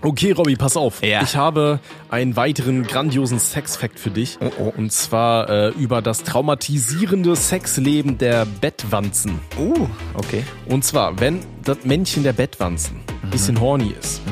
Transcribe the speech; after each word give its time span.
Okay, 0.00 0.30
Robby, 0.30 0.54
pass 0.54 0.76
auf. 0.76 1.02
Ja. 1.02 1.22
Ich 1.22 1.34
habe 1.34 1.80
einen 2.08 2.36
weiteren 2.36 2.84
grandiosen 2.84 3.40
Sex-Fact 3.40 3.98
für 3.98 4.10
dich. 4.10 4.38
Oh, 4.40 4.50
oh. 4.60 4.72
Und 4.76 4.92
zwar 4.92 5.50
äh, 5.50 5.68
über 5.70 6.02
das 6.02 6.22
traumatisierende 6.22 7.34
Sexleben 7.34 8.16
der 8.16 8.46
Bettwanzen. 8.46 9.40
Uh, 9.58 9.88
okay. 10.14 10.44
Und 10.66 10.84
zwar, 10.84 11.18
wenn 11.18 11.40
das 11.64 11.78
Männchen 11.84 12.22
der 12.22 12.32
Bettwanzen 12.32 13.00
ein 13.22 13.30
bisschen 13.30 13.60
horny 13.60 13.92
ist, 13.98 14.22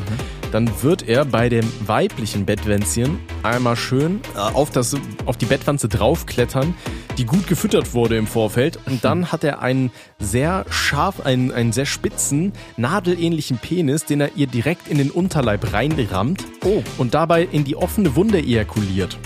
dann 0.53 0.71
wird 0.83 1.09
er 1.09 1.25
bei 1.25 1.49
dem 1.49 1.71
weiblichen 1.87 2.47
Bettwänzchen 2.47 3.19
einmal 3.43 3.77
schön 3.77 4.21
äh, 4.35 4.39
auf, 4.39 4.71
das, 4.71 4.97
auf 5.25 5.37
die 5.37 5.47
Bettwanze 5.47 5.89
draufklettern, 5.89 6.75
die 7.19 7.25
gut 7.25 7.47
gefüttert 7.47 7.95
wurde 7.95 8.17
im 8.17 8.27
Vorfeld. 8.27 8.79
Und 8.87 9.05
dann 9.05 9.33
hat 9.33 9.45
er 9.45 9.61
einen 9.61 9.91
sehr 10.19 10.65
scharf, 10.71 11.21
einen, 11.25 11.53
einen 11.53 11.73
sehr 11.73 11.87
spitzen, 11.87 12.53
nadelähnlichen 12.77 13.59
Penis, 13.59 14.05
den 14.05 14.21
er 14.21 14.37
ihr 14.37 14.47
direkt 14.47 14.89
in 14.89 14.99
den 14.99 15.11
Unterleib 15.11 15.73
reinrammt 15.73 16.45
Oh. 16.65 16.83
und 16.99 17.15
dabei 17.15 17.43
in 17.51 17.65
die 17.65 17.77
offene 17.77 18.17
Wunde 18.17 18.39
ejakuliert. 18.39 19.19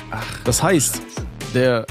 Das 0.44 0.62
heißt, 0.62 1.00
der, 1.54 1.86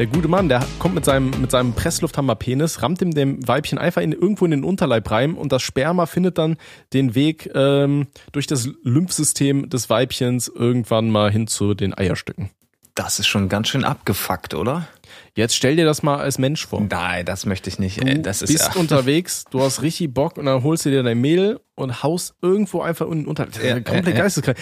der 0.00 0.06
gute 0.06 0.28
Mann, 0.28 0.48
der 0.48 0.66
kommt 0.78 0.94
mit 0.94 1.04
seinem, 1.04 1.28
mit 1.42 1.50
seinem 1.50 1.74
Presslufthammer-Penis, 1.74 2.80
rammt 2.80 3.02
ihm 3.02 3.10
dem 3.10 3.46
Weibchen 3.46 3.76
einfach 3.76 4.00
in, 4.00 4.12
irgendwo 4.12 4.46
in 4.46 4.50
den 4.50 4.64
Unterleib 4.64 5.10
rein 5.10 5.34
und 5.34 5.52
das 5.52 5.60
Sperma 5.60 6.06
findet 6.06 6.38
dann 6.38 6.56
den 6.94 7.14
Weg 7.14 7.50
ähm, 7.54 8.06
durch 8.32 8.46
das 8.46 8.70
Lymphsystem 8.82 9.68
des 9.68 9.90
Weibchens 9.90 10.48
irgendwann 10.48 11.10
mal 11.10 11.30
hin 11.30 11.46
zu 11.46 11.74
den 11.74 11.92
Eierstücken. 11.92 12.48
Das 12.94 13.18
ist 13.18 13.26
schon 13.26 13.50
ganz 13.50 13.68
schön 13.68 13.84
abgefuckt, 13.84 14.54
oder? 14.54 14.88
Jetzt 15.34 15.54
stell 15.54 15.76
dir 15.76 15.84
das 15.84 16.02
mal 16.02 16.16
als 16.16 16.38
Mensch 16.38 16.66
vor. 16.66 16.80
Nein, 16.80 17.26
das 17.26 17.44
möchte 17.44 17.68
ich 17.68 17.78
nicht. 17.78 18.02
Du 18.02 18.06
Ey, 18.06 18.22
das 18.22 18.40
ist 18.40 18.52
bist 18.52 18.70
ja. 18.74 18.80
unterwegs, 18.80 19.44
du 19.50 19.60
hast 19.60 19.82
richtig 19.82 20.14
Bock 20.14 20.38
und 20.38 20.46
dann 20.46 20.62
holst 20.62 20.86
du 20.86 20.90
dir 20.90 21.02
dein 21.02 21.20
Mehl 21.20 21.60
und 21.74 22.02
haust 22.02 22.36
irgendwo 22.40 22.80
einfach 22.80 23.06
unten 23.06 23.26
unter. 23.26 23.46
Ja, 23.62 23.74
komplett 23.74 24.06
ja, 24.06 24.12
ja. 24.12 24.22
geisteskrank. 24.22 24.56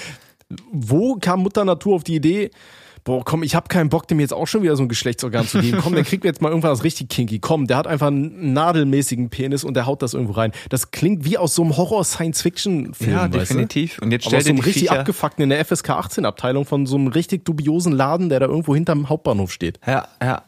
Wo 0.73 1.15
kam 1.15 1.45
Mutter 1.45 1.65
Natur 1.65 1.95
auf 1.95 2.03
die 2.03 2.17
Idee, 2.17 2.51
boah, 3.09 3.25
komm, 3.25 3.43
ich 3.43 3.55
habe 3.55 3.69
keinen 3.69 3.89
Bock, 3.89 4.07
dem 4.07 4.21
jetzt 4.21 4.35
auch 4.35 4.47
schon 4.47 4.63
wieder 4.63 4.77
so 4.77 4.83
ein 4.83 4.89
Geschlechtsorgan 4.89 5.47
zu 5.47 5.61
geben. 5.63 5.79
Komm, 5.83 5.95
der 5.95 6.05
kriegt 6.05 6.25
jetzt 6.27 6.43
mal 6.43 6.51
irgendwas 6.51 6.85
richtig 6.85 7.09
kinky. 7.09 7.39
Komm, 7.39 7.67
der 7.67 7.79
hat 7.79 7.87
einfach 7.87 8.09
einen 8.09 8.53
nadelmäßigen 8.53 9.31
Penis 9.31 9.65
und 9.65 9.73
der 9.75 9.87
haut 9.87 10.03
das 10.03 10.13
irgendwo 10.13 10.35
rein. 10.35 10.53
Das 10.69 10.91
klingt 10.91 11.25
wie 11.25 11.39
aus 11.39 11.55
so 11.55 11.63
einem 11.63 11.75
Horror-Science-Fiction-Film. 11.79 13.11
ja, 13.11 13.23
weißt 13.23 13.35
du? 13.35 13.39
definitiv. 13.39 13.99
Und 14.01 14.11
jetzt 14.13 14.27
Aber 14.27 14.31
stell 14.31 14.39
aus 14.41 14.45
so 14.45 14.51
einem 14.51 14.59
richtig 14.61 14.83
Viecher. 14.83 14.99
abgefuckten 15.01 15.43
in 15.43 15.49
der 15.49 15.65
FSK 15.65 15.91
18 15.91 16.25
Abteilung 16.27 16.67
von 16.67 16.85
so 16.85 16.97
einem 16.97 17.07
richtig 17.09 17.45
dubiosen 17.47 17.93
Laden, 17.93 18.29
der 18.29 18.41
da 18.41 18.47
irgendwo 18.47 18.75
hinterm 18.75 19.09
Hauptbahnhof 19.09 19.51
steht. 19.53 19.81
Ja, 19.87 20.07
ja. 20.23 20.43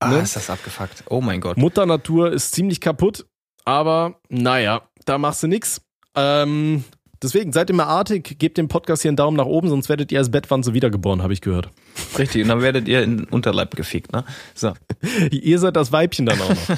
Ah, 0.00 0.08
Ne? 0.08 0.20
ist 0.20 0.34
das 0.36 0.48
abgefuckt. 0.48 1.04
Oh 1.10 1.20
mein 1.20 1.42
Gott. 1.42 1.58
Mutter 1.58 1.84
Natur 1.84 2.32
ist 2.32 2.52
ziemlich 2.52 2.80
kaputt, 2.80 3.26
aber 3.66 4.14
naja, 4.30 4.80
da 5.04 5.18
machst 5.18 5.42
du 5.42 5.46
nix. 5.46 5.82
Ähm, 6.16 6.84
deswegen 7.22 7.52
seid 7.52 7.70
immer 7.70 7.86
artig, 7.86 8.38
gebt 8.38 8.58
dem 8.58 8.68
Podcast 8.68 9.02
hier 9.02 9.10
einen 9.10 9.16
Daumen 9.16 9.36
nach 9.36 9.46
oben, 9.46 9.68
sonst 9.68 9.88
werdet 9.88 10.12
ihr 10.12 10.18
als 10.18 10.30
Bettwanze 10.30 10.74
wiedergeboren, 10.74 11.22
habe 11.22 11.32
ich 11.32 11.40
gehört. 11.40 11.70
Richtig. 12.18 12.42
Und 12.42 12.48
dann 12.48 12.62
werdet 12.62 12.88
ihr 12.88 13.02
in 13.02 13.18
den 13.18 13.26
Unterleib 13.26 13.76
gefickt, 13.76 14.12
ne? 14.12 14.24
So. 14.54 14.72
ihr 15.30 15.58
seid 15.58 15.76
das 15.76 15.92
Weibchen 15.92 16.26
dann 16.26 16.40
auch 16.40 16.48
noch. 16.48 16.76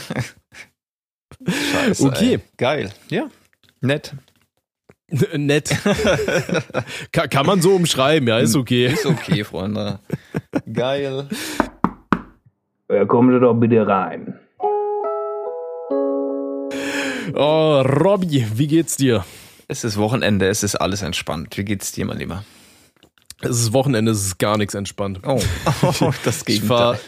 Scheiße. 1.72 2.06
Okay. 2.06 2.34
Ey. 2.34 2.40
Geil. 2.56 2.92
Ja. 3.10 3.28
Nett. 3.80 4.14
Nett. 5.36 5.68
kann, 7.12 7.28
kann 7.28 7.46
man 7.46 7.60
so 7.60 7.74
umschreiben, 7.74 8.28
ja, 8.28 8.38
ist 8.38 8.56
okay. 8.56 8.86
Ist 8.86 9.04
okay, 9.04 9.44
Freunde. 9.44 9.98
Geil. 10.72 11.28
Ja, 12.88 13.04
kommen 13.04 13.32
Sie 13.32 13.40
doch 13.40 13.54
bitte 13.54 13.86
rein. 13.86 14.38
Oh, 17.34 17.82
Robby, 17.82 18.46
wie 18.54 18.66
geht's 18.66 18.96
dir? 18.96 19.24
Es 19.72 19.84
ist 19.84 19.96
Wochenende, 19.96 20.48
es 20.48 20.62
ist 20.62 20.74
alles 20.76 21.00
entspannt. 21.00 21.56
Wie 21.56 21.64
geht's 21.64 21.92
dir, 21.92 22.04
mein 22.04 22.18
Lieber? 22.18 22.44
Es 23.40 23.58
ist 23.58 23.72
Wochenende, 23.72 24.12
es 24.12 24.20
ist 24.26 24.38
gar 24.38 24.58
nichts 24.58 24.74
entspannt. 24.74 25.20
Oh, 25.26 25.40
das 26.24 26.44
Ich, 26.46 26.68
war, 26.68 26.98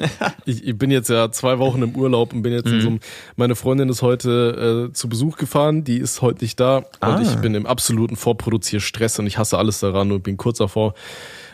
ich, 0.47 0.67
ich 0.67 0.79
bin 0.79 0.91
jetzt 0.91 1.11
ja 1.11 1.31
zwei 1.31 1.59
Wochen 1.59 1.83
im 1.83 1.95
Urlaub 1.95 2.33
und 2.33 2.41
bin 2.41 2.55
jetzt 2.55 2.67
in 2.69 2.81
so 2.81 2.89
einem, 2.89 3.01
meine 3.37 3.55
Freundin 3.55 3.91
ist 3.91 4.01
heute 4.01 4.89
äh, 4.89 4.93
zu 4.95 5.11
Besuch 5.11 5.37
gefahren, 5.37 5.85
die 5.85 5.99
ist 5.99 6.23
heute 6.23 6.43
nicht 6.43 6.59
da 6.59 6.85
Ah. 7.01 7.15
und 7.17 7.23
ich 7.23 7.35
bin 7.37 7.55
im 7.55 7.67
absoluten 7.67 8.17
Vorproduzierstress 8.17 9.19
und 9.19 9.27
ich 9.27 9.37
hasse 9.37 9.59
alles 9.59 9.81
daran 9.81 10.11
und 10.11 10.23
bin 10.23 10.39
kurz 10.39 10.57
davor, 10.59 10.95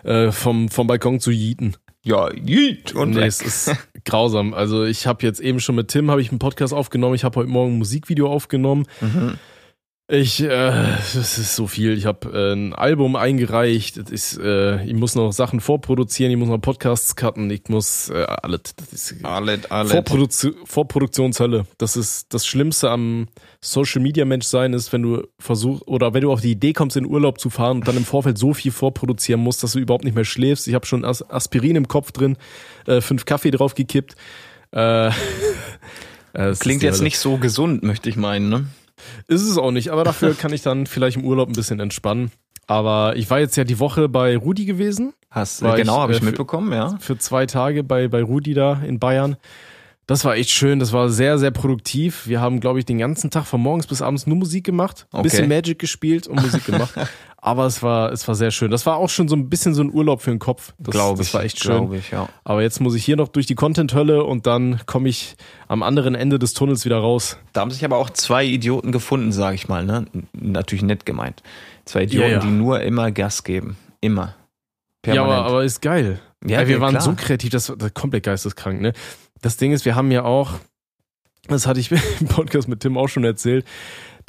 äh, 0.05 0.31
vom, 0.31 0.69
vom 0.69 0.87
Balkon 0.87 1.19
zu 1.19 1.33
jieten. 1.33 1.75
Ja, 2.03 2.33
jeet. 2.33 2.95
Und 2.95 3.11
Nee, 3.11 3.27
es 3.27 3.43
ist 3.43 3.73
grausam. 4.07 4.55
Also 4.55 4.85
ich 4.85 5.07
habe 5.09 5.27
jetzt 5.27 5.41
eben 5.41 5.59
schon 5.61 5.75
mit 5.75 5.89
Tim 5.89 6.09
habe 6.11 6.23
ich 6.23 6.31
einen 6.31 6.39
Podcast 6.39 6.73
aufgenommen. 6.73 7.15
Ich 7.17 7.25
habe 7.25 7.41
heute 7.41 7.51
Morgen 7.51 7.75
ein 7.75 7.79
Musikvideo 7.79 8.33
aufgenommen. 8.33 8.87
Mhm. 9.03 9.35
Ich, 10.13 10.43
äh, 10.43 10.49
das 10.49 11.15
ist 11.15 11.55
so 11.55 11.69
viel. 11.69 11.97
Ich 11.97 12.05
habe 12.05 12.29
äh, 12.37 12.53
ein 12.53 12.73
Album 12.73 13.15
eingereicht. 13.15 13.97
Ist, 13.97 14.39
äh, 14.39 14.83
ich 14.85 14.95
muss 14.95 15.15
noch 15.15 15.31
Sachen 15.31 15.61
vorproduzieren. 15.61 16.33
Ich 16.33 16.37
muss 16.37 16.49
noch 16.49 16.59
Podcasts 16.59 17.15
cutten. 17.15 17.49
Ich 17.51 17.69
muss 17.69 18.09
äh, 18.09 18.25
alles. 18.25 18.63
Das 18.77 18.93
ist 18.93 19.25
Alle, 19.25 19.61
alle. 19.69 19.89
Vorproduzi 19.89 20.53
Vorproduktionshölle. 20.65 21.65
Das 21.79 21.97
ist 21.97 22.35
das 22.35 22.45
Schlimmste 22.45 22.91
am 22.91 23.29
Social 23.61 24.03
Media 24.03 24.25
Mensch 24.25 24.47
sein 24.47 24.73
ist, 24.73 24.93
wenn 24.93 25.03
du 25.03 25.23
versuchst 25.39 25.87
oder 25.87 26.13
wenn 26.13 26.23
du 26.23 26.33
auf 26.33 26.41
die 26.41 26.51
Idee 26.51 26.73
kommst, 26.73 26.97
in 26.97 27.07
Urlaub 27.07 27.39
zu 27.39 27.49
fahren 27.49 27.79
und 27.79 27.87
dann 27.87 27.97
im 27.97 28.05
Vorfeld 28.05 28.37
so 28.37 28.53
viel 28.53 28.73
vorproduzieren 28.73 29.41
musst, 29.41 29.63
dass 29.63 29.73
du 29.73 29.79
überhaupt 29.79 30.05
nicht 30.05 30.17
mehr 30.17 30.25
schläfst. 30.25 30.67
Ich 30.67 30.75
habe 30.75 30.87
schon 30.87 31.05
As 31.05 31.23
Aspirin 31.31 31.77
im 31.77 31.87
Kopf 31.87 32.11
drin, 32.11 32.37
äh, 32.89 33.01
fünf 33.01 33.27
Kaffee 33.27 33.53
drauf 33.53 33.77
gekippt. 33.77 34.17
Äh, 34.73 35.07
äh, 36.33 36.53
Klingt 36.59 36.83
jetzt 36.83 36.97
Hölle. 36.97 37.05
nicht 37.05 37.19
so 37.19 37.37
gesund, 37.37 37.85
möchte 37.85 38.09
ich 38.09 38.17
meinen, 38.17 38.49
ne? 38.49 38.67
Ist 39.27 39.43
es 39.43 39.57
auch 39.59 39.71
nicht, 39.71 39.91
aber 39.91 40.05
dafür 40.05 40.35
kann 40.35 40.53
ich 40.53 40.63
dann 40.63 40.87
vielleicht 40.87 41.17
im 41.17 41.25
Urlaub 41.25 41.49
ein 41.49 41.55
bisschen 41.55 41.81
entspannen. 41.81 42.31
Aber 42.67 43.17
ich 43.17 43.29
war 43.31 43.41
jetzt 43.41 43.57
ja 43.57 43.65
die 43.65 43.81
Woche 43.81 44.09
bei 44.09 44.37
Rudi 44.37 44.65
gewesen. 44.65 45.13
Hast, 45.31 45.63
War 45.63 45.77
genau, 45.77 45.99
habe 46.01 46.13
äh, 46.13 46.17
ich 46.17 46.21
für- 46.21 46.27
mitbekommen, 46.27 46.73
ja. 46.73 46.97
für 47.01 47.19
zwei 47.19 47.47
Tage 47.47 47.83
bei, 47.85 48.09
bei 48.09 48.23
Rudi 48.23 48.55
da 48.55 48.81
in 48.87 48.99
Bayern. 48.99 49.37
Das 50.07 50.25
war 50.25 50.35
echt 50.35 50.51
schön, 50.51 50.81
das 50.81 50.93
war 50.93 51.09
sehr, 51.09 51.39
sehr 51.39 51.53
produktiv. 51.53 52.27
Wir 52.27 52.41
haben, 52.41 52.59
glaube 52.59 52.81
ich, 52.81 52.85
den 52.85 52.99
ganzen 52.99 53.31
Tag 53.31 53.45
von 53.47 53.61
morgens 53.61 53.87
bis 53.87 54.03
abends 54.03 54.27
nur 54.27 54.37
Musik 54.37 54.65
gemacht, 54.65 55.07
ein 55.13 55.19
Okay. 55.21 55.23
bisschen 55.29 55.49
Magic 55.49 55.79
gespielt 55.79 56.27
und 56.27 56.43
Musik 56.43 56.65
gemacht. 56.67 56.95
Aber 57.43 57.65
es 57.65 57.83
war, 57.83 58.13
es 58.13 58.29
war 58.29 58.35
sehr 58.35 58.51
schön. 58.51 58.71
Das 58.71 58.85
war 58.85 58.97
auch 58.97 59.09
schon 59.09 59.27
so 59.29 59.35
ein 59.35 59.49
bisschen 59.49 59.73
so 59.73 59.83
ein 59.83 59.91
Urlaub 59.93 60.21
für 60.21 60.31
den 60.31 60.39
Kopf. 60.39 60.75
Das, 60.79 60.93
Glaube 60.93 61.19
das 61.19 61.29
ich. 61.29 61.35
war 61.35 61.43
echt 61.43 61.63
schön. 61.63 61.91
Ich, 61.95 62.11
ja. 62.11 62.29
Aber 62.45 62.61
jetzt 62.63 62.81
muss 62.81 62.95
ich 62.95 63.05
hier 63.05 63.17
noch 63.17 63.29
durch 63.29 63.47
die 63.47 63.55
Content-Hölle 63.55 64.25
und 64.25 64.47
dann 64.47 64.81
komme 64.85 65.09
ich 65.09 65.37
am 65.67 65.83
anderen 65.83 66.15
Ende 66.15 66.39
des 66.39 66.53
Tunnels 66.53 66.85
wieder 66.85 66.99
raus. 66.99 67.39
Da 67.55 67.63
haben 67.63 67.71
sich 67.71 67.85
aber 67.85 67.97
auch 67.97 68.11
zwei 68.11 68.45
Idioten 68.45 68.93
gefunden, 68.93 69.33
sage 69.33 69.55
ich 69.55 69.69
mal, 69.69 69.85
ne? 69.87 70.05
Natürlich 70.35 70.83
nett 70.83 71.07
gemeint. 71.07 71.43
Zwei 71.87 72.03
Idioten, 72.03 72.29
Ja, 72.29 72.35
ja. 72.35 72.41
die 72.41 72.49
nur 72.51 72.81
immer 72.83 73.11
Gas 73.11 73.43
geben. 73.43 73.77
Immer. 74.03 74.35
Ja, 75.07 75.23
aber, 75.25 75.37
aber 75.47 75.65
ist 75.65 75.81
geil. 75.81 76.21
Ja, 76.47 76.61
Ey, 76.61 76.69
wir 76.69 76.81
waren 76.81 76.91
klar. 76.91 77.03
so 77.03 77.15
kreativ, 77.17 77.51
das 77.51 77.71
war 77.71 77.77
das 77.77 77.85
war 77.85 77.91
komplett 77.91 78.25
geisteskrank, 78.25 78.81
ne? 78.83 78.93
Das 79.41 79.57
Ding 79.57 79.73
ist, 79.73 79.87
wir 79.87 79.95
haben 79.95 80.11
ja 80.11 80.25
auch, 80.25 80.53
das 81.49 81.67
hatte 81.67 81.81
ich 81.81 81.91
im 82.21 82.29
Podcast 82.29 82.69
mit 82.69 82.81
Tim 82.81 82.99
auch 82.99 83.09
schon 83.09 83.25
erzählt, 83.25 83.65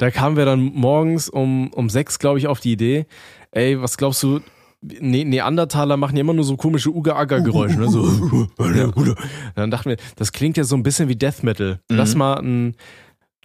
da 0.02 0.10
kamen 0.10 0.36
wir 0.36 0.44
dann 0.44 0.60
morgens 0.74 1.28
um, 1.28 1.72
um 1.72 1.88
sechs, 1.88 2.18
glaube 2.18 2.36
ich, 2.40 2.48
auf 2.48 2.58
die 2.58 2.72
Idee, 2.72 3.06
ey, 3.52 3.80
was 3.80 3.96
glaubst 3.96 4.20
du, 4.24 4.40
ne 4.80 5.24
Neandertaler 5.24 5.96
machen 5.96 6.16
ja 6.16 6.22
immer 6.22 6.32
nur 6.32 6.42
so 6.42 6.56
komische 6.56 6.90
Uga-Aga-Geräusche, 6.90 7.78
ne? 7.78 7.88
So, 7.88 8.48
dann 9.54 9.70
dachten 9.70 9.90
wir, 9.90 9.96
das 10.16 10.32
klingt 10.32 10.56
ja 10.56 10.64
so 10.64 10.74
ein 10.74 10.82
bisschen 10.82 11.08
wie 11.08 11.14
Death 11.14 11.44
Metal. 11.44 11.78
Lass 11.88 12.16
mal 12.16 12.40
ein, 12.40 12.74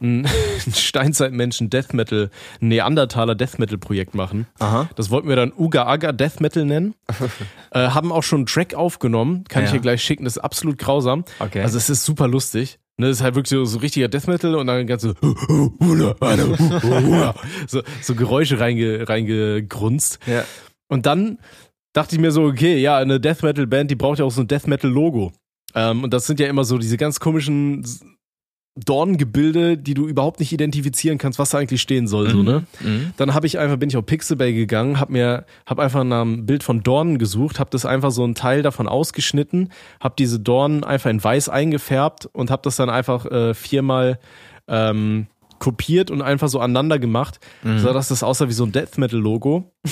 ein, 0.02 0.26
ein 0.26 0.74
Steinzeitmenschen 0.74 1.70
Death 1.70 1.94
Metal, 1.94 2.30
ein 2.62 2.68
Neandertaler 2.68 3.36
Death 3.36 3.60
Metal 3.60 3.78
Projekt 3.78 4.14
machen. 4.16 4.48
Aha. 4.60 4.90
Das 4.96 5.10
wollten 5.10 5.28
wir 5.28 5.36
dann 5.36 5.52
Uga 5.58 5.86
Aga 5.86 6.12
Death 6.12 6.40
Metal 6.40 6.66
nennen. 6.66 6.94
äh, 7.72 7.90
haben 7.90 8.12
auch 8.12 8.24
schon 8.24 8.40
einen 8.40 8.46
Track 8.48 8.74
aufgenommen. 8.76 9.44
Kann 9.50 9.64
ich 9.64 9.70
Ja. 9.70 9.76
dir 9.78 9.82
gleich 9.82 10.04
schicken. 10.04 10.24
Das 10.26 10.38
ist 10.38 10.44
absolut 10.44 10.78
grausam. 10.78 11.24
Okay. 11.40 11.62
Also 11.62 11.78
es 11.78 11.90
ist 11.90 12.06
super 12.06 12.28
lustig. 12.28 12.80
Ne, 13.00 13.08
das 13.10 13.18
ist 13.18 13.24
halt 13.24 13.36
wirklich 13.36 13.52
so, 13.52 13.64
so 13.66 13.78
richtiger 13.78 14.08
Death 14.08 14.28
Metal 14.28 14.56
und 14.56 14.66
dann 14.66 14.88
ganz 14.88 15.04
so, 15.04 15.14
so, 17.68 17.82
so 18.02 18.16
Geräusche 18.16 18.60
reinge, 18.60 19.08
reingegrunzt. 19.08 20.20
ja. 20.26 20.44
Und 20.90 21.06
dann 21.06 21.38
dachte 21.94 22.16
ich 22.16 22.22
mir 22.22 22.32
so, 22.32 22.44
okay, 22.46 22.78
ja, 22.78 22.98
eine 22.98 23.20
Death 23.20 23.44
Metal 23.44 23.68
Band, 23.68 23.92
die 23.92 23.96
braucht 23.96 24.20
ja 24.20 24.26
auch 24.26 24.32
so 24.32 24.42
ein 24.42 24.48
Death 24.48 24.68
Metal 24.68 24.90
Logo. 24.90 25.32
Ähm, 25.76 26.04
und 26.04 26.14
das 26.14 26.26
sind 26.28 26.40
ja 26.40 26.48
immer 26.48 26.64
so 26.64 26.78
diese 26.78 26.96
ganz 26.98 27.20
komischen 27.20 27.84
Dornengebilde, 28.86 29.78
die 29.78 29.94
du 29.94 30.08
überhaupt 30.08 30.40
nicht 30.40 30.52
identifizieren 30.52 31.18
kannst, 31.18 31.40
was 31.40 31.50
da 31.50 31.58
eigentlich 31.58 31.82
stehen 31.82 32.08
soll, 32.08 32.30
so, 32.30 32.44
ne? 32.44 32.66
Mhm. 32.80 33.14
Dann 33.18 33.34
habe 33.34 33.48
ich 33.48 33.58
einfach 33.60 33.78
bin 33.78 33.90
ich 33.90 33.98
auf 33.98 34.06
Pixabay 34.06 34.54
gegangen, 34.54 35.00
habe 35.00 35.12
mir 35.14 35.46
habe 35.66 35.82
einfach 35.84 36.04
nach 36.04 36.22
einem 36.22 36.46
Bild 36.46 36.64
von 36.64 36.84
Dornen 36.84 37.18
gesucht, 37.18 37.60
habe 37.60 37.70
das 37.72 37.86
einfach 37.86 38.12
so 38.12 38.24
ein 38.26 38.36
Teil 38.36 38.62
davon 38.62 38.88
ausgeschnitten, 38.88 39.70
habe 40.00 40.16
diese 40.18 40.40
Dornen 40.40 40.84
einfach 40.84 41.10
in 41.10 41.24
weiß 41.24 41.50
eingefärbt 41.50 42.28
und 42.32 42.52
habe 42.52 42.62
das 42.64 42.76
dann 42.76 42.90
einfach 42.90 43.26
äh, 43.26 43.54
viermal 43.54 44.20
ähm, 44.68 45.28
kopiert 45.60 46.12
und 46.12 46.22
einfach 46.22 46.50
so 46.50 46.60
aneinander 46.60 47.00
gemacht, 47.00 47.40
Mhm. 47.64 47.80
so 47.80 47.92
dass 47.94 48.10
das 48.10 48.22
aussah 48.24 48.48
wie 48.48 48.54
so 48.54 48.64
ein 48.66 48.72
Death 48.72 48.98
Metal 48.98 49.20
Logo. 49.20 49.72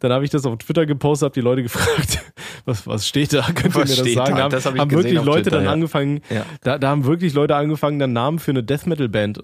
Dann 0.00 0.12
habe 0.12 0.24
ich 0.24 0.30
das 0.30 0.44
auf 0.46 0.56
Twitter 0.58 0.86
gepostet, 0.86 1.26
habe 1.26 1.34
die 1.34 1.40
Leute 1.40 1.62
gefragt, 1.62 2.22
was, 2.64 2.86
was 2.86 3.06
steht 3.08 3.32
da? 3.32 3.42
Könnt 3.54 3.74
ihr 3.74 3.80
mir 3.80 3.86
das 3.86 3.96
sagen? 4.12 4.36
da? 4.36 4.42
haben 4.44 4.50
Das 4.50 4.66
hab 4.66 4.78
haben 4.78 4.90
wirklich 4.90 5.14
Leute 5.14 5.42
Twitter, 5.42 5.56
dann 5.56 5.64
ja. 5.66 5.72
angefangen, 5.72 6.20
Ja. 6.30 6.44
da, 6.62 6.78
da 6.78 6.88
haben 6.88 7.04
wirklich 7.04 7.34
Leute 7.34 7.56
angefangen, 7.56 7.98
dann 7.98 8.12
Namen 8.12 8.38
für 8.38 8.50
eine 8.52 8.62
Death 8.62 8.86
Metal 8.86 9.08
Band 9.08 9.40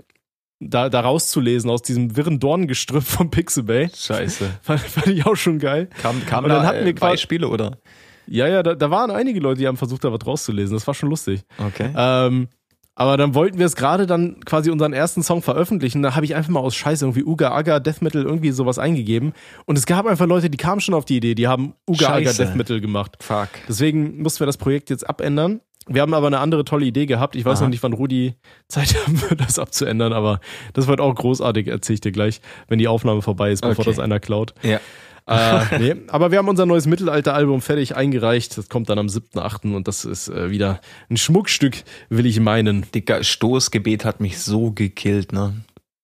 da, 0.62 0.90
da 0.90 1.00
rauszulesen 1.00 1.70
aus 1.70 1.80
diesem 1.82 2.16
wirren 2.16 2.38
Dorngestrüpp 2.38 3.02
von 3.02 3.30
Pixabay. 3.30 3.88
Scheiße. 3.96 4.50
Fand, 4.62 4.80
fand 4.80 5.06
ich 5.06 5.24
auch 5.24 5.36
schon 5.36 5.58
geil. 5.58 5.88
Kam, 6.02 6.24
kam 6.26 6.44
Und 6.44 6.50
dann 6.50 6.62
da 6.62 6.68
hatten 6.68 6.80
wir 6.84 6.88
äh, 6.90 6.92
quasi- 6.92 7.12
Beispiele 7.12 7.48
oder? 7.48 7.78
Ja, 8.26 8.46
ja, 8.46 8.62
da, 8.62 8.74
da 8.74 8.90
waren 8.90 9.10
einige 9.10 9.40
Leute, 9.40 9.58
die 9.60 9.66
haben 9.66 9.76
versucht, 9.78 10.04
da 10.04 10.12
was 10.12 10.24
rauszulesen. 10.24 10.76
Das 10.76 10.86
war 10.86 10.94
schon 10.94 11.08
lustig. 11.08 11.40
Okay. 11.58 11.90
Ähm, 11.96 12.48
aber 12.94 13.16
dann 13.16 13.34
wollten 13.34 13.58
wir 13.58 13.66
es 13.66 13.76
gerade 13.76 14.06
dann 14.06 14.40
quasi 14.44 14.70
unseren 14.70 14.92
ersten 14.92 15.22
Song 15.22 15.40
veröffentlichen. 15.42 16.02
Da 16.02 16.14
habe 16.16 16.24
ich 16.26 16.34
einfach 16.34 16.50
mal 16.50 16.60
aus 16.60 16.74
Scheiße 16.74 17.04
irgendwie 17.04 17.24
Uga 17.24 17.50
Aga 17.52 17.80
Death 17.80 18.02
Metal 18.02 18.22
irgendwie 18.22 18.50
sowas 18.50 18.78
eingegeben. 18.78 19.32
Und 19.64 19.78
es 19.78 19.86
gab 19.86 20.06
einfach 20.06 20.26
Leute, 20.26 20.50
die 20.50 20.58
kamen 20.58 20.80
schon 20.80 20.94
auf 20.94 21.04
die 21.06 21.16
Idee, 21.16 21.34
die 21.34 21.48
haben 21.48 21.74
Uga 21.88 22.08
Aga 22.08 22.24
Scheiße. 22.26 22.44
Death 22.46 22.56
Metal 22.56 22.80
gemacht. 22.80 23.16
Fuck. 23.20 23.48
Deswegen 23.68 24.20
mussten 24.22 24.40
wir 24.40 24.46
das 24.46 24.58
Projekt 24.58 24.90
jetzt 24.90 25.08
abändern. 25.08 25.60
Wir 25.88 26.02
haben 26.02 26.12
aber 26.14 26.26
eine 26.26 26.38
andere 26.40 26.64
tolle 26.64 26.84
Idee 26.84 27.06
gehabt. 27.06 27.34
Ich 27.36 27.44
weiß 27.44 27.58
Aha. 27.58 27.64
noch 27.64 27.70
nicht, 27.70 27.82
wann 27.82 27.94
Rudi 27.94 28.34
Zeit 28.68 28.94
haben 29.06 29.20
wird, 29.22 29.40
das 29.40 29.58
abzuändern, 29.58 30.12
aber 30.12 30.40
das 30.74 30.86
wird 30.86 31.00
auch 31.00 31.14
großartig, 31.14 31.68
erzähle 31.68 31.94
ich 31.94 32.00
dir 32.02 32.12
gleich, 32.12 32.40
wenn 32.68 32.78
die 32.78 32.86
Aufnahme 32.86 33.22
vorbei 33.22 33.50
ist, 33.50 33.62
bevor 33.62 33.80
Okay. 33.82 33.90
das 33.90 33.98
einer 33.98 34.20
klaut. 34.20 34.52
Ja. 34.62 34.78
Äh, 35.26 35.60
nee, 35.78 35.96
aber 36.08 36.30
wir 36.30 36.38
haben 36.38 36.48
unser 36.48 36.66
neues 36.66 36.86
Mittelalter-Album 36.86 37.60
fertig 37.60 37.96
eingereicht. 37.96 38.56
Das 38.58 38.68
kommt 38.68 38.88
dann 38.88 38.98
am 38.98 39.06
7.8. 39.06 39.74
und 39.74 39.86
das 39.88 40.04
ist 40.04 40.28
äh, 40.28 40.50
wieder 40.50 40.80
ein 41.08 41.16
Schmuckstück, 41.16 41.82
will 42.08 42.26
ich 42.26 42.40
meinen. 42.40 42.86
Dicker, 42.94 43.22
Stoßgebet 43.22 44.04
hat 44.04 44.20
mich 44.20 44.38
so 44.40 44.72
gekillt, 44.72 45.32
ne? 45.32 45.54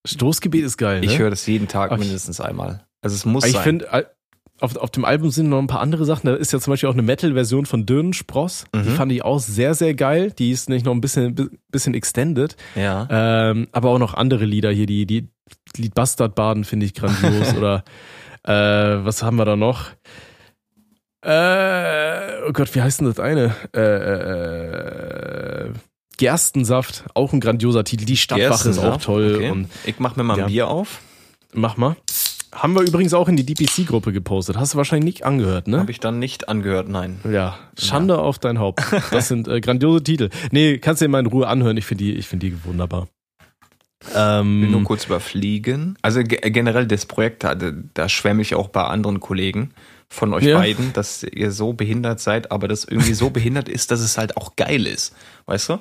Stoßgebet 0.07 0.65
ist 0.65 0.77
geil, 0.77 1.01
ne? 1.01 1.07
Ich 1.07 1.19
höre 1.19 1.31
das 1.31 1.47
jeden 1.47 1.69
Tag 1.69 1.91
Ach, 1.91 1.97
ich- 1.97 2.05
mindestens 2.05 2.41
einmal. 2.41 2.85
Also 3.03 3.15
es 3.15 3.25
muss 3.25 3.45
ich 3.45 3.53
sein. 3.53 3.63
finde, 3.63 3.89
äh, 3.93 4.05
auf, 4.61 4.75
auf 4.77 4.91
dem 4.91 5.05
Album 5.05 5.31
sind 5.31 5.49
noch 5.51 5.59
ein 5.59 5.67
paar 5.67 5.81
andere 5.81 6.05
Sachen. 6.07 6.29
Da 6.29 6.35
ist 6.35 6.53
ja 6.53 6.59
zum 6.61 6.73
Beispiel 6.73 6.89
auch 6.89 6.95
eine 6.95 7.03
Metal-Version 7.03 7.67
von 7.67 7.85
Dürrenspross. 7.85 8.65
Die 8.75 8.79
Mhm. 8.79 8.95
fand 8.95 9.13
ich 9.13 9.23
auch 9.23 9.39
sehr, 9.39 9.75
sehr 9.75 9.95
geil. 9.95 10.33
Die 10.33 10.51
ist 10.51 10.71
nicht 10.71 10.87
noch 10.87 10.93
ein 10.95 11.01
bisschen, 11.03 11.35
bi- 11.35 11.51
bisschen 11.71 11.93
extended. 11.95 12.57
ja. 12.75 13.07
Ähm, 13.11 13.69
aber 13.73 13.91
auch 13.91 13.99
noch 13.99 14.15
andere 14.15 14.45
Lieder 14.47 14.71
hier, 14.73 14.87
die, 14.87 15.05
die 15.07 15.29
Lied 15.77 15.95
Bastardbaden 15.95 16.65
finde 16.65 16.87
ich 16.87 16.95
grandios. 16.95 17.55
oder 17.59 17.85
äh, 18.47 19.05
was 19.05 19.23
haben 19.23 19.37
wir 19.37 19.45
da 19.45 19.57
noch? 19.57 19.91
Äh, 21.23 22.43
oh 22.49 22.53
Gott, 22.53 22.75
wie 22.75 22.83
heißt 22.83 23.01
denn 23.01 23.09
das 23.09 23.19
eine? 23.19 23.55
Äh, 23.75 23.81
äh, 23.81 25.67
äh, 25.69 25.73
Gerstensaft, 26.19 27.05
auch 27.15 27.33
ein 27.33 27.41
grandioser 27.41 27.85
Titel. 27.85 28.05
Die 28.05 28.17
Stadtwache 28.17 28.69
ist 28.71 28.79
auch 28.79 28.99
toll. 29.01 29.35
Okay. 29.37 29.51
Und 29.51 29.69
ich 29.85 29.99
mach 29.99 30.17
mir 30.17 30.23
mal 30.23 30.35
ein 30.35 30.41
Ja. 30.41 30.47
Bier 30.47 30.69
auf. 30.69 31.01
mach 31.53 31.77
mal. 31.77 31.97
Haben 32.53 32.75
wir 32.75 32.83
übrigens 32.83 33.13
auch 33.13 33.29
in 33.29 33.37
die 33.37 33.45
DPC-Gruppe 33.45 34.13
gepostet. 34.15 34.57
Hast 34.57 34.73
du 34.73 34.79
wahrscheinlich 34.79 35.05
nicht 35.05 35.27
angehört, 35.27 35.69
ne? 35.69 35.79
Habe 35.81 35.91
ich 35.91 36.01
dann 36.01 36.19
nicht 36.19 36.49
angehört, 36.49 36.89
nein. 36.89 37.21
Ja, 37.31 37.59
Schande 37.79 38.17
auf 38.19 38.39
dein 38.39 38.59
Haupt. 38.59 38.81
Das 39.11 39.29
sind 39.29 39.47
äh, 39.47 39.61
grandiose 39.61 40.03
Titel. 40.03 40.31
Nee, 40.53 40.79
kannst 40.79 41.03
du 41.03 41.05
dir 41.05 41.11
mal 41.11 41.19
in 41.21 41.27
Ruhe 41.27 41.49
anhören. 41.49 41.77
Ich 41.77 41.85
finde 41.85 42.05
die, 42.05 42.15
ich 42.15 42.27
finde 42.27 42.47
die 42.47 42.65
wunderbar. 42.65 43.09
Ich 44.09 44.15
will 44.15 44.69
nur 44.69 44.81
Ähm, 44.81 44.85
kurz 44.85 45.05
überfliegen. 45.07 45.97
Also 46.03 46.23
ge 46.23 46.39
generell 46.51 46.87
das 46.87 47.07
Projekt, 47.07 47.45
da, 47.45 47.55
da 47.55 48.09
schwärme 48.09 48.43
ich 48.43 48.55
auch 48.55 48.69
bei 48.69 48.83
anderen 48.85 49.21
Kollegen 49.21 49.71
von 50.09 50.33
euch 50.33 50.45
Ja. 50.45 50.59
beiden, 50.59 50.93
dass 50.93 51.25
ihr 51.25 51.51
so 51.51 51.73
behindert 51.73 52.21
seid, 52.21 52.53
aber 52.53 52.69
das 52.69 52.85
irgendwie 52.85 53.15
so 53.15 53.31
behindert 53.31 53.69
ist, 53.69 53.91
dass 53.91 54.01
es 54.01 54.17
halt 54.19 54.37
auch 54.37 54.55
geil 54.57 54.87
ist. 54.87 55.15
Weißt 55.47 55.69
du? 55.69 55.79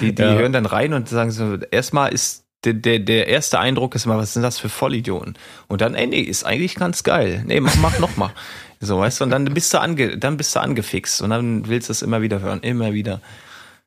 Die, 0.00 0.14
die 0.14 0.22
Ja. 0.22 0.36
hören 0.36 0.52
dann 0.52 0.66
rein 0.66 0.92
und 0.92 1.08
sagen 1.08 1.30
so, 1.32 1.56
erstmal 1.70 2.12
ist 2.12 2.44
der, 2.64 2.74
der, 2.74 2.98
der 2.98 3.28
erste 3.28 3.58
Eindruck 3.60 3.94
ist 3.94 4.06
mal, 4.06 4.18
was 4.18 4.32
sind 4.32 4.42
das 4.42 4.58
für 4.58 4.68
Vollidioten? 4.68 5.34
Und 5.68 5.80
dann, 5.82 5.94
ey, 5.94 6.06
nee, 6.06 6.20
ist 6.20 6.44
eigentlich 6.44 6.74
ganz 6.74 7.02
geil. 7.04 7.42
Nee, 7.46 7.60
mach, 7.60 7.76
mach 7.76 7.98
noch 7.98 8.16
mal. 8.16 8.32
So, 8.80 8.98
weißt 8.98 9.20
du, 9.20 9.24
und 9.24 9.30
dann 9.30 9.44
bist 9.46 9.72
du 9.72 9.80
ange, 9.80 10.18
dann 10.18 10.36
bist 10.36 10.54
du 10.56 10.60
angefixt 10.60 11.22
und 11.22 11.30
dann 11.30 11.68
willst 11.68 11.88
du 11.88 11.92
es 11.92 12.02
immer 12.02 12.22
wieder 12.22 12.40
hören, 12.40 12.60
immer 12.60 12.92
wieder. 12.92 13.20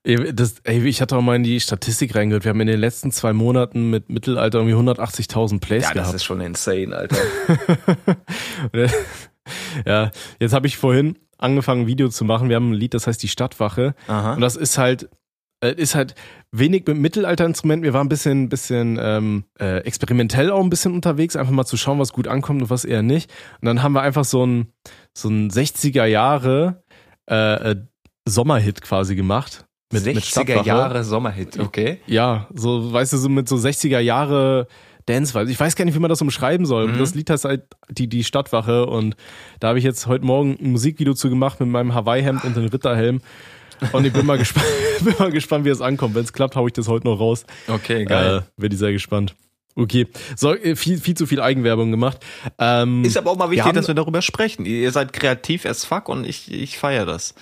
Das, 0.03 0.55
ey, 0.63 0.85
ich 0.87 1.01
hatte 1.01 1.17
auch 1.17 1.21
mal 1.21 1.35
in 1.35 1.43
die 1.43 1.59
Statistik 1.59 2.15
reingehört. 2.15 2.45
Wir 2.45 2.49
haben 2.49 2.61
in 2.61 2.67
den 2.67 2.79
letzten 2.79 3.11
zwei 3.11 3.33
Monaten 3.33 3.89
mit 3.89 4.09
Mittelalter 4.09 4.59
irgendwie 4.59 4.75
180.000 4.91 5.59
Plays 5.59 5.83
Ja, 5.83 5.89
das 5.89 6.03
gehabt. 6.03 6.15
ist 6.15 6.23
schon 6.23 6.39
insane, 6.41 6.95
Alter. 6.95 7.17
ja, 9.85 10.11
jetzt 10.39 10.53
habe 10.53 10.67
ich 10.67 10.77
vorhin 10.77 11.17
angefangen, 11.37 11.81
ein 11.81 11.87
Video 11.87 12.09
zu 12.09 12.23
machen. 12.23 12.49
Wir 12.49 12.55
haben 12.55 12.71
ein 12.71 12.75
Lied, 12.75 12.93
das 12.93 13.07
heißt 13.07 13.21
die 13.21 13.27
Stadtwache. 13.27 13.93
Aha. 14.07 14.33
Und 14.35 14.41
das 14.41 14.55
ist 14.55 14.77
halt, 14.77 15.09
äh, 15.61 15.73
ist 15.73 15.95
halt 15.95 16.15
wenig 16.51 16.87
mit 16.87 16.97
Mittelalterinstrumenten. 16.97 17.83
Wir 17.83 17.93
waren 17.93 18.07
ein 18.07 18.09
bisschen, 18.09 18.47
bisschen 18.47 18.97
ähm, 19.01 19.43
äh, 19.59 19.79
experimentell 19.79 20.49
auch 20.51 20.63
ein 20.63 20.69
bisschen 20.69 20.93
unterwegs, 20.93 21.35
einfach 21.35 21.51
mal 21.51 21.65
zu 21.65 21.75
schauen, 21.77 21.99
was 21.99 22.13
gut 22.13 22.27
ankommt 22.27 22.61
und 22.61 22.69
was 22.69 22.85
eher 22.85 23.01
nicht. 23.03 23.31
Und 23.61 23.65
dann 23.65 23.83
haben 23.83 23.93
wir 23.93 24.01
einfach 24.01 24.25
so 24.25 24.45
ein, 24.45 24.71
so 25.13 25.29
ein 25.29 25.49
60er 25.49 26.05
Jahre 26.05 26.83
äh, 27.29 27.71
äh, 27.71 27.75
Sommerhit 28.25 28.81
quasi 28.81 29.15
gemacht. 29.15 29.65
Mit, 29.91 30.05
mit 30.05 30.17
60er 30.17 30.21
Stadtwache. 30.25 30.67
Jahre 30.67 31.03
Sommerhit, 31.03 31.59
okay? 31.59 31.99
Ja, 32.05 32.47
so, 32.53 32.93
weißt 32.93 33.13
du, 33.13 33.17
so 33.17 33.27
mit 33.29 33.49
so 33.49 33.55
60er 33.55 33.99
Jahre 33.99 34.67
Dance, 35.07 35.33
ich 35.49 35.59
weiß 35.59 35.75
gar 35.75 35.85
nicht, 35.85 35.95
wie 35.95 35.99
man 35.99 36.09
das 36.09 36.21
umschreiben 36.21 36.67
soll. 36.67 36.89
Mhm. 36.89 36.99
Das 36.99 37.15
Lied 37.15 37.29
heißt 37.31 37.45
halt 37.45 37.63
die, 37.89 38.07
die 38.07 38.23
Stadtwache 38.23 38.85
und 38.85 39.15
da 39.59 39.69
habe 39.69 39.79
ich 39.79 39.83
jetzt 39.85 40.05
heute 40.05 40.23
Morgen 40.25 40.57
ein 40.61 40.71
Musikvideo 40.73 41.15
zu 41.15 41.29
gemacht 41.31 41.59
mit 41.59 41.69
meinem 41.69 41.95
Hawaii-Hemd 41.95 42.43
und 42.43 42.55
dem 42.55 42.65
Ritterhelm. 42.65 43.21
Und 43.93 44.05
ich 44.05 44.13
bin 44.13 44.27
mal 44.27 44.37
gespannt, 44.37 44.67
bin 45.03 45.15
mal 45.17 45.31
gespannt, 45.31 45.65
wie 45.65 45.69
es 45.69 45.81
ankommt. 45.81 46.13
Wenn 46.13 46.23
es 46.25 46.33
klappt, 46.33 46.55
hau 46.55 46.67
ich 46.67 46.73
das 46.73 46.87
heute 46.87 47.07
noch 47.07 47.19
raus. 47.19 47.45
Okay, 47.67 48.03
Äh, 48.03 48.41
bin 48.57 48.71
ich 48.71 48.77
sehr 48.77 48.91
gespannt. 48.91 49.33
Okay, 49.75 50.05
so, 50.35 50.53
äh, 50.53 50.75
viel, 50.75 50.99
viel 50.99 51.15
zu 51.15 51.25
viel 51.25 51.41
Eigenwerbung 51.41 51.89
gemacht. 51.89 52.19
Ähm, 52.59 53.03
Ist 53.03 53.17
aber 53.17 53.31
auch 53.31 53.37
mal 53.37 53.45
wir 53.45 53.51
wichtig, 53.51 53.65
haben- 53.65 53.75
dass 53.75 53.87
wir 53.87 53.95
darüber 53.95 54.21
sprechen. 54.21 54.65
Ihr 54.65 54.91
seid 54.91 55.13
kreativ 55.13 55.65
as 55.65 55.85
fuck 55.85 56.09
und 56.09 56.27
ich, 56.27 56.51
ich 56.51 56.77
feiere 56.77 57.05
das. 57.07 57.33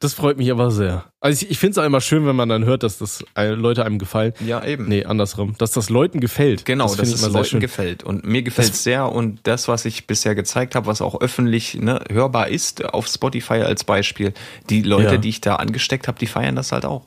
Das 0.00 0.14
freut 0.14 0.36
mich 0.38 0.50
aber 0.50 0.70
sehr. 0.70 1.04
Also 1.20 1.44
ich, 1.44 1.50
ich 1.50 1.58
finde 1.58 1.72
es 1.72 1.78
auch 1.78 1.84
immer 1.84 2.00
schön, 2.00 2.24
wenn 2.26 2.36
man 2.36 2.48
dann 2.48 2.64
hört, 2.64 2.82
dass 2.84 2.98
das 2.98 3.24
äh, 3.36 3.48
Leute 3.48 3.84
einem 3.84 3.98
gefallen. 3.98 4.32
Ja, 4.46 4.64
eben. 4.64 4.86
Nee, 4.88 5.04
andersrum. 5.04 5.56
Dass 5.58 5.72
das 5.72 5.90
Leuten 5.90 6.20
gefällt. 6.20 6.64
Genau, 6.64 6.84
das 6.86 6.96
dass 6.96 7.08
es 7.12 7.28
Leuten 7.32 7.44
schön. 7.46 7.60
gefällt. 7.60 8.04
Und 8.04 8.24
mir 8.24 8.42
gefällt 8.42 8.70
es 8.70 8.84
sehr. 8.84 9.10
Und 9.10 9.40
das, 9.42 9.66
was 9.66 9.84
ich 9.84 10.06
bisher 10.06 10.34
gezeigt 10.36 10.74
habe, 10.76 10.86
was 10.86 11.02
auch 11.02 11.20
öffentlich 11.20 11.74
ne, 11.74 12.00
hörbar 12.10 12.48
ist, 12.48 12.84
auf 12.84 13.08
Spotify 13.08 13.54
als 13.62 13.82
Beispiel, 13.84 14.32
die 14.70 14.82
Leute, 14.82 15.14
Ja. 15.14 15.16
die 15.16 15.28
ich 15.30 15.40
da 15.40 15.56
angesteckt 15.56 16.06
habe, 16.06 16.18
die 16.18 16.26
feiern 16.28 16.54
das 16.54 16.70
halt 16.70 16.84
auch. 16.84 17.06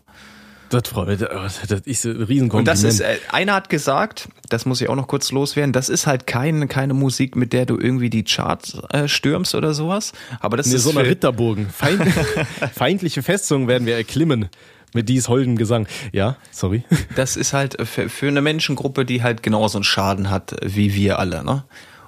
Das 0.71 0.88
freut 0.89 1.07
mich. 1.07 1.19
Das 1.19 1.81
ist 1.85 2.06
ein 2.06 2.23
Riesenkompliment. 2.23 2.59
Und 2.59 2.65
das 2.68 2.83
ist, 2.83 3.01
äh, 3.01 3.18
einer 3.31 3.53
hat 3.53 3.69
gesagt, 3.69 4.29
das 4.50 4.65
muss 4.65 4.81
ich 4.81 4.89
auch 4.89 4.95
noch 4.95 5.07
kurz 5.07 5.31
loswerden, 5.31 5.73
das 5.73 5.89
ist 5.89 6.07
halt 6.07 6.25
kein, 6.27 6.68
keine 6.68 6.94
Musik, 6.94 7.35
mit 7.35 7.53
der 7.53 7.65
du 7.65 7.77
irgendwie 7.77 8.09
die 8.09 8.23
Charts 8.23 8.77
äh, 8.91 9.07
stürmst 9.07 9.53
oder 9.53 9.73
sowas. 9.73 10.13
Aber 10.39 10.57
das 10.57 10.68
Nee, 10.68 10.75
ist 10.75 10.83
so 10.83 10.91
eine 10.91 11.03
Ritterburgen. 11.07 11.69
Feind, 11.69 12.01
feindliche 12.73 13.21
Festungen 13.23 13.68
werden 13.68 13.85
wir 13.85 13.95
erklimmen 13.95 14.50
mit 14.94 15.07
dies 15.09 15.27
holden 15.29 15.56
Gesang. 15.57 15.88
Ja, 16.12 16.38
sorry. 16.51 16.83
das 17.15 17.38
ist 17.38 17.53
halt 17.53 17.77
für, 17.88 18.09
für 18.09 18.27
eine 18.27 18.41
Menschengruppe, 18.41 19.06
die 19.06 19.24
halt 19.24 19.44
genauso 19.44 19.77
einen 19.77 19.83
Schaden 19.83 20.29
hat 20.29 20.56
wie 20.63 20.95
wir 20.95 21.19
alle, 21.19 21.44
ne? 21.44 21.63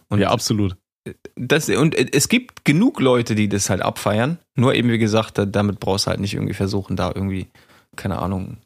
Und 0.10 0.20
ja, 0.20 0.30
absolut. 0.30 0.76
das, 1.36 1.70
und 1.70 1.96
es 2.16 2.30
gibt 2.30 2.66
genug 2.66 3.00
Leute, 3.00 3.36
die 3.36 3.50
das 3.50 3.70
halt 3.70 3.82
abfeiern. 3.82 4.38
Nur 4.56 4.74
eben, 4.76 4.90
wie 4.90 4.98
gesagt, 5.00 5.38
da- 5.38 5.46
damit 5.46 5.80
brauchst 5.80 6.06
du 6.06 6.12
halt 6.12 6.20
nicht 6.20 6.34
irgendwie 6.34 6.54
versuchen, 6.54 6.96
da 6.96 7.12
irgendwie, 7.14 7.48
keine 7.96 8.20
Ahnung, 8.20 8.58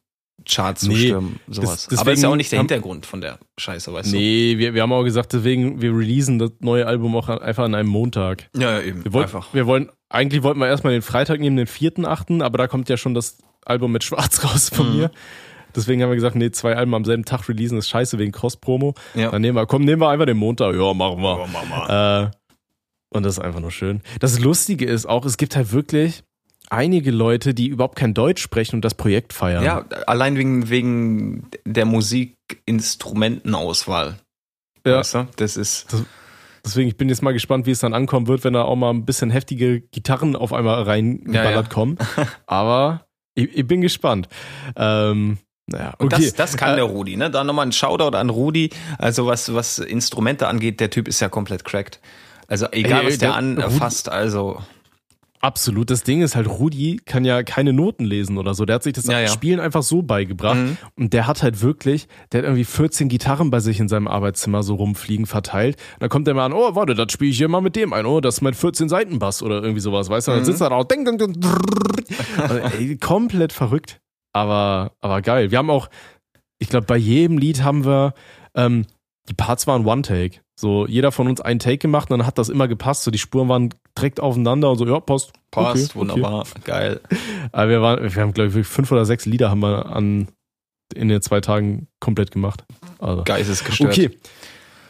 Charts 0.49 0.81
zu 0.81 0.89
Nee, 0.89 1.07
stürmen, 1.07 1.39
sowas. 1.49 1.87
das- 1.89 1.99
Aber 1.99 2.13
ist 2.13 2.23
ja 2.23 2.29
auch 2.29 2.35
nicht 2.35 2.51
der 2.51 2.59
haben- 2.59 2.67
Hintergrund 2.69 3.05
von 3.05 3.19
der 3.21 3.37
Scheiße, 3.59 3.91
weißt 3.91 4.13
Nee, 4.13 4.57
wir, 4.57 4.73
wir 4.73 4.81
haben 4.81 4.93
auch 4.93 5.03
gesagt, 5.03 5.33
deswegen, 5.33 5.81
wir 5.81 5.91
releasen 5.91 6.39
das 6.39 6.51
neue 6.59 6.85
Album 6.87 7.15
auch 7.15 7.27
einfach 7.27 7.65
an 7.65 7.75
einem 7.75 7.89
Montag. 7.89 8.49
du? 8.53 8.61
Ja, 8.61 8.79
ja, 8.79 8.81
eben. 8.81 9.03
Wir 9.03 9.11
wollten, 9.13 9.37
wir 9.51 9.65
wollen, 9.65 9.89
eigentlich 10.09 10.43
wollten 10.43 10.59
wir 10.59 10.67
erstmal 10.67 10.93
den 10.93 11.01
Freitag 11.01 11.39
nehmen, 11.41 11.57
den 11.57 11.67
4.8., 11.67 12.41
aber 12.41 12.57
da 12.57 12.67
kommt 12.67 12.87
ja 12.87 12.95
schon 12.97 13.13
das 13.13 13.39
Album 13.65 13.91
mit 13.91 14.03
Schwarz 14.05 14.41
raus 14.45 14.69
von 14.69 14.89
Mhm. 14.91 14.97
mir. 14.97 15.11
Deswegen 15.75 16.01
haben 16.01 16.09
wir 16.09 16.15
gesagt, 16.15 16.35
nee, 16.35 16.49
zwei 16.51 16.75
Alben 16.75 16.95
am 16.95 17.03
selben 17.03 17.25
Tag 17.25 17.47
releasen 17.49 17.77
ist 17.77 17.89
scheiße 17.89 18.17
wegen 18.17 18.31
Cross-Promo. 18.31 18.95
Ja. 19.15 19.31
Dann 19.31 19.41
nehmen 19.41 19.57
wir, 19.57 19.65
komm, 19.67 19.83
nehmen 19.83 20.01
wir 20.01 20.09
einfach 20.09 20.25
den 20.25 20.37
Montag. 20.37 20.73
Ja, 20.75 20.93
machen 20.93 21.21
wir. 21.21 22.31
Äh, 22.31 23.15
und 23.15 23.23
das 23.23 23.33
ist 23.37 23.39
einfach 23.43 23.59
nur 23.59 23.71
schön. 23.71 24.01
Das 24.19 24.39
Lustige 24.39 24.85
ist 24.85 25.05
auch, 25.07 25.25
es 25.25 25.37
gibt 25.37 25.55
halt 25.55 25.71
wirklich 25.73 26.23
einige 26.69 27.11
Leute, 27.11 27.53
die 27.53 27.67
überhaupt 27.67 27.97
kein 27.97 28.13
Deutsch 28.13 28.41
sprechen 28.41 28.75
und 28.77 28.85
das 28.85 28.93
Projekt 28.93 29.33
feiern. 29.33 29.63
Ja, 29.63 29.83
allein 30.05 30.37
wegen, 30.37 30.69
wegen 30.69 31.47
der 31.65 31.85
Musikinstrumentenauswahl. 31.85 34.17
Ja. 34.85 34.99
Weißt 34.99 35.15
du? 35.15 35.27
Das 35.37 35.57
ist. 35.57 35.87
Deswegen, 36.63 36.89
ich 36.89 36.97
bin 36.97 37.07
jetzt 37.09 37.21
mal 37.21 37.33
gespannt, 37.33 37.65
wie 37.65 37.71
es 37.71 37.79
dann 37.79 37.93
ankommen 37.93 38.27
wird, 38.27 38.43
wenn 38.43 38.53
da 38.53 38.63
auch 38.63 38.75
mal 38.75 38.89
ein 38.89 39.05
bisschen 39.05 39.29
heftige 39.29 39.79
Gitarren 39.79 40.35
auf 40.35 40.51
einmal 40.51 40.83
reingeballert 40.83 41.45
Ja, 41.55 41.61
ja. 41.61 41.63
kommen. 41.63 41.97
Aber 42.45 43.05
ich, 43.35 43.55
ich 43.57 43.67
bin 43.67 43.81
gespannt. 43.81 44.27
Ähm, 44.75 45.37
naja, 45.67 45.93
Und 45.97 46.13
okay. 46.13 46.25
das, 46.25 46.33
das 46.33 46.57
kann 46.57 46.73
Äh, 46.73 46.77
der 46.77 46.85
Rudi, 46.85 47.15
ne? 47.15 47.29
Da 47.29 47.43
nochmal 47.43 47.67
ein 47.67 47.71
Shoutout 47.71 48.17
an 48.17 48.29
Rudi. 48.29 48.69
Also 48.97 49.27
was, 49.27 49.53
was 49.53 49.79
Instrumente 49.79 50.47
angeht, 50.47 50.79
der 50.79 50.89
Typ 50.89 51.07
ist 51.07 51.19
ja 51.21 51.29
komplett 51.29 51.63
cracked. 51.63 51.99
Also 52.47 52.67
egal, 52.71 53.01
Ey, 53.01 53.07
was 53.07 53.17
der 53.17 53.29
der 53.29 53.37
anfasst, 53.37 54.09
also. 54.09 54.61
Absolut. 55.39 55.89
Das 55.91 56.03
Ding 56.03 56.21
ist 56.21 56.35
halt, 56.35 56.47
Rudi 56.47 56.99
kann 57.05 57.23
ja 57.23 57.43
keine 57.43 57.71
Noten 57.71 58.05
lesen 58.05 58.37
oder 58.39 58.53
so. 58.55 58.65
Der 58.65 58.75
hat 58.75 58.83
sich 58.83 58.93
das 58.93 59.05
Ja, 59.05 59.19
ja. 59.19 59.27
Spielen 59.27 59.59
einfach 59.59 59.83
so 59.83 60.01
beigebracht. 60.01 60.57
Mhm. 60.57 60.77
Und 60.95 61.13
der 61.13 61.27
hat 61.27 61.43
halt 61.43 61.61
wirklich, 61.61 62.07
der 62.31 62.39
hat 62.39 62.45
irgendwie 62.45 62.63
14 62.65 63.07
Gitarren 63.07 63.49
bei 63.51 63.59
sich 63.59 63.79
in 63.79 63.87
seinem 63.87 64.07
Arbeitszimmer 64.07 64.63
so 64.63 64.75
rumfliegen 64.75 65.25
verteilt. 65.27 65.75
Und 65.93 66.01
dann 66.01 66.09
kommt 66.09 66.25
der 66.27 66.33
mal 66.33 66.45
an, 66.45 66.53
oh, 66.53 66.73
warte, 66.75 66.95
das 66.95 67.11
spiele 67.11 67.29
ich 67.31 67.37
hier 67.37 67.49
mal 67.49 67.61
mit 67.61 67.75
dem 67.75 67.93
ein. 67.93 68.05
Oh, 68.07 68.19
das 68.19 68.35
ist 68.37 68.41
mein 68.41 68.55
14 68.55 68.89
Seiten 68.89 69.19
Bass 69.19 69.43
oder 69.43 69.61
irgendwie 69.61 69.79
sowas, 69.81 70.09
weißt 70.09 70.27
du? 70.27 70.31
Und 70.31 70.37
dann 70.37 70.41
Mhm. 70.43 70.45
sitzt 70.47 70.61
er 70.61 70.69
da 70.71 70.75
auch, 70.75 70.85
ding, 70.85 71.05
ding, 71.05 71.17
ding. 71.19 71.37
Also, 72.37 72.55
ey, 72.57 72.97
komplett 72.97 73.53
verrückt. 73.53 73.99
Aber, 74.33 74.93
aber 75.01 75.21
geil. 75.21 75.51
Wir 75.51 75.57
haben 75.59 75.69
auch, 75.69 75.87
ich 76.59 76.69
glaube, 76.69 76.85
bei 76.87 76.97
jedem 76.97 77.37
Lied 77.37 77.63
haben 77.63 77.85
wir, 77.85 78.13
ähm, 78.55 78.85
die 79.29 79.33
Parts 79.33 79.67
waren 79.67 79.85
One-Take. 79.85 80.39
So, 80.59 80.87
jeder 80.87 81.11
von 81.11 81.27
uns 81.27 81.39
einen 81.39 81.59
Take 81.59 81.77
gemacht 81.77 82.09
und 82.09 82.17
dann 82.17 82.27
hat 82.27 82.39
das 82.39 82.49
immer 82.49 82.67
gepasst. 82.67 83.03
So, 83.03 83.11
die 83.11 83.19
Spuren 83.19 83.47
waren 83.47 83.73
direkt 83.95 84.19
aufeinander 84.19 84.71
und 84.71 84.77
so, 84.77 84.87
ja, 84.87 84.99
passt. 84.99 85.31
Passt, 85.51 85.91
Okay, 85.91 85.99
wunderbar, 85.99 86.45
geil. 86.63 86.99
Aber 87.51 87.69
wir 87.69 87.81
waren, 87.81 88.15
wir 88.15 88.21
haben, 88.21 88.33
glaube 88.33 88.59
ich, 88.59 88.67
fünf 88.67 88.91
oder 88.91 89.05
sechs 89.05 89.25
Lieder 89.25 89.51
haben 89.51 89.59
wir 89.59 89.85
an, 89.85 90.29
in 90.95 91.09
den 91.09 91.21
zwei 91.21 91.41
Tagen 91.41 91.87
komplett 91.99 92.31
gemacht. 92.31 92.65
Also. 92.97 93.23
Geistesgestört. 93.23 93.91
Okay. 93.91 94.17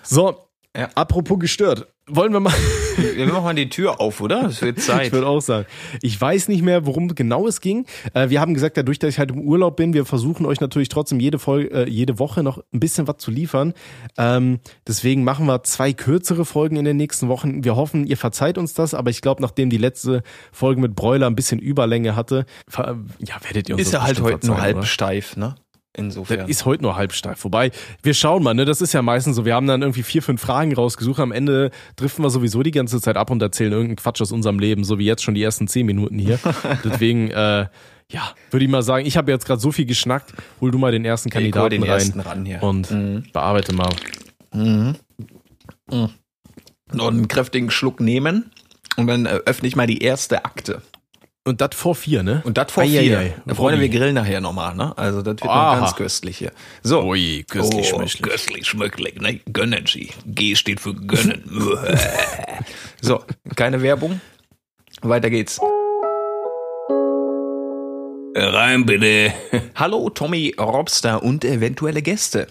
So, 0.04 0.47
Ja. 0.78 0.90
apropos 0.96 1.40
gestört. 1.40 1.88
Wollen 2.10 2.32
wir 2.32 2.40
mal. 2.40 2.54
Wir 2.98 3.28
machen 3.28 3.44
mal 3.44 3.54
die 3.54 3.70
Tür 3.70 4.00
auf, 4.02 4.22
oder? 4.22 4.46
Es 4.46 4.62
wird 4.64 4.80
Zeit. 4.82 5.08
Ich 5.08 5.12
würde 5.12 5.28
auch 5.28 5.42
sagen. 5.42 5.68
Ich 6.02 6.20
weiß 6.20 6.48
nicht 6.48 6.64
mehr, 6.64 6.88
worum 6.88 7.14
genau 7.14 7.48
es 7.48 7.62
ging. 7.62 7.86
Äh, 8.14 8.30
wir 8.30 8.42
haben 8.42 8.56
gesagt, 8.56 8.76
dadurch, 8.76 8.98
dass 8.98 9.12
ich 9.12 9.20
halt 9.20 9.30
im 9.30 9.42
Urlaub 9.42 9.76
bin, 9.76 9.94
wir 9.94 10.04
versuchen 10.04 10.48
euch 10.48 10.62
natürlich 10.62 10.90
trotzdem 10.90 11.20
jede 11.20 11.38
Folge, 11.38 11.70
äh, 11.70 11.88
jede 11.88 12.18
Woche 12.18 12.42
noch 12.42 12.58
ein 12.74 12.80
bisschen 12.80 13.08
was 13.08 13.18
zu 13.18 13.30
liefern. 13.30 13.74
Ähm, 14.18 14.60
deswegen 14.88 15.24
machen 15.24 15.46
wir 15.46 15.62
zwei 15.62 15.94
kürzere 15.94 16.44
Folgen 16.44 16.76
in 16.76 16.86
den 16.86 16.98
nächsten 16.98 17.28
Wochen. 17.28 17.64
Wir 17.64 17.76
hoffen, 17.76 18.08
ihr 18.08 18.18
verzeiht 18.18 18.58
uns 18.58 18.74
das, 18.74 18.96
aber 18.96 19.12
ich 19.12 19.22
glaube, 19.22 19.44
nachdem 19.44 19.70
die 19.70 19.78
letzte 19.78 20.24
Folge 20.52 20.82
mit 20.82 20.96
Broiler 20.96 21.28
ein 21.28 21.36
bisschen 21.36 21.60
Überlänge 21.60 22.16
hatte, 22.16 22.46
ja, 23.20 23.36
werdet 23.44 23.70
ihr 23.70 23.76
uns 23.76 23.86
ist 23.86 23.94
ja 23.94 24.02
halt 24.02 24.22
heute 24.22 24.48
nur 24.48 24.60
halb 24.60 24.78
oder? 24.78 24.86
steif, 24.88 25.38
ne? 25.38 25.56
Insofern. 25.98 26.40
Das 26.42 26.50
ist 26.50 26.64
heute 26.66 26.84
nur 26.84 26.96
halb 26.96 27.12
steif. 27.12 27.44
Wobei, 27.44 27.72
wir 28.04 28.14
schauen 28.14 28.44
mal, 28.44 28.54
ne? 28.54 28.66
Das 28.66 28.82
ist 28.82 28.94
ja 28.94 29.02
meistens 29.02 29.36
so. 29.36 29.46
Wir 29.46 29.56
haben 29.56 29.68
dann 29.68 29.82
irgendwie 29.82 30.04
vier, 30.04 30.22
fünf 30.22 30.40
Fragen 30.42 30.74
rausgesucht. 30.74 31.20
Am 31.20 31.32
Ende 31.32 31.72
driften 31.96 32.24
wir 32.24 32.30
sowieso 32.30 32.62
die 32.64 32.72
ganze 32.72 33.02
Zeit 33.02 33.18
ab 33.18 33.32
und 33.32 33.42
erzählen 33.42 33.72
irgendeinen 33.72 33.96
Quatsch 33.98 34.22
aus 34.22 34.32
unserem 34.32 34.60
Leben, 34.60 34.84
so 34.84 35.00
wie 35.00 35.06
jetzt 35.06 35.24
schon 35.24 35.34
die 35.34 35.42
ersten 35.44 35.68
zehn 35.68 35.86
Minuten 35.86 36.20
hier. 36.20 36.40
Deswegen, 36.84 37.32
äh, 37.32 37.66
ja, 38.12 38.32
würde 38.52 38.64
ich 38.66 38.72
mal 38.72 38.84
sagen, 38.84 39.06
ich 39.06 39.18
habe 39.18 39.32
jetzt 39.32 39.46
gerade 39.46 39.60
so 39.60 39.72
viel 39.72 39.86
geschnackt. 39.86 40.34
Hol 40.62 40.72
du 40.72 40.78
mal 40.78 40.92
den 40.92 41.04
ersten 41.04 41.30
Kandidaten 41.30 41.72
den 41.72 41.82
rein 41.84 41.92
ersten 41.92 42.20
ran 42.20 42.46
hier. 42.46 42.62
und 42.64 42.90
Mhm. 42.92 43.24
bearbeite 43.34 43.74
mal. 43.74 43.90
Noch 46.94 47.08
einen 47.10 47.28
kräftigen 47.28 47.70
Schluck 47.72 48.00
nehmen 48.00 48.52
und 48.96 49.08
dann 49.08 49.26
äh, 49.26 49.40
öffne 49.46 49.68
ich 49.68 49.76
mal 49.76 49.88
die 49.88 50.02
erste 50.02 50.46
Akte. 50.46 50.82
Und 51.48 51.62
das 51.62 51.70
vor 51.76 51.96
vier, 51.96 52.24
ne? 52.24 52.42
Und 52.44 52.58
das 52.58 52.74
vor 52.74 52.84
Ei, 52.84 52.90
vier. 52.90 53.20
ei. 53.20 53.34
Da 53.46 53.56
Freunde, 53.56 53.80
wir 53.80 53.88
grillen 53.88 54.16
nachher 54.16 54.42
nochmal, 54.42 54.76
ne? 54.76 54.92
Also 54.98 55.22
das 55.22 55.36
wird 55.36 55.46
noch 55.46 55.80
ganz 55.80 55.96
köstlich 55.96 56.38
hier. 56.40 56.52
So. 56.84 57.04
Ui, 57.04 57.46
köstlich, 57.48 57.94
oh. 57.94 58.04
Köstlich, 58.22 58.68
schmöcklich, 58.68 59.16
ne? 59.22 59.40
Gönnen 59.54 59.86
Sie. 59.88 60.10
G 60.26 60.56
steht 60.56 60.82
für 60.82 60.94
gönnen. 60.94 61.44
so, 63.02 63.24
keine 63.56 63.82
Werbung. 63.82 64.20
Weiter 65.02 65.30
geht's. 65.30 65.62
Rein 68.36 68.86
bitte. 68.86 69.32
Hallo 69.76 70.10
Tommy 70.10 70.54
Robster 70.60 71.24
und 71.24 71.46
eventuelle 71.46 72.02
Gäste. 72.02 72.48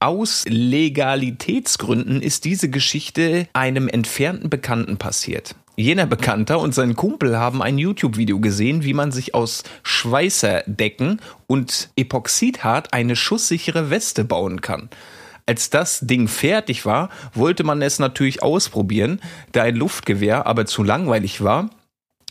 Aus 0.00 0.44
Legalitätsgründen 0.48 2.20
ist 2.20 2.44
diese 2.44 2.68
Geschichte 2.68 3.46
einem 3.52 3.86
entfernten 3.86 4.50
Bekannten 4.50 4.96
passiert. 4.96 5.54
Jener 5.80 6.04
Bekannter 6.04 6.60
und 6.60 6.74
sein 6.74 6.94
Kumpel 6.94 7.38
haben 7.38 7.62
ein 7.62 7.78
YouTube-Video 7.78 8.38
gesehen, 8.38 8.84
wie 8.84 8.92
man 8.92 9.12
sich 9.12 9.34
aus 9.34 9.62
Schweißerdecken 9.82 11.20
und 11.46 11.88
Epoxidhart 11.96 12.92
eine 12.92 13.16
schusssichere 13.16 13.88
Weste 13.88 14.24
bauen 14.24 14.60
kann. 14.60 14.90
Als 15.46 15.70
das 15.70 16.00
Ding 16.00 16.28
fertig 16.28 16.84
war, 16.84 17.08
wollte 17.32 17.64
man 17.64 17.80
es 17.80 17.98
natürlich 17.98 18.42
ausprobieren, 18.42 19.20
da 19.52 19.62
ein 19.62 19.74
Luftgewehr 19.74 20.46
aber 20.46 20.66
zu 20.66 20.82
langweilig 20.82 21.42
war, 21.42 21.70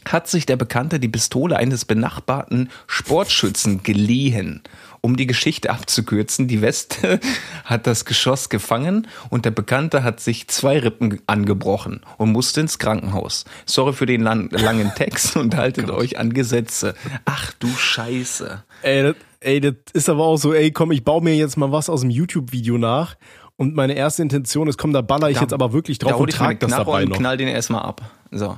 hat 0.08 0.28
sich 0.28 0.46
der 0.46 0.56
Bekannte 0.56 1.00
die 1.00 1.08
Pistole 1.10 1.58
eines 1.58 1.86
benachbarten 1.86 2.70
Sportschützen 2.88 3.84
geliehen. 3.84 4.62
Um 5.02 5.16
die 5.16 5.28
Geschichte 5.28 5.70
abzukürzen, 5.70 6.48
die 6.48 6.62
Weste 6.62 7.20
hat 7.66 7.88
das 7.88 8.06
Geschoss 8.06 8.50
gefangen 8.50 9.08
und 9.30 9.46
der 9.46 9.52
Bekannte 9.52 10.04
hat 10.04 10.20
sich 10.20 10.48
zwei 10.50 10.78
Rippen 10.80 11.22
angebrochen 11.28 12.02
und 12.18 12.32
musste 12.32 12.62
ins 12.62 12.80
Krankenhaus. 12.80 13.46
Sorry 13.66 13.94
für 13.94 14.06
den 14.06 14.22
lang 14.22 14.50
langen 14.52 14.92
Text 14.96 15.36
und 15.38 15.56
haltet 15.56 15.90
euch 15.90 16.18
an 16.20 16.34
Gesetze. 16.34 16.96
Ach 17.26 17.54
du 17.60 17.68
Scheiße. 17.70 18.64
Ey, 18.82 19.04
das, 19.04 19.16
ey, 19.40 19.62
das 19.62 19.74
ist 19.94 20.10
aber 20.10 20.24
auch 20.26 20.38
so, 20.38 20.54
ey, 20.54 20.72
komm, 20.72 20.92
ich 20.92 21.04
baue 21.04 21.24
mir 21.24 21.36
jetzt 21.36 21.56
mal 21.58 21.72
was 21.72 21.90
aus 21.90 22.02
dem 22.02 22.10
YouTube-Video 22.10 22.78
nach. 22.78 23.16
Und 23.56 23.76
meine 23.76 23.94
erste 23.94 24.22
Intention 24.22 24.68
ist, 24.70 24.78
komm, 24.78 24.94
da 24.94 25.02
baller 25.02 25.30
ich 25.30 25.36
Da- 25.36 25.42
jetzt 25.42 25.54
aber 25.54 25.74
wirklich 25.74 25.98
drauf 26.00 26.20
und 26.20 26.32
trag 26.32 26.60
das 26.62 26.72
dabei 26.72 27.04
und 27.04 27.10
noch. 27.10 27.18
knall 27.18 27.38
den 27.38 27.48
erstmal 27.50 27.82
ab. 27.84 28.02
So. 28.32 28.58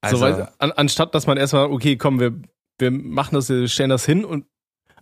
Also, 0.00 0.16
so, 0.16 0.22
weil, 0.22 0.48
an, 0.58 0.72
anstatt 0.72 1.14
dass 1.14 1.26
man 1.26 1.36
erstmal, 1.36 1.66
okay, 1.66 1.96
komm, 1.96 2.20
wir, 2.20 2.32
wir 2.78 2.90
machen 2.90 3.34
das, 3.34 3.48
wir 3.48 3.68
stellen 3.68 3.90
das 3.90 4.04
hin 4.06 4.24
und 4.24 4.46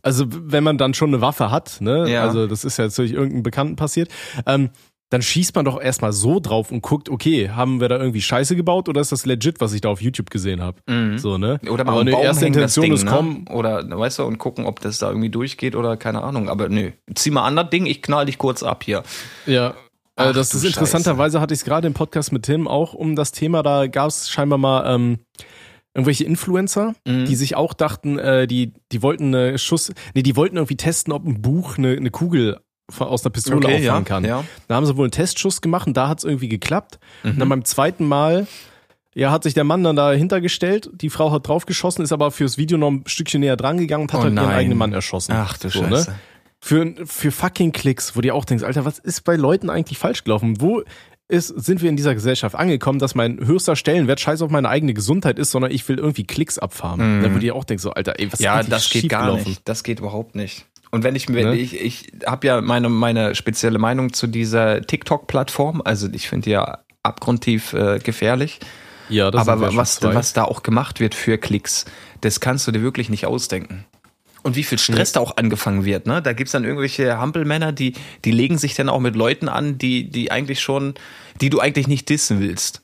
also 0.02 0.24
wenn 0.28 0.62
man 0.64 0.78
dann 0.78 0.94
schon 0.94 1.10
eine 1.10 1.20
Waffe 1.20 1.50
hat, 1.50 1.80
ne, 1.80 2.08
Ja. 2.08 2.22
also 2.22 2.46
das 2.46 2.64
ist 2.64 2.76
ja 2.78 2.84
jetzt 2.84 2.98
durch 2.98 3.10
irgendeinen 3.12 3.42
Bekannten 3.42 3.76
passiert, 3.76 4.10
ähm, 4.46 4.70
dann 5.10 5.22
schießt 5.22 5.54
man 5.56 5.64
doch 5.64 5.80
erstmal 5.80 6.12
so 6.12 6.38
drauf 6.38 6.70
und 6.70 6.82
guckt, 6.82 7.08
okay, 7.08 7.48
haben 7.50 7.80
wir 7.80 7.88
da 7.88 7.96
irgendwie 7.98 8.20
Scheiße 8.20 8.56
gebaut 8.56 8.88
oder 8.90 9.00
ist 9.00 9.10
das 9.10 9.24
legit, 9.24 9.60
was 9.60 9.72
ich 9.72 9.80
da 9.80 9.88
auf 9.88 10.02
YouTube 10.02 10.28
gesehen 10.30 10.60
habe? 10.60 10.80
Mhm. 10.86 11.18
So, 11.18 11.38
ne? 11.38 11.58
Oder 11.68 11.84
mal 11.84 12.00
eine 12.00 12.22
erste 12.22 12.46
Intention 12.46 12.84
Ding, 12.84 12.92
ist 12.92 13.04
ne? 13.04 13.10
kommen, 13.10 13.46
Oder, 13.48 13.88
weißt 13.88 14.18
du, 14.18 14.24
und 14.24 14.36
gucken, 14.38 14.66
ob 14.66 14.80
das 14.80 14.98
da 14.98 15.08
irgendwie 15.08 15.30
durchgeht 15.30 15.74
oder 15.74 15.96
keine 15.96 16.22
Ahnung. 16.22 16.50
Aber 16.50 16.68
nö, 16.68 16.90
zieh 17.14 17.30
mal 17.30 17.46
an 17.46 17.56
das 17.56 17.70
Ding, 17.70 17.86
ich 17.86 18.02
knall 18.02 18.26
dich 18.26 18.36
kurz 18.36 18.62
ab 18.62 18.84
hier. 18.84 19.02
Ja. 19.46 19.74
Ach, 20.18 20.30
Äh, 20.30 20.32
das 20.32 20.50
du 20.50 20.58
ist 20.58 20.64
interessanterweise 20.64 21.40
hatte 21.40 21.54
ich 21.54 21.60
es 21.60 21.64
gerade 21.64 21.86
im 21.86 21.94
Podcast 21.94 22.32
mit 22.32 22.42
Tim 22.44 22.66
auch 22.68 22.92
um 22.94 23.16
das 23.16 23.32
Thema, 23.32 23.62
da 23.62 23.86
gab 23.86 24.08
es 24.08 24.28
scheinbar 24.28 24.58
mal 24.58 24.94
ähm, 24.94 25.18
irgendwelche 25.94 26.24
Influencer, 26.24 26.94
Mhm. 27.06 27.24
die 27.24 27.34
sich 27.36 27.56
auch 27.56 27.72
dachten, 27.72 28.18
äh, 28.18 28.46
die, 28.46 28.72
die 28.92 29.02
wollten 29.02 29.34
eine 29.34 29.58
Schuss, 29.58 29.92
nee, 30.14 30.22
die 30.22 30.36
wollten 30.36 30.56
irgendwie 30.56 30.76
testen, 30.76 31.12
ob 31.12 31.24
ein 31.26 31.40
Buch 31.40 31.78
eine, 31.78 31.92
eine 31.96 32.10
Kugel 32.10 32.58
aus 32.98 33.24
einer 33.24 33.32
Pistole 33.32 33.56
Okay, 33.58 33.66
auffangen 33.76 33.82
ja, 33.84 34.00
kann. 34.02 34.24
ja. 34.24 34.44
Da 34.68 34.74
haben 34.76 34.86
sie 34.86 34.96
wohl 34.96 35.04
einen 35.04 35.10
Testschuss 35.12 35.60
gemacht 35.60 35.86
und 35.86 35.96
da 35.96 36.08
hat 36.08 36.18
es 36.18 36.24
irgendwie 36.24 36.48
geklappt. 36.48 36.98
Und 37.22 37.34
Mhm. 37.36 37.38
dann 37.40 37.48
beim 37.50 37.64
zweiten 37.64 38.06
Mal, 38.06 38.46
ja, 39.14 39.30
hat 39.30 39.42
sich 39.42 39.52
der 39.54 39.64
Mann 39.64 39.82
dann 39.84 39.96
dahinter 39.96 40.40
gestellt, 40.40 40.88
die 40.94 41.10
Frau 41.10 41.30
hat 41.32 41.46
draufgeschossen, 41.48 42.02
ist 42.04 42.12
aber 42.12 42.30
fürs 42.30 42.56
Video 42.56 42.78
noch 42.78 42.88
ein 42.90 43.02
Stückchen 43.06 43.40
näher 43.40 43.56
dran 43.56 43.76
gegangen 43.78 44.02
und 44.04 44.12
hat 44.12 44.20
Oh 44.20 44.22
halt 44.24 44.34
ihren 44.34 44.48
eigenen 44.50 44.78
Mann 44.78 44.92
erschossen. 44.92 45.32
Ach 45.34 45.58
du 45.58 45.68
So, 45.68 45.80
Scheiße. 45.84 46.10
Ne? 46.12 46.16
Für, 46.60 46.92
für 47.04 47.30
fucking 47.30 47.72
Klicks, 47.72 48.16
wo 48.16 48.20
du 48.20 48.34
auch 48.34 48.44
denkst, 48.44 48.64
Alter, 48.64 48.84
was 48.84 48.98
ist 48.98 49.22
bei 49.24 49.36
Leuten 49.36 49.70
eigentlich 49.70 49.98
falsch 49.98 50.24
gelaufen? 50.24 50.60
Wo 50.60 50.82
ist, 51.28 51.48
sind 51.48 51.82
wir 51.82 51.90
in 51.90 51.96
dieser 51.96 52.14
Gesellschaft 52.14 52.54
angekommen, 52.56 52.98
dass 52.98 53.14
mein 53.14 53.38
höchster 53.46 53.76
Stellenwert 53.76 54.18
scheiß 54.18 54.42
auf 54.42 54.50
meine 54.50 54.68
eigene 54.68 54.94
Gesundheit 54.94 55.38
ist, 55.38 55.50
sondern 55.50 55.70
ich 55.70 55.88
will 55.88 55.98
irgendwie 55.98 56.24
Klicks 56.24 56.58
abfarmen? 56.58 57.22
Da 57.22 57.30
wo 57.30 57.34
du 57.34 57.40
dir 57.40 57.54
auch 57.54 57.64
denkst, 57.64 57.82
so, 57.82 57.92
Alter, 57.92 58.18
ey, 58.18 58.32
was 58.32 58.40
Mhm. 58.40 58.44
Ja, 58.44 58.54
ist 58.54 58.66
eigentlich 58.66 58.70
das 58.70 58.90
geht 58.90 59.08
gar 59.08 59.34
nicht. 59.34 59.60
Das 59.68 59.84
geht 59.84 60.00
überhaupt 60.00 60.34
nicht. 60.34 60.66
Und 60.90 61.04
wenn 61.04 61.14
ich, 61.14 61.28
wenn 61.28 61.50
Ne? 61.50 61.56
ich, 61.56 61.78
ich 61.80 62.12
habe 62.26 62.46
ja 62.46 62.60
meine, 62.60 62.88
meine 62.88 63.34
spezielle 63.34 63.78
Meinung 63.78 64.12
zu 64.14 64.26
dieser 64.26 64.80
TikTok-Plattform. 64.80 65.82
Also 65.84 66.08
ich 66.10 66.28
finde 66.28 66.44
die 66.44 66.50
ja 66.50 66.78
abgrundtief 67.02 67.74
äh, 67.74 67.98
gefährlich. 67.98 68.58
Ja, 69.10 69.30
das 69.30 69.46
Aber 69.46 69.74
was, 69.76 70.02
was 70.02 70.32
da 70.32 70.44
auch 70.44 70.62
gemacht 70.62 71.00
wird 71.00 71.14
für 71.14 71.38
Klicks, 71.38 71.84
das 72.20 72.40
kannst 72.40 72.66
du 72.66 72.72
dir 72.72 72.82
wirklich 72.82 73.08
nicht 73.10 73.26
ausdenken. 73.26 73.84
Und 74.42 74.56
wie 74.56 74.62
viel 74.62 74.78
Stress 74.78 75.12
da 75.12 75.20
auch 75.20 75.36
angefangen 75.36 75.84
wird, 75.84 76.06
ne? 76.06 76.22
Da 76.22 76.32
gibt's 76.32 76.52
dann 76.52 76.64
irgendwelche 76.64 77.18
Hampelmänner, 77.18 77.72
die, 77.72 77.94
die 78.24 78.30
legen 78.30 78.56
sich 78.56 78.74
dann 78.74 78.88
auch 78.88 79.00
mit 79.00 79.16
Leuten 79.16 79.48
an, 79.48 79.78
die, 79.78 80.08
die 80.08 80.30
eigentlich 80.30 80.60
schon, 80.60 80.94
die 81.40 81.50
du 81.50 81.60
eigentlich 81.60 81.88
nicht 81.88 82.08
dissen 82.08 82.40
willst. 82.40 82.82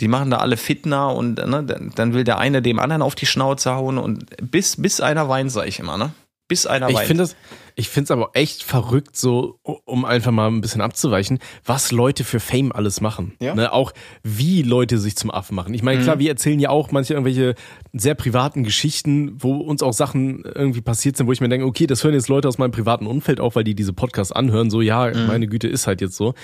Die 0.00 0.08
machen 0.08 0.30
da 0.30 0.38
alle 0.38 0.56
Fitner 0.56 1.14
und 1.14 1.36
ne, 1.36 1.62
dann, 1.62 1.92
dann 1.94 2.14
will 2.14 2.24
der 2.24 2.38
eine 2.38 2.60
dem 2.60 2.80
anderen 2.80 3.02
auf 3.02 3.14
die 3.14 3.26
Schnauze 3.26 3.72
hauen 3.74 3.98
und 3.98 4.26
bis, 4.50 4.80
bis 4.80 5.00
einer 5.00 5.28
weint, 5.28 5.52
sag 5.52 5.68
ich 5.68 5.78
immer, 5.78 5.96
ne? 5.96 6.12
Bis 6.46 6.66
einer 6.66 6.90
Ich 6.90 6.96
weint. 6.96 7.06
finde 7.06 7.22
es, 7.22 7.36
ich 7.74 7.88
finde 7.88 8.04
es 8.04 8.10
aber 8.10 8.30
echt 8.34 8.62
verrückt, 8.62 9.16
so 9.16 9.58
um 9.62 10.04
einfach 10.04 10.30
mal 10.30 10.48
ein 10.48 10.60
bisschen 10.60 10.82
abzuweichen, 10.82 11.38
was 11.64 11.90
Leute 11.90 12.22
für 12.22 12.38
Fame 12.38 12.70
alles 12.70 13.00
machen. 13.00 13.32
Ja. 13.40 13.54
Ne, 13.54 13.72
auch 13.72 13.92
wie 14.22 14.60
Leute 14.62 14.98
sich 14.98 15.16
zum 15.16 15.30
Affen 15.30 15.54
machen. 15.54 15.72
Ich 15.72 15.82
meine, 15.82 16.02
klar, 16.02 16.18
wir 16.18 16.28
erzählen 16.28 16.60
ja 16.60 16.68
auch 16.68 16.90
manche 16.90 17.14
irgendwelche 17.14 17.54
sehr 17.94 18.14
privaten 18.14 18.62
Geschichten, 18.62 19.42
wo 19.42 19.56
uns 19.56 19.82
auch 19.82 19.94
Sachen 19.94 20.44
irgendwie 20.44 20.82
passiert 20.82 21.16
sind, 21.16 21.26
wo 21.26 21.32
ich 21.32 21.40
mir 21.40 21.48
denke, 21.48 21.66
okay, 21.66 21.86
das 21.86 22.04
hören 22.04 22.14
jetzt 22.14 22.28
Leute 22.28 22.46
aus 22.46 22.58
meinem 22.58 22.72
privaten 22.72 23.06
Umfeld 23.06 23.40
auch, 23.40 23.54
weil 23.54 23.64
die 23.64 23.74
diese 23.74 23.94
Podcasts 23.94 24.32
anhören. 24.32 24.70
So, 24.70 24.82
ja, 24.82 25.10
meine 25.26 25.46
Güte, 25.46 25.68
ist 25.68 25.86
halt 25.86 26.02
jetzt 26.02 26.16
so. 26.16 26.34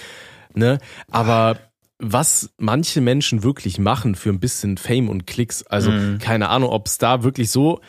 Ne? 0.54 0.78
Aber 1.10 1.58
was 1.98 2.54
manche 2.56 3.02
Menschen 3.02 3.42
wirklich 3.42 3.78
machen 3.78 4.14
für 4.14 4.30
ein 4.30 4.40
bisschen 4.40 4.78
Fame 4.78 5.10
und 5.10 5.26
Klicks, 5.26 5.62
also 5.64 5.92
keine 6.18 6.48
Ahnung, 6.48 6.70
ob 6.70 6.86
es 6.86 6.96
da 6.96 7.22
wirklich 7.22 7.50
so 7.50 7.80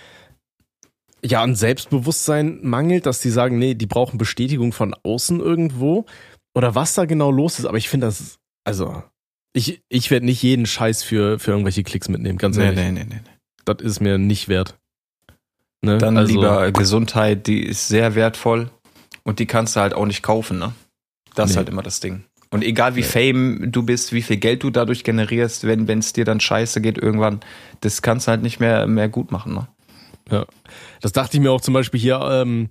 ja 1.23 1.41
an 1.41 1.55
Selbstbewusstsein 1.55 2.59
mangelt, 2.61 3.05
dass 3.05 3.19
die 3.21 3.29
sagen, 3.29 3.57
nee, 3.59 3.73
die 3.75 3.85
brauchen 3.85 4.17
Bestätigung 4.17 4.73
von 4.73 4.95
außen 5.03 5.39
irgendwo 5.39 6.05
oder 6.53 6.75
was 6.75 6.93
da 6.93 7.05
genau 7.05 7.31
los 7.31 7.59
ist. 7.59 7.65
Aber 7.65 7.77
ich 7.77 7.89
finde 7.89 8.07
das, 8.07 8.39
also 8.63 9.03
ich, 9.53 9.81
ich 9.89 10.11
werde 10.11 10.25
nicht 10.25 10.41
jeden 10.41 10.65
Scheiß 10.65 11.03
für, 11.03 11.39
für 11.39 11.51
irgendwelche 11.51 11.83
Klicks 11.83 12.09
mitnehmen, 12.09 12.37
ganz 12.37 12.57
nee, 12.57 12.65
ehrlich. 12.65 12.79
nee, 12.79 12.91
nee, 12.91 13.03
nee. 13.03 13.15
nee. 13.15 13.31
Das 13.65 13.77
ist 13.81 13.99
mir 13.99 14.17
nicht 14.17 14.47
wert. 14.47 14.77
Ne? 15.81 15.97
Dann 15.97 16.17
also, 16.17 16.31
lieber 16.33 16.71
Gesundheit, 16.71 17.47
die 17.47 17.63
ist 17.63 17.87
sehr 17.87 18.15
wertvoll 18.15 18.69
und 19.23 19.39
die 19.39 19.45
kannst 19.45 19.75
du 19.75 19.79
halt 19.81 19.93
auch 19.93 20.05
nicht 20.05 20.23
kaufen, 20.23 20.59
ne? 20.59 20.73
Das 21.35 21.49
ist 21.49 21.55
Nee. 21.55 21.57
halt 21.59 21.69
immer 21.69 21.81
das 21.83 21.99
Ding. 21.99 22.23
Und 22.49 22.63
egal 22.63 22.95
wie 22.95 23.01
Nee. 23.01 23.05
fame 23.05 23.71
du 23.71 23.83
bist, 23.83 24.11
wie 24.13 24.21
viel 24.21 24.37
Geld 24.37 24.63
du 24.63 24.69
dadurch 24.69 25.03
generierst, 25.03 25.65
wenn 25.65 25.87
es 25.87 26.13
dir 26.13 26.25
dann 26.25 26.39
scheiße 26.39 26.81
geht 26.81 26.97
irgendwann, 26.97 27.39
das 27.79 28.01
kannst 28.01 28.27
du 28.27 28.31
halt 28.31 28.41
nicht 28.43 28.59
mehr, 28.59 28.87
mehr 28.87 29.09
gut 29.09 29.31
machen, 29.31 29.53
ne? 29.53 29.67
Ja. 30.31 30.45
Das 31.01 31.11
dachte 31.11 31.37
ich 31.37 31.43
mir 31.43 31.51
auch 31.51 31.61
zum 31.61 31.73
Beispiel 31.73 31.99
hier, 31.99 32.19
ähm, 32.21 32.69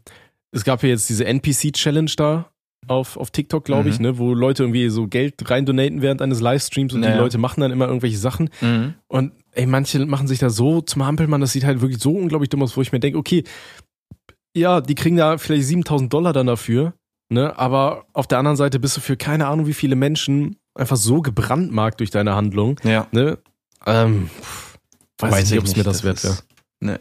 es 0.53 0.65
gab 0.65 0.83
ja 0.83 0.89
jetzt 0.89 1.09
diese 1.09 1.25
NPC-Challenge 1.27 2.11
da 2.17 2.51
auf, 2.89 3.17
auf 3.19 3.31
TikTok, 3.31 3.65
glaube 3.65 3.89
ich, 3.91 3.99
Mhm. 3.99 4.03
ne, 4.07 4.19
wo 4.19 4.33
Leute 4.35 4.63
irgendwie 4.65 4.89
so 4.89 5.07
Geld 5.07 5.49
rein 5.51 5.67
donaten 5.67 6.03
während 6.03 6.23
eines 6.23 6.41
Livestreams 6.41 6.93
und 6.95 7.03
die 7.03 7.09
Naja. 7.09 7.21
Leute 7.21 7.39
machen 7.39 7.61
dann 7.61 7.71
immer 7.71 7.87
irgendwelche 7.87 8.17
Sachen. 8.19 8.49
Mhm. 8.61 8.95
Und 9.07 9.33
ey, 9.53 9.67
manche 9.67 10.05
machen 10.07 10.27
sich 10.27 10.39
da 10.39 10.49
so 10.51 10.81
zum 10.81 11.05
Hampelmann, 11.05 11.41
das 11.41 11.53
sieht 11.53 11.65
halt 11.65 11.81
wirklich 11.83 12.01
so 12.01 12.13
unglaublich 12.13 12.49
dumm 12.49 12.63
aus, 12.63 12.77
wo 12.77 12.81
ich 12.83 12.91
mir 12.91 12.99
denke, 13.01 13.19
okay, 13.19 13.45
ja, 14.57 14.81
die 14.81 14.95
kriegen 14.95 15.17
da 15.17 15.39
vielleicht 15.39 15.65
7000 15.65 16.13
Dollar 16.13 16.33
dann 16.33 16.47
dafür, 16.47 16.95
ne, 17.29 17.57
aber 17.59 18.07
auf 18.13 18.27
der 18.27 18.39
anderen 18.39 18.57
Seite 18.57 18.81
bist 18.81 18.97
du 18.97 19.01
für 19.01 19.17
keine 19.17 19.47
Ahnung 19.47 19.67
wie 19.67 19.75
viele 19.75 19.95
Menschen 19.95 20.57
einfach 20.75 20.97
so 20.97 21.21
gebrandmarkt 21.23 22.01
durch 22.01 22.11
deine 22.11 22.35
Handlung, 22.35 22.81
Ja. 22.83 23.07
ne, 23.13 23.39
ähm, 23.87 24.31
weiß, 25.19 25.45
ich 25.45 25.51
nicht, 25.51 25.59
ob 25.61 25.67
es 25.67 25.77
mir 25.77 25.85
das 25.85 26.03
wert 26.03 26.25
wäre. 26.25 26.39
Ne. 26.81 26.99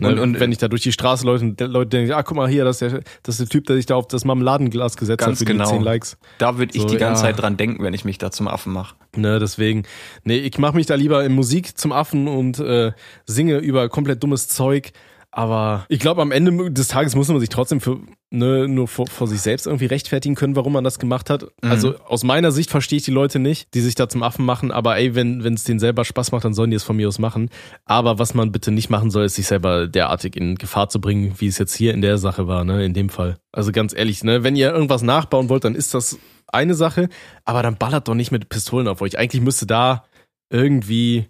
Ne, 0.00 0.08
Und- 0.08 0.18
und- 0.18 0.40
wenn 0.40 0.50
ich 0.50 0.58
da 0.58 0.68
durch 0.68 0.82
die 0.82 0.92
Straße 0.92 1.24
läufe 1.26 1.44
und 1.44 1.60
Leute 1.60 1.90
denken, 1.90 2.12
ah, 2.12 2.22
guck 2.22 2.36
mal 2.36 2.48
hier, 2.48 2.64
das 2.64 2.80
ist 2.82 2.92
der, 2.92 3.00
das 3.22 3.34
ist 3.34 3.40
der 3.40 3.48
Typ, 3.48 3.66
der 3.66 3.76
sich 3.76 3.86
da 3.86 3.94
auf 3.96 4.08
das 4.08 4.24
Marmeladenglas 4.24 4.96
gesetzt 4.96 5.18
Ganz 5.18 5.32
hat 5.40 5.46
für 5.46 5.52
genau. 5.52 5.64
die 5.64 5.70
10 5.70 5.82
Likes. 5.82 6.16
Da 6.38 6.58
würde 6.58 6.74
ich 6.74 6.82
So, 6.82 6.88
die 6.88 6.96
ganze 6.96 7.22
ja. 7.24 7.28
Zeit 7.28 7.40
dran 7.42 7.56
denken, 7.56 7.82
wenn 7.84 7.94
ich 7.94 8.04
mich 8.04 8.18
da 8.18 8.30
zum 8.30 8.48
Affen 8.48 8.72
mache. 8.72 8.94
Ne, 9.16 9.38
deswegen, 9.38 9.84
nee, 10.24 10.38
ich 10.38 10.56
mache 10.58 10.74
mich 10.76 10.86
da 10.86 10.94
lieber 10.94 11.24
in 11.24 11.32
Musik 11.32 11.76
zum 11.78 11.92
Affen 11.92 12.28
und 12.28 12.58
äh, 12.60 12.92
singe 13.26 13.58
über 13.58 13.88
komplett 13.88 14.22
dummes 14.22 14.48
Zeug. 14.48 14.92
Aber 15.32 15.86
ich 15.88 16.00
glaube, 16.00 16.22
am 16.22 16.32
Ende 16.32 16.72
des 16.72 16.88
Tages 16.88 17.14
muss 17.14 17.28
man 17.28 17.38
sich 17.38 17.50
trotzdem 17.50 17.80
für, 17.80 18.00
ne, 18.30 18.66
nur 18.66 18.88
vor, 18.88 19.06
vor 19.06 19.28
sich 19.28 19.40
selbst 19.40 19.66
irgendwie 19.66 19.86
rechtfertigen 19.86 20.34
können, 20.34 20.56
warum 20.56 20.72
man 20.72 20.82
das 20.82 20.98
gemacht 20.98 21.30
hat. 21.30 21.42
Mhm. 21.62 21.70
Also 21.70 21.98
aus 22.00 22.24
meiner 22.24 22.50
Sicht 22.50 22.70
verstehe 22.70 22.96
ich 22.96 23.04
die 23.04 23.12
Leute 23.12 23.38
nicht, 23.38 23.72
die 23.74 23.80
sich 23.80 23.94
da 23.94 24.08
zum 24.08 24.24
Affen 24.24 24.44
machen. 24.44 24.72
Aber 24.72 24.96
ey, 24.96 25.14
wenn 25.14 25.44
wenn 25.44 25.54
es 25.54 25.62
denen 25.62 25.78
selber 25.78 26.04
Spaß 26.04 26.32
macht, 26.32 26.44
dann 26.44 26.54
sollen 26.54 26.70
die 26.70 26.76
es 26.76 26.82
von 26.82 26.96
mir 26.96 27.06
aus 27.06 27.20
machen. 27.20 27.48
Aber 27.84 28.18
was 28.18 28.34
man 28.34 28.50
bitte 28.50 28.72
nicht 28.72 28.90
machen 28.90 29.10
soll, 29.10 29.24
ist 29.24 29.36
sich 29.36 29.46
selber 29.46 29.86
derartig 29.86 30.36
in 30.36 30.56
Gefahr 30.56 30.88
zu 30.88 31.00
bringen, 31.00 31.34
wie 31.38 31.46
es 31.46 31.58
jetzt 31.58 31.76
hier 31.76 31.94
in 31.94 32.02
der 32.02 32.18
Sache 32.18 32.48
war, 32.48 32.64
ne, 32.64 32.84
in 32.84 32.94
dem 32.94 33.08
Fall. 33.08 33.38
Also 33.52 33.70
ganz 33.70 33.94
ehrlich, 33.94 34.24
ne, 34.24 34.42
wenn 34.42 34.56
ihr 34.56 34.72
irgendwas 34.72 35.02
nachbauen 35.02 35.48
wollt, 35.48 35.64
dann 35.64 35.76
ist 35.76 35.94
das 35.94 36.18
eine 36.48 36.74
Sache, 36.74 37.08
aber 37.44 37.62
dann 37.62 37.76
ballert 37.76 38.08
doch 38.08 38.14
nicht 38.14 38.32
mit 38.32 38.48
Pistolen 38.48 38.88
auf 38.88 39.00
euch. 39.00 39.16
Eigentlich 39.16 39.42
müsste 39.42 39.66
da 39.66 40.04
irgendwie 40.50 41.28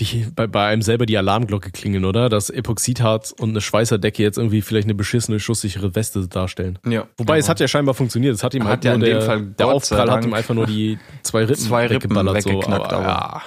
die, 0.00 0.26
bei, 0.34 0.46
bei 0.46 0.66
einem 0.66 0.82
selber 0.82 1.06
die 1.06 1.16
Alarmglocke 1.16 1.70
klingeln, 1.70 2.04
oder? 2.04 2.28
Dass 2.28 2.50
Epoxidharz 2.50 3.30
und 3.30 3.50
eine 3.50 3.60
Schweißerdecke 3.60 4.22
jetzt 4.22 4.36
irgendwie 4.36 4.60
vielleicht 4.60 4.86
eine 4.86 4.94
beschissene, 4.94 5.40
schusssichere 5.40 5.94
Weste 5.94 6.28
darstellen. 6.28 6.78
Ja. 6.86 7.06
Wobei, 7.16 7.38
es 7.38 7.48
hat 7.48 7.60
ja 7.60 7.68
scheinbar 7.68 7.94
funktioniert. 7.94 8.34
Es 8.34 8.42
hat 8.42 8.54
ihm 8.54 8.64
Hat 8.64 8.70
halt 8.70 8.84
ja 8.84 8.96
nur 8.96 9.06
in 9.06 9.12
dem 9.12 9.18
der, 9.18 9.26
Fall, 9.26 9.42
der 9.42 9.66
Gott 9.66 9.74
Aufprall 9.74 10.10
hat 10.10 10.24
ihm 10.24 10.34
einfach 10.34 10.54
nur 10.54 10.66
die 10.66 10.98
zwei 11.22 11.44
Rippen, 11.44 11.56
zwei 11.56 11.86
Rippen 11.86 12.10
weggeballert. 12.10 12.44
weggeknackt, 12.44 12.90
so, 12.90 12.96
aber, 12.96 13.06
ja. 13.06 13.42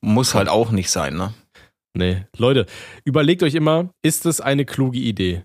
Muss 0.00 0.34
halt 0.34 0.48
auch 0.48 0.72
nicht 0.72 0.90
sein, 0.90 1.14
ne? 1.16 1.32
Nee, 1.94 2.24
Leute, 2.36 2.66
überlegt 3.04 3.42
euch 3.42 3.54
immer, 3.54 3.90
ist 4.02 4.24
das 4.24 4.40
eine 4.40 4.64
kluge 4.64 4.98
Idee? 4.98 5.42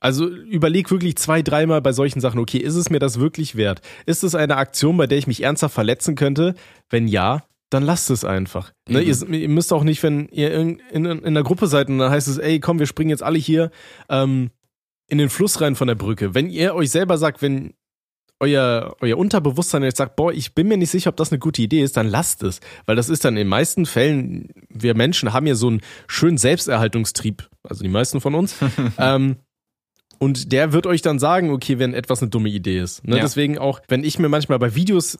Also 0.00 0.26
überleg 0.26 0.90
wirklich 0.90 1.16
zwei, 1.16 1.42
dreimal 1.42 1.82
bei 1.82 1.92
solchen 1.92 2.20
Sachen, 2.20 2.40
okay, 2.40 2.58
ist 2.58 2.74
es 2.74 2.90
mir 2.90 2.98
das 2.98 3.20
wirklich 3.20 3.56
wert? 3.56 3.82
Ist 4.06 4.24
es 4.24 4.34
eine 4.34 4.56
Aktion, 4.56 4.96
bei 4.96 5.06
der 5.06 5.18
ich 5.18 5.26
mich 5.26 5.42
ernsthaft 5.42 5.74
verletzen 5.74 6.14
könnte? 6.14 6.54
Wenn 6.88 7.06
ja, 7.06 7.44
dann 7.72 7.82
lasst 7.82 8.10
es 8.10 8.24
einfach. 8.24 8.72
Ne, 8.88 9.00
ihr, 9.00 9.28
ihr 9.28 9.48
müsst 9.48 9.72
auch 9.72 9.84
nicht, 9.84 10.02
wenn 10.02 10.28
ihr 10.28 10.52
in, 10.54 10.78
in, 10.90 11.04
in 11.06 11.24
einer 11.24 11.42
Gruppe 11.42 11.66
seid 11.66 11.88
und 11.88 11.98
dann 11.98 12.10
heißt 12.10 12.28
es, 12.28 12.38
ey, 12.38 12.60
komm, 12.60 12.78
wir 12.78 12.86
springen 12.86 13.10
jetzt 13.10 13.22
alle 13.22 13.38
hier 13.38 13.70
ähm, 14.08 14.50
in 15.08 15.18
den 15.18 15.30
Fluss 15.30 15.60
rein 15.60 15.74
von 15.74 15.88
der 15.88 15.94
Brücke. 15.94 16.34
Wenn 16.34 16.50
ihr 16.50 16.74
euch 16.74 16.90
selber 16.90 17.18
sagt, 17.18 17.40
wenn 17.42 17.74
euer, 18.40 18.96
euer 19.00 19.16
Unterbewusstsein 19.16 19.84
jetzt 19.84 19.98
sagt, 19.98 20.16
boah, 20.16 20.32
ich 20.32 20.54
bin 20.54 20.68
mir 20.68 20.76
nicht 20.76 20.90
sicher, 20.90 21.10
ob 21.10 21.16
das 21.16 21.30
eine 21.30 21.38
gute 21.38 21.62
Idee 21.62 21.82
ist, 21.82 21.96
dann 21.96 22.08
lasst 22.08 22.42
es. 22.42 22.60
Weil 22.86 22.96
das 22.96 23.08
ist 23.08 23.24
dann 23.24 23.34
in 23.34 23.42
den 23.42 23.48
meisten 23.48 23.86
Fällen, 23.86 24.48
wir 24.68 24.94
Menschen 24.94 25.32
haben 25.32 25.46
ja 25.46 25.54
so 25.54 25.68
einen 25.68 25.80
schönen 26.08 26.38
Selbsterhaltungstrieb, 26.38 27.48
also 27.62 27.82
die 27.82 27.88
meisten 27.88 28.20
von 28.20 28.34
uns. 28.34 28.56
ähm, 28.98 29.36
und 30.18 30.52
der 30.52 30.72
wird 30.72 30.86
euch 30.86 31.02
dann 31.02 31.18
sagen, 31.18 31.50
okay, 31.50 31.78
wenn 31.78 31.94
etwas 31.94 32.20
eine 32.20 32.30
dumme 32.30 32.48
Idee 32.48 32.78
ist. 32.80 33.06
Ne? 33.06 33.16
Ja. 33.16 33.22
Deswegen 33.22 33.58
auch, 33.58 33.80
wenn 33.88 34.04
ich 34.04 34.18
mir 34.18 34.28
manchmal 34.28 34.58
bei 34.58 34.74
Videos, 34.74 35.18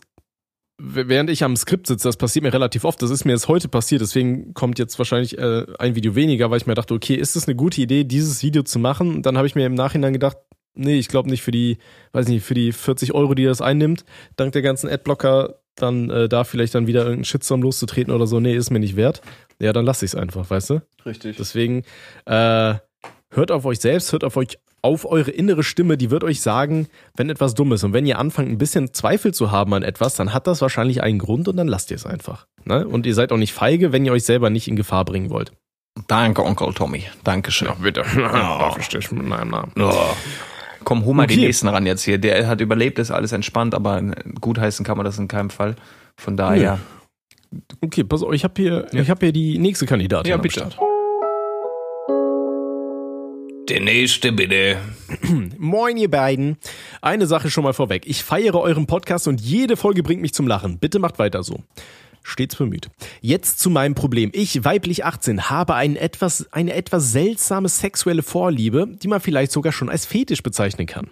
während 0.79 1.31
ich 1.31 1.45
am 1.45 1.57
Skript 1.57 1.87
sitze, 1.87 2.09
das 2.09 2.17
passiert 2.17 2.43
mir 2.43 2.53
relativ 2.53 2.85
oft, 2.85 3.01
das 3.03 3.11
ist 3.11 3.25
mir 3.25 3.33
jetzt 3.33 3.49
heute 3.49 3.69
passiert, 3.69 4.01
deswegen 4.01 4.55
kommt 4.55 4.79
jetzt 4.79 4.99
wahrscheinlich 4.99 5.39
äh, 5.39 5.67
ein 5.79 5.95
Video 5.95 6.15
weniger, 6.15 6.51
weil 6.51 6.59
ich 6.59 6.67
mir 6.67 6.75
dachte, 6.75 6.95
okay, 6.95 7.15
ist 7.15 7.37
es 7.37 7.47
eine 7.47 7.55
gute 7.55 7.81
Idee, 7.81 8.05
dieses 8.05 8.43
Video 8.43 8.63
zu 8.63 8.79
machen? 8.79 9.15
Und 9.17 9.27
dann 9.27 9.37
habe 9.37 9.47
ich 9.47 9.55
mir 9.55 9.67
im 9.67 9.75
Nachhinein 9.75 10.13
gedacht, 10.13 10.37
nee, 10.75 10.99
ich 10.99 11.09
glaube 11.09 11.31
nicht 11.31 11.43
für 11.43 11.51
die, 11.51 11.79
weiß 12.13 12.29
nicht, 12.29 12.45
für 12.45 12.55
die 12.55 12.73
40 12.73 13.15
Euro, 13.15 13.35
die 13.35 13.45
das 13.45 13.61
einnimmt, 13.61 14.05
dank 14.37 14.53
der 14.53 14.63
ganzen 14.63 14.89
Adblocker, 14.89 15.59
dann 15.77 16.11
äh, 16.11 16.29
da 16.29 16.45
vielleicht 16.45 16.75
dann 16.75 16.87
wieder 16.87 17.01
irgendeinen 17.01 17.25
Shitstorm 17.25 17.63
loszutreten 17.63 18.13
oder 18.13 18.27
so, 18.27 18.41
nee, 18.41 18.55
ist 18.55 18.71
mir 18.71 18.81
nicht 18.81 18.97
wert. 18.97 19.23
Ja, 19.59 19.73
dann 19.73 19.85
lasse 19.85 20.05
ich 20.05 20.13
es 20.13 20.15
einfach, 20.15 20.51
weißt 20.51 20.71
du? 20.71 20.83
Richtig. 21.07 21.37
Deswegen 21.37 21.85
äh, 22.27 22.75
hört 23.31 23.51
auf 23.51 23.65
euch 23.65 23.81
selbst, 23.81 24.13
hört 24.13 24.25
auf 24.25 24.37
euch 24.37 24.59
auf 24.83 25.05
eure 25.05 25.31
innere 25.31 25.63
Stimme, 25.63 25.97
die 25.97 26.11
wird 26.11 26.25
euch 26.25 26.41
sagen, 26.41 26.89
wenn 27.17 27.31
etwas 27.31 27.55
dumm 27.55 27.73
ist. 27.73 27.85
Und 27.85 27.93
wenn 27.93 28.05
ihr 28.05 28.19
anfangt, 28.19 28.49
ein 28.51 28.59
bisschen 28.59 28.93
Zweifel 28.93 29.33
zu 29.33 29.51
haben 29.53 29.73
an 29.75 29.83
etwas, 29.85 30.15
dann 30.17 30.35
hat 30.35 30.47
das 30.49 30.61
wahrscheinlich 30.61 31.03
einen 31.03 31.19
Grund 31.21 31.47
und 31.49 31.57
dann 31.57 31.69
lasst 31.69 31.91
ihr 31.93 31.97
es 31.97 32.05
einfach. 32.05 32.47
Ne? 32.65 32.87
Und 32.87 33.07
ihr 33.07 33.15
seid 33.15 33.31
auch 33.33 33.37
nicht 33.37 33.53
feige, 33.53 33.93
wenn 33.93 34.05
ihr 34.05 34.13
euch 34.13 34.25
selber 34.25 34.51
nicht 34.51 34.67
in 34.69 34.75
Gefahr 34.77 35.05
bringen 35.05 35.31
wollt. 35.31 35.53
Danke, 36.09 36.43
Onkel 36.45 36.73
Tommy. 36.75 37.05
Dankeschön. 37.23 37.69
bitte. 37.81 38.03
Oh. 38.17 38.81
Stich 38.81 39.13
mit 39.13 39.27
meinem 39.27 39.51
Namen. 39.51 39.73
Oh. 39.79 39.93
Komm, 40.85 41.05
hol 41.05 41.15
mal 41.15 41.25
Okay. 41.25 41.35
den 41.37 41.45
nächsten 41.45 41.69
ran 41.69 41.87
jetzt 41.87 42.03
hier. 42.03 42.19
Der 42.19 42.49
hat 42.49 42.61
überlebt, 42.61 42.99
ist 42.99 43.11
alles 43.13 43.31
entspannt, 43.33 43.75
aber 43.75 44.03
gut 44.41 44.59
heißen 44.59 44.85
kann 44.85 44.97
man 44.97 45.05
das 45.05 45.17
in 45.19 45.29
keinem 45.29 45.51
Fall. 45.51 45.77
Von 46.17 46.37
daher. 46.37 46.81
Okay, 47.83 48.03
pass 48.03 48.23
auf, 48.23 48.33
ich 48.33 48.43
habe 48.43 48.55
hier, 48.61 48.87
ich 48.93 49.09
hab 49.11 49.21
hier 49.21 49.33
die 49.33 49.59
nächste 49.59 49.87
Kandidatin 49.87 50.31
Ja, 50.31 50.37
am 50.37 50.43
bitte. 50.43 50.55
Start. 50.61 50.79
Der 53.69 53.81
nächste 53.81 54.33
bitte. 54.33 54.77
Moin, 55.59 55.97
ihr 55.97 56.11
beiden. 56.11 56.57
Eine 57.01 57.27
Sache 57.27 57.49
schon 57.49 57.63
mal 57.63 57.73
vorweg. 57.73 58.03
Ich 58.07 58.25
feiere 58.25 58.61
euren 58.61 58.87
Podcast 58.87 59.29
und 59.29 59.41
jede 59.41 59.77
Folge 59.77 60.03
bringt 60.03 60.21
mich 60.21 60.35
zum 60.35 60.49
Lachen. 60.49 60.79
Bitte 60.79 60.99
macht 60.99 61.21
weiter 61.21 61.45
so. 61.45 61.61
Stets 62.23 62.57
bemüht. 62.57 62.89
Jetzt 63.21 63.59
zu 63.59 63.71
meinem 63.71 63.95
Problem. 63.95 64.31
Ich, 64.33 64.65
weiblich 64.65 65.05
18, 65.05 65.51
habe 65.51 65.75
ein 65.75 65.97
etwas, 65.97 66.53
eine 66.53 66.75
etwas 66.75 67.13
seltsame 67.13 67.69
sexuelle 67.69 68.23
Vorliebe, 68.23 68.89
die 69.03 69.09
man 69.09 69.21
vielleicht 69.21 69.53
sogar 69.53 69.73
schon 69.73 69.89
als 69.89 70.07
Fetisch 70.07 70.43
bezeichnen 70.43 70.87
kann. 70.87 71.11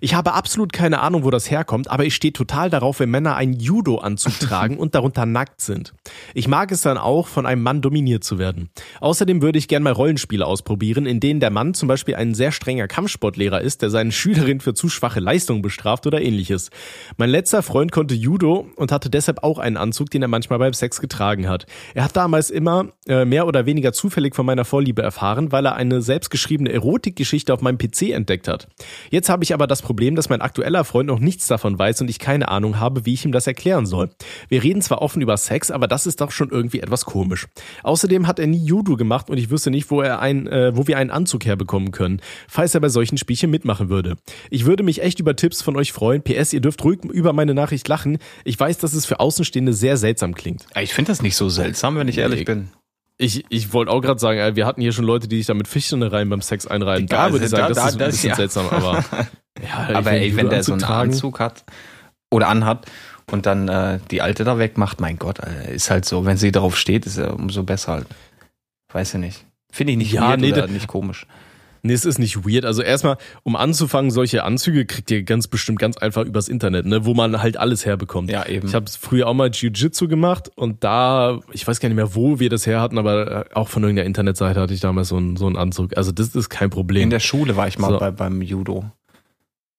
Ich 0.00 0.14
habe 0.14 0.34
absolut 0.34 0.72
keine 0.72 1.00
Ahnung, 1.00 1.24
wo 1.24 1.30
das 1.30 1.50
herkommt, 1.50 1.90
aber 1.90 2.04
ich 2.04 2.14
stehe 2.14 2.32
total 2.32 2.70
darauf, 2.70 3.00
wenn 3.00 3.10
Männer 3.10 3.36
einen 3.36 3.54
Judo-Anzug 3.54 4.38
tragen 4.40 4.76
und 4.78 4.94
darunter 4.94 5.26
nackt 5.26 5.60
sind. 5.60 5.94
Ich 6.34 6.48
mag 6.48 6.72
es 6.72 6.82
dann 6.82 6.98
auch, 6.98 7.28
von 7.28 7.46
einem 7.46 7.62
Mann 7.62 7.80
dominiert 7.80 8.24
zu 8.24 8.38
werden. 8.38 8.70
Außerdem 9.00 9.42
würde 9.42 9.58
ich 9.58 9.68
gerne 9.68 9.84
mal 9.84 9.92
Rollenspiele 9.92 10.46
ausprobieren, 10.46 11.06
in 11.06 11.20
denen 11.20 11.40
der 11.40 11.50
Mann 11.50 11.74
zum 11.74 11.88
Beispiel 11.88 12.14
ein 12.14 12.34
sehr 12.34 12.52
strenger 12.52 12.88
Kampfsportlehrer 12.88 13.60
ist, 13.60 13.82
der 13.82 13.90
seine 13.90 14.12
Schülerin 14.12 14.60
für 14.60 14.74
zu 14.74 14.88
schwache 14.88 15.20
Leistungen 15.20 15.62
bestraft 15.62 16.06
oder 16.06 16.20
ähnliches. 16.20 16.70
Mein 17.16 17.30
letzter 17.30 17.62
Freund 17.62 17.92
konnte 17.92 18.14
Judo 18.14 18.66
und 18.76 18.92
hatte 18.92 19.10
deshalb 19.10 19.42
auch 19.42 19.58
einen 19.58 19.76
Anzug, 19.76 20.10
den 20.10 20.22
er 20.22 20.28
manchmal 20.28 20.51
beim 20.58 20.72
Sex 20.72 21.00
getragen 21.00 21.48
hat. 21.48 21.66
Er 21.94 22.04
hat 22.04 22.16
damals 22.16 22.50
immer 22.50 22.86
äh, 23.06 23.24
mehr 23.24 23.46
oder 23.46 23.66
weniger 23.66 23.92
zufällig 23.92 24.34
von 24.34 24.46
meiner 24.46 24.64
Vorliebe 24.64 25.02
erfahren, 25.02 25.52
weil 25.52 25.66
er 25.66 25.76
eine 25.76 26.02
selbstgeschriebene 26.02 26.72
Erotikgeschichte 26.72 27.52
auf 27.52 27.60
meinem 27.60 27.78
PC 27.78 28.10
entdeckt 28.10 28.48
hat. 28.48 28.68
Jetzt 29.10 29.28
habe 29.28 29.44
ich 29.44 29.54
aber 29.54 29.66
das 29.66 29.82
Problem, 29.82 30.14
dass 30.14 30.28
mein 30.28 30.40
aktueller 30.40 30.84
Freund 30.84 31.08
noch 31.08 31.18
nichts 31.18 31.46
davon 31.46 31.78
weiß 31.78 32.00
und 32.00 32.10
ich 32.10 32.18
keine 32.18 32.48
Ahnung 32.48 32.78
habe, 32.78 33.06
wie 33.06 33.14
ich 33.14 33.24
ihm 33.24 33.32
das 33.32 33.46
erklären 33.46 33.86
soll. 33.86 34.10
Wir 34.48 34.62
reden 34.62 34.82
zwar 34.82 35.02
offen 35.02 35.22
über 35.22 35.36
Sex, 35.36 35.70
aber 35.70 35.88
das 35.88 36.06
ist 36.06 36.20
doch 36.20 36.30
schon 36.30 36.50
irgendwie 36.50 36.80
etwas 36.80 37.04
komisch. 37.04 37.46
Außerdem 37.82 38.26
hat 38.26 38.38
er 38.38 38.46
nie 38.46 38.64
Judo 38.64 38.96
gemacht 38.96 39.30
und 39.30 39.38
ich 39.38 39.50
wüsste 39.50 39.70
nicht, 39.70 39.90
wo 39.90 40.00
er 40.00 40.20
ein, 40.20 40.46
äh, 40.46 40.76
wo 40.76 40.86
wir 40.86 40.98
einen 40.98 41.10
Anzug 41.10 41.44
herbekommen 41.44 41.90
können, 41.90 42.20
falls 42.48 42.74
er 42.74 42.80
bei 42.80 42.88
solchen 42.88 43.18
Spielchen 43.18 43.50
mitmachen 43.50 43.88
würde. 43.88 44.16
Ich 44.50 44.66
würde 44.66 44.82
mich 44.82 45.02
echt 45.02 45.20
über 45.20 45.36
Tipps 45.36 45.62
von 45.62 45.76
euch 45.76 45.92
freuen. 45.92 46.22
PS, 46.22 46.52
ihr 46.52 46.60
dürft 46.60 46.84
ruhig 46.84 47.04
über 47.04 47.32
meine 47.32 47.54
Nachricht 47.54 47.88
lachen. 47.88 48.18
Ich 48.44 48.58
weiß, 48.58 48.78
dass 48.78 48.94
es 48.94 49.06
für 49.06 49.20
Außenstehende 49.20 49.72
sehr 49.72 49.96
seltsam 49.96 50.34
klingt. 50.34 50.41
Ich 50.80 50.94
finde 50.94 51.10
das 51.12 51.22
nicht 51.22 51.36
so 51.36 51.48
seltsam, 51.48 51.96
wenn 51.96 52.08
ich 52.08 52.18
ehrlich 52.18 52.40
Nee. 52.40 52.44
bin. 52.44 52.68
Ich, 53.18 53.44
ich 53.50 53.72
wollte 53.72 53.92
auch 53.92 54.00
gerade 54.00 54.18
sagen, 54.18 54.38
äh, 54.38 54.56
wir 54.56 54.66
hatten 54.66 54.80
hier 54.80 54.92
schon 54.92 55.04
Leute, 55.04 55.28
die 55.28 55.36
sich 55.36 55.46
da 55.46 55.54
mit 55.54 55.68
Fischinnereien 55.68 56.28
beim 56.28 56.40
Sex 56.40 56.66
einreiben. 56.66 57.04
Egal, 57.04 57.28
Da 57.28 57.32
würde 57.32 57.44
ich 57.44 57.50
sagen, 57.50 57.62
da- 57.62 57.68
das 57.68 57.76
da- 57.78 57.86
ist 57.88 57.92
ein 57.94 57.98
das- 57.98 58.08
bisschen 58.14 58.30
ja. 58.30 58.36
seltsam, 58.36 58.68
aber 58.68 59.04
ja, 59.62 59.96
Aber 59.96 60.12
ey, 60.12 60.34
wenn 60.36 60.48
der 60.50 60.62
so 60.64 60.72
einen 60.72 60.82
Anzug 60.84 61.38
hat 61.38 61.64
oder 62.30 62.48
anhat 62.48 62.86
und 63.30 63.46
dann 63.46 63.68
äh, 63.68 64.00
die 64.10 64.22
alte 64.22 64.42
da 64.44 64.58
wegmacht, 64.58 65.00
mein 65.00 65.18
Gott, 65.18 65.38
Alter, 65.40 65.68
ist 65.68 65.90
halt 65.90 66.04
so. 66.04 66.24
Wenn 66.24 66.36
sie 66.36 66.50
darauf 66.50 66.76
steht, 66.76 67.06
ist 67.06 67.18
er 67.18 67.34
umso 67.34 67.62
besser 67.62 67.92
halt. 67.92 68.06
Weiß 68.92 69.14
ich 69.14 69.20
nicht. 69.20 69.44
Finde 69.70 69.92
ich 69.92 69.98
nicht 69.98 70.12
Ja, 70.12 70.30
weird 70.30 70.40
nee, 70.40 70.52
oder 70.52 70.66
da- 70.66 70.72
nicht 70.72 70.88
komisch. 70.88 71.26
Nee, 71.84 71.94
es 71.94 72.04
ist 72.04 72.18
nicht 72.20 72.46
weird. 72.48 72.64
Also 72.64 72.80
erstmal, 72.80 73.16
um 73.42 73.56
anzufangen, 73.56 74.12
solche 74.12 74.44
Anzüge 74.44 74.86
kriegt 74.86 75.10
ihr 75.10 75.24
ganz 75.24 75.48
bestimmt 75.48 75.80
ganz 75.80 75.96
einfach 75.96 76.24
übers 76.24 76.48
Internet, 76.48 76.86
ne, 76.86 77.04
wo 77.04 77.12
man 77.14 77.42
halt 77.42 77.56
alles 77.56 77.84
herbekommt. 77.84 78.30
Ja, 78.30 78.46
eben. 78.46 78.68
Ich 78.68 78.74
habe 78.74 78.86
früher 79.00 79.26
auch 79.26 79.34
mal 79.34 79.50
Jiu-Jitsu 79.50 80.06
gemacht 80.06 80.50
und 80.54 80.84
da, 80.84 81.40
ich 81.52 81.66
weiß 81.66 81.80
gar 81.80 81.88
nicht 81.88 81.96
mehr, 81.96 82.14
wo 82.14 82.38
wir 82.38 82.50
das 82.50 82.66
her 82.68 82.80
hatten, 82.80 82.98
aber 82.98 83.46
äh, 83.50 83.54
auch 83.54 83.68
von 83.68 83.82
irgendeiner 83.82 84.06
Internetseite 84.06 84.60
hatte 84.60 84.74
ich 84.74 84.80
damals 84.80 85.08
so 85.08 85.16
einen, 85.16 85.36
so 85.36 85.46
einen 85.46 85.56
Anzug. 85.56 85.96
Also 85.96 86.12
das 86.12 86.36
ist 86.36 86.48
kein 86.50 86.70
Problem. 86.70 87.02
In 87.02 87.10
der 87.10 87.18
Schule 87.20 87.56
war 87.56 87.66
ich 87.66 87.80
mal 87.80 87.90
So. 87.90 87.98
bei, 87.98 88.12
beim 88.12 88.40
Judo. 88.42 88.84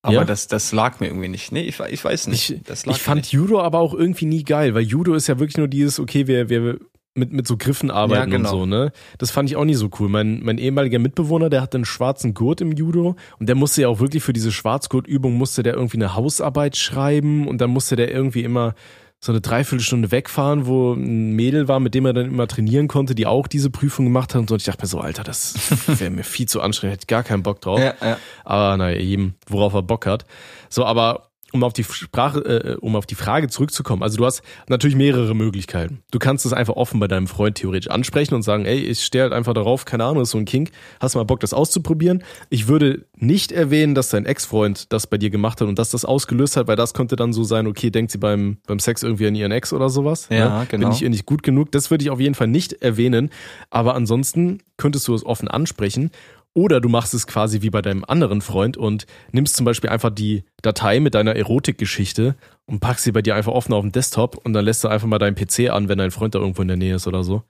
Aber 0.01 0.13
Ja? 0.15 0.25
das, 0.25 0.49
das 0.49 0.73
lag 0.73 0.99
mir 0.99 1.07
irgendwie 1.07 1.29
nicht. 1.29 1.53
Nee, 1.53 1.61
ich, 1.61 1.79
ich 1.79 2.03
weiß 2.03 2.27
nicht. 2.27 2.49
Ich, 2.49 2.63
das 2.63 2.85
lag 2.85 2.95
ich 2.97 3.01
fand 3.01 3.21
nicht. 3.21 3.31
Judo 3.31 3.61
aber 3.61 3.79
auch 3.79 3.93
irgendwie 3.93 4.25
nie 4.25 4.43
geil, 4.43 4.75
weil 4.75 4.83
Judo 4.83 5.13
ist 5.13 5.27
ja 5.27 5.39
wirklich 5.39 5.55
nur 5.55 5.69
dieses, 5.69 6.01
okay, 6.01 6.27
wir, 6.27 6.49
wir 6.49 6.79
mit, 7.15 7.31
mit 7.31 7.47
so 7.47 7.57
Griffen 7.57 7.91
arbeiten 7.91 8.31
Ja, 8.31 8.37
genau. 8.37 8.53
und 8.53 8.59
so, 8.59 8.65
ne? 8.65 8.91
Das 9.17 9.31
fand 9.31 9.49
ich 9.49 9.55
auch 9.55 9.65
nie 9.65 9.75
so 9.75 9.89
cool. 9.99 10.09
Mein, 10.09 10.41
mein 10.43 10.57
ehemaliger 10.57 10.99
Mitbewohner, 10.99 11.49
der 11.49 11.61
hatte 11.61 11.77
einen 11.77 11.85
schwarzen 11.85 12.33
Gurt 12.33 12.61
im 12.61 12.71
Judo 12.71 13.15
und 13.39 13.47
der 13.49 13.55
musste 13.55 13.83
ja 13.83 13.87
auch 13.87 13.99
wirklich 13.99 14.23
für 14.23 14.33
diese 14.33 14.51
Schwarzgurtübung 14.51 15.33
musste 15.33 15.63
der 15.63 15.75
irgendwie 15.75 15.97
eine 15.97 16.15
Hausarbeit 16.15 16.75
schreiben 16.75 17.47
und 17.47 17.59
dann 17.59 17.69
musste 17.69 17.95
der 17.95 18.11
irgendwie 18.11 18.43
immer 18.43 18.73
so 19.19 19.31
eine 19.31 19.39
Dreiviertelstunde 19.39 20.11
wegfahren, 20.11 20.65
wo 20.65 20.93
ein 20.93 21.31
Mädel 21.31 21.69
war, 21.69 21.79
mit 21.79 21.95
dem 21.95 22.05
er 22.05 22.11
dann 22.11 22.25
immer 22.25 22.45
trainieren 22.45 22.89
konnte, 22.89 23.15
die 23.15 23.25
auch 23.25 23.47
diese 23.47 23.69
Prüfung 23.69 24.03
gemacht 24.03 24.33
hat 24.35 24.41
und 24.41 24.49
so. 24.49 24.55
Und 24.55 24.61
ich 24.61 24.65
dachte 24.65 24.81
mir 24.83 24.87
so, 24.87 24.99
Alter, 24.99 25.23
das 25.23 25.55
wäre 25.99 26.11
mir 26.11 26.25
viel 26.25 26.45
zu 26.45 26.59
anstrengend, 26.59 26.95
hätte 26.95 27.03
ich 27.03 27.07
gar 27.07 27.23
keinen 27.23 27.41
Bock 27.41 27.61
drauf. 27.61 27.79
Ja, 27.79 27.93
ja. 28.01 28.17
Aber 28.43 28.75
naja, 28.75 28.99
jedem, 28.99 29.35
worauf 29.47 29.73
er 29.75 29.81
Bock 29.81 30.07
hat. 30.07 30.25
So, 30.67 30.83
aber 30.83 31.29
um 31.53 31.63
auf 31.63 31.71
die 31.71 31.83
Sprache, 31.83 32.39
äh, 32.39 32.75
um 32.81 32.95
auf 32.95 33.05
die 33.05 33.15
Frage 33.15 33.47
zurückzukommen, 33.47 34.01
also 34.03 34.17
du 34.17 34.25
hast 34.25 34.41
natürlich 34.67 34.97
mehrere 34.97 35.35
Möglichkeiten. 35.35 36.01
Du 36.11 36.19
kannst 36.19 36.45
es 36.45 36.51
einfach 36.51 36.75
offen 36.75 36.99
bei 36.99 37.07
deinem 37.07 37.27
Freund 37.27 37.55
theoretisch 37.55 37.89
ansprechen 37.89 38.33
und 38.33 38.41
sagen, 38.41 38.65
ey, 38.65 38.79
ich 38.79 39.03
stehe 39.03 39.23
halt 39.23 39.33
einfach 39.33 39.53
darauf, 39.53 39.85
keine 39.85 40.03
Ahnung, 40.03 40.23
ist 40.23 40.31
so 40.31 40.39
ein 40.39 40.45
Kink, 40.45 40.71
hast 40.99 41.13
du 41.13 41.19
mal 41.19 41.25
Bock, 41.25 41.39
das 41.39 41.53
auszuprobieren? 41.53 42.23
Ich 42.49 42.67
würde 42.67 43.05
nicht 43.15 43.51
erwähnen, 43.51 43.93
dass 43.93 44.09
dein 44.09 44.25
Ex-Freund 44.25 44.91
das 44.91 45.05
bei 45.05 45.17
dir 45.17 45.29
gemacht 45.29 45.61
hat 45.61 45.67
und 45.67 45.77
dass 45.77 45.91
das 45.91 46.05
ausgelöst 46.05 46.57
hat, 46.57 46.67
weil 46.67 46.75
das 46.75 46.95
könnte 46.95 47.15
dann 47.15 47.33
so 47.33 47.43
sein, 47.43 47.67
okay, 47.67 47.91
denkt 47.91 48.11
sie 48.11 48.17
beim, 48.17 48.57
beim 48.65 48.79
Sex 48.79 49.03
irgendwie 49.03 49.27
an 49.27 49.35
ihren 49.35 49.51
Ex 49.51 49.73
oder 49.73 49.89
sowas. 49.89 50.27
Ja, 50.31 50.59
ne? 50.59 50.65
genau. 50.67 50.87
Bin 50.87 50.95
ich 50.95 51.03
ihr 51.03 51.09
nicht 51.09 51.27
gut 51.27 51.43
genug? 51.43 51.71
Das 51.71 51.91
würde 51.91 52.03
ich 52.03 52.09
auf 52.09 52.19
jeden 52.19 52.35
Fall 52.35 52.47
nicht 52.47 52.73
erwähnen. 52.81 53.29
Aber 53.69 53.93
ansonsten 53.93 54.59
könntest 54.77 55.07
du 55.07 55.13
es 55.13 55.23
offen 55.23 55.47
ansprechen. 55.47 56.09
Oder 56.55 56.81
du 56.81 56.89
machst 56.89 57.13
es 57.13 57.25
quasi 57.25 57.61
wie 57.61 57.71
bei 57.71 57.81
deinem 57.81 58.03
anderen 58.05 58.41
Freund 58.41 58.77
und 58.77 59.07
nimmst 59.31 59.55
zum 59.55 59.65
Beispiel 59.65 59.89
einfach 59.89 60.11
die 60.11 60.43
Datei 60.61 60.99
mit 60.99 61.15
deiner 61.15 61.35
Erotikgeschichte 61.35 62.35
und 62.65 62.79
packst 62.79 63.03
sie 63.03 63.11
bei 63.11 63.23
dir 63.23 63.35
einfach 63.35 63.53
offen 63.53 63.73
auf 63.73 63.81
den 63.81 63.91
Desktop 63.91 64.37
und 64.37 64.53
dann 64.53 64.63
lässt 64.63 64.83
du 64.83 64.87
einfach 64.87 65.07
mal 65.07 65.17
deinen 65.17 65.35
PC 65.35 65.71
an, 65.71 65.89
wenn 65.89 65.97
dein 65.97 66.11
Freund 66.11 66.35
da 66.35 66.39
irgendwo 66.39 66.61
in 66.61 66.67
der 66.67 66.77
Nähe 66.77 66.95
ist 66.95 67.07
oder 67.07 67.23
so. 67.23 67.43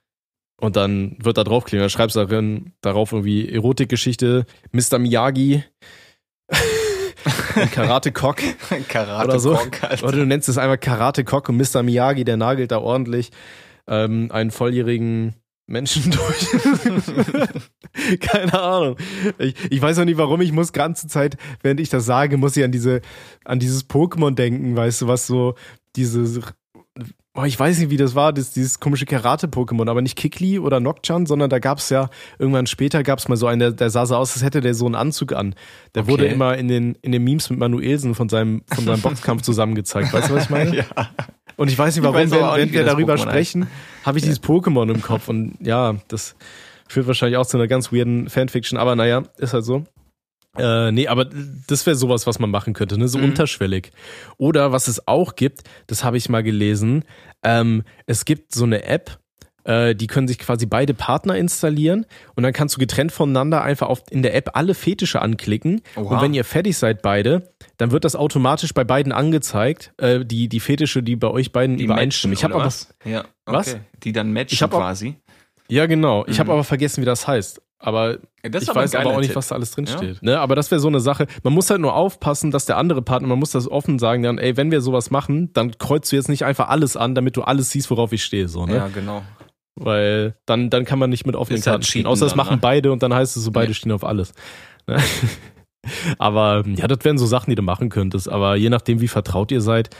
Und 0.58 0.76
dann 0.76 1.16
wird 1.18 1.36
da 1.36 1.44
draufklingen, 1.44 1.82
dann 1.82 1.90
schreibst 1.90 2.16
du 2.16 2.20
darin, 2.20 2.72
darauf 2.80 3.12
irgendwie 3.12 3.50
Erotikgeschichte, 3.50 4.46
Mr. 4.72 4.98
Miyagi, 4.98 5.64
Karate 7.72 8.12
Cock 8.12 8.40
Karate 8.88 9.28
oder 9.28 9.38
so. 9.38 9.54
Cock, 9.54 9.82
Alter. 9.82 10.06
Oder 10.06 10.16
du 10.18 10.26
nennst 10.26 10.48
es 10.48 10.58
einfach 10.58 10.80
Karate 10.80 11.24
Cock 11.24 11.48
und 11.48 11.56
Mr. 11.56 11.82
Miyagi, 11.82 12.24
der 12.24 12.36
nagelt 12.36 12.70
da 12.70 12.78
ordentlich 12.78 13.30
ähm, 13.86 14.30
einen 14.30 14.50
volljährigen 14.50 15.34
Menschen 15.66 16.10
durch. 16.14 18.20
Keine 18.20 18.60
Ahnung. 18.60 18.96
Ich, 19.38 19.54
ich 19.70 19.80
weiß 19.80 19.98
auch 19.98 20.04
nicht, 20.04 20.18
warum 20.18 20.40
ich 20.40 20.52
muss 20.52 20.72
ganze 20.72 21.08
Zeit, 21.08 21.36
während 21.62 21.80
ich 21.80 21.88
das 21.88 22.04
sage, 22.04 22.36
muss 22.36 22.56
ich 22.56 22.64
an 22.64 22.72
diese, 22.72 23.00
an 23.44 23.58
dieses 23.58 23.88
Pokémon 23.88 24.34
denken, 24.34 24.76
weißt 24.76 25.02
du, 25.02 25.08
was 25.08 25.26
so 25.26 25.54
diese 25.96 26.26
Oh, 27.36 27.42
ich 27.42 27.58
weiß 27.58 27.78
nicht, 27.80 27.90
wie 27.90 27.96
das 27.96 28.14
war, 28.14 28.32
das, 28.32 28.52
dieses 28.52 28.78
komische 28.78 29.06
Karate-Pokémon, 29.06 29.90
aber 29.90 30.00
nicht 30.02 30.16
Kikli 30.16 30.60
oder 30.60 30.78
Nocturne, 30.78 31.26
sondern 31.26 31.50
da 31.50 31.58
gab's 31.58 31.90
ja, 31.90 32.08
irgendwann 32.38 32.66
später 32.68 33.02
gab's 33.02 33.26
mal 33.26 33.34
so 33.36 33.48
einen, 33.48 33.58
der, 33.58 33.72
der 33.72 33.90
sah 33.90 34.06
so 34.06 34.14
aus, 34.14 34.34
als 34.34 34.44
hätte 34.44 34.60
der 34.60 34.72
so 34.74 34.86
einen 34.86 34.94
Anzug 34.94 35.32
an. 35.32 35.56
Der 35.96 36.02
Okay. 36.04 36.12
wurde 36.12 36.26
immer 36.26 36.56
in 36.56 36.68
den, 36.68 36.96
in 37.02 37.10
den 37.10 37.24
Memes 37.24 37.50
mit 37.50 37.58
Manuelsen 37.58 38.14
von 38.14 38.28
seinem, 38.28 38.62
von 38.72 38.84
seinem 38.84 39.00
Boxkampf 39.02 39.42
zusammengezeigt. 39.42 40.12
Weißt 40.12 40.30
du, 40.30 40.34
was 40.34 40.44
ich 40.44 40.50
meine? 40.50 40.76
ja. 40.76 40.84
Und 41.56 41.68
ich 41.72 41.76
weiß 41.78 41.96
nicht, 41.96 41.98
Ich 41.98 42.04
warum, 42.04 42.14
weiß 42.16 42.30
wenn, 42.30 42.40
wenn 42.40 42.60
nicht, 42.60 42.68
wie 42.72 42.78
wir 42.78 42.84
darüber 42.84 43.14
Pokémon 43.14 43.18
sprechen, 43.22 43.66
habe 44.04 44.18
ich 44.18 44.22
dieses 44.24 44.40
Pokémon 44.40 44.88
im 44.92 45.02
Kopf. 45.02 45.26
Und 45.28 45.56
ja, 45.60 45.96
das 46.06 46.36
führt 46.86 47.08
wahrscheinlich 47.08 47.36
auch 47.36 47.46
zu 47.46 47.56
einer 47.56 47.66
ganz 47.66 47.92
weirden 47.92 48.28
Fanfiction, 48.28 48.78
aber 48.78 48.94
naja, 48.94 49.24
ist 49.38 49.54
halt 49.54 49.64
so. 49.64 49.84
Äh, 50.56 50.92
nee, 50.92 51.08
aber 51.08 51.26
das 51.66 51.84
wäre 51.86 51.96
sowas, 51.96 52.26
was 52.26 52.38
man 52.38 52.50
machen 52.50 52.72
könnte, 52.74 52.96
ne? 52.98 53.08
So 53.08 53.18
Mhm. 53.18 53.24
unterschwellig. 53.24 53.90
Oder 54.36 54.72
was 54.72 54.88
es 54.88 55.06
auch 55.08 55.34
gibt, 55.36 55.62
das 55.86 56.04
habe 56.04 56.16
ich 56.16 56.28
mal 56.28 56.42
gelesen, 56.42 57.04
ähm, 57.42 57.82
es 58.06 58.24
gibt 58.24 58.54
so 58.54 58.64
eine 58.64 58.84
App, 58.84 59.18
äh, 59.64 59.94
die 59.94 60.06
können 60.06 60.28
sich 60.28 60.38
quasi 60.38 60.66
beide 60.66 60.92
Partner 60.94 61.36
installieren 61.36 62.04
und 62.36 62.42
dann 62.42 62.52
kannst 62.52 62.76
du 62.76 62.78
getrennt 62.78 63.12
voneinander 63.12 63.62
einfach 63.62 63.88
auf, 63.88 64.02
in 64.10 64.22
der 64.22 64.34
App 64.34 64.50
alle 64.54 64.74
Fetische 64.74 65.22
anklicken. 65.22 65.80
Oha. 65.96 66.16
Und 66.16 66.22
wenn 66.22 66.34
ihr 66.34 66.44
fertig 66.44 66.76
seid 66.76 67.00
beide, 67.02 67.50
dann 67.78 67.90
wird 67.90 68.04
das 68.04 68.14
automatisch 68.14 68.74
bei 68.74 68.84
beiden 68.84 69.10
angezeigt, 69.12 69.92
äh, 69.96 70.24
die, 70.24 70.48
die 70.48 70.60
Fetische, 70.60 71.02
die 71.02 71.16
bei 71.16 71.28
euch 71.28 71.50
beiden 71.50 71.78
Die 71.78 71.84
übereinstimmen. 71.84 72.34
matchen, 72.34 72.38
Ich 72.38 72.44
habe 72.44 72.54
aber 72.54 72.66
was? 72.66 72.94
Ja, 73.04 73.20
okay. 73.46 73.56
Was? 73.56 73.76
Die 74.02 74.12
dann 74.12 74.32
matchen 74.32 74.62
auch- 74.66 74.70
quasi. 74.78 75.16
ja, 75.68 75.86
genau. 75.86 76.24
Ich 76.26 76.38
habe 76.38 76.48
Mhm. 76.48 76.52
aber 76.54 76.64
vergessen, 76.64 77.00
wie 77.00 77.06
das 77.06 77.26
heißt. 77.26 77.62
Aber 77.86 78.16
Das 78.42 78.62
ich 78.62 78.74
weiß 78.74 78.94
aber 78.94 79.10
auch 79.10 79.20
nicht, 79.20 79.36
was 79.36 79.48
da 79.48 79.56
alles 79.56 79.72
drin 79.72 79.86
steht. 79.86 80.22
Ne? 80.22 80.40
Aber 80.40 80.54
das 80.56 80.70
wäre 80.70 80.80
so 80.80 80.88
eine 80.88 81.00
Sache. 81.00 81.26
Man 81.42 81.52
muss 81.52 81.68
halt 81.68 81.82
nur 81.82 81.94
aufpassen, 81.94 82.50
dass 82.50 82.64
der 82.64 82.78
andere 82.78 83.02
Partner, 83.02 83.28
man 83.28 83.38
muss 83.38 83.50
das 83.50 83.70
offen 83.70 83.98
sagen, 83.98 84.22
dann, 84.22 84.38
ey, 84.38 84.56
wenn 84.56 84.70
wir 84.70 84.80
sowas 84.80 85.10
machen, 85.10 85.52
dann 85.52 85.76
kreuzt 85.76 86.10
du 86.10 86.16
jetzt 86.16 86.30
nicht 86.30 86.46
einfach 86.46 86.68
alles 86.70 86.96
an, 86.96 87.14
damit 87.14 87.36
du 87.36 87.42
alles 87.42 87.70
siehst, 87.70 87.90
worauf 87.90 88.12
ich 88.12 88.24
stehe. 88.24 88.48
So, 88.48 88.64
ne? 88.64 88.76
Ja, 88.76 88.88
genau. 88.88 89.22
Weil 89.76 90.34
dann, 90.46 90.70
dann 90.70 90.86
kann 90.86 90.98
man 90.98 91.10
nicht 91.10 91.26
mit 91.26 91.36
offenen 91.36 91.58
Ist 91.58 91.66
halt 91.66 91.74
Karten 91.74 91.84
spielen. 91.84 92.02
Cheaten 92.04 92.12
Außer 92.12 92.24
es 92.24 92.32
dann, 92.32 92.36
machen 92.38 92.54
ne? 92.54 92.60
beide 92.62 92.90
und 92.90 93.02
dann 93.02 93.12
heißt 93.12 93.36
es 93.36 93.44
so, 93.44 93.50
beide 93.50 93.72
Ja. 93.72 93.74
stehen 93.74 93.92
auf 93.92 94.04
alles. 94.04 94.32
Ne? 94.86 94.96
aber 96.18 96.64
ja, 96.66 96.86
das 96.86 97.04
wären 97.04 97.18
so 97.18 97.26
Sachen, 97.26 97.50
die 97.50 97.56
du 97.56 97.62
machen 97.62 97.90
könntest. 97.90 98.28
Aber 98.30 98.56
je 98.56 98.70
nachdem, 98.70 99.00
wie 99.02 99.08
vertraut 99.08 99.52
ihr 99.52 99.60
seid, 99.60 99.90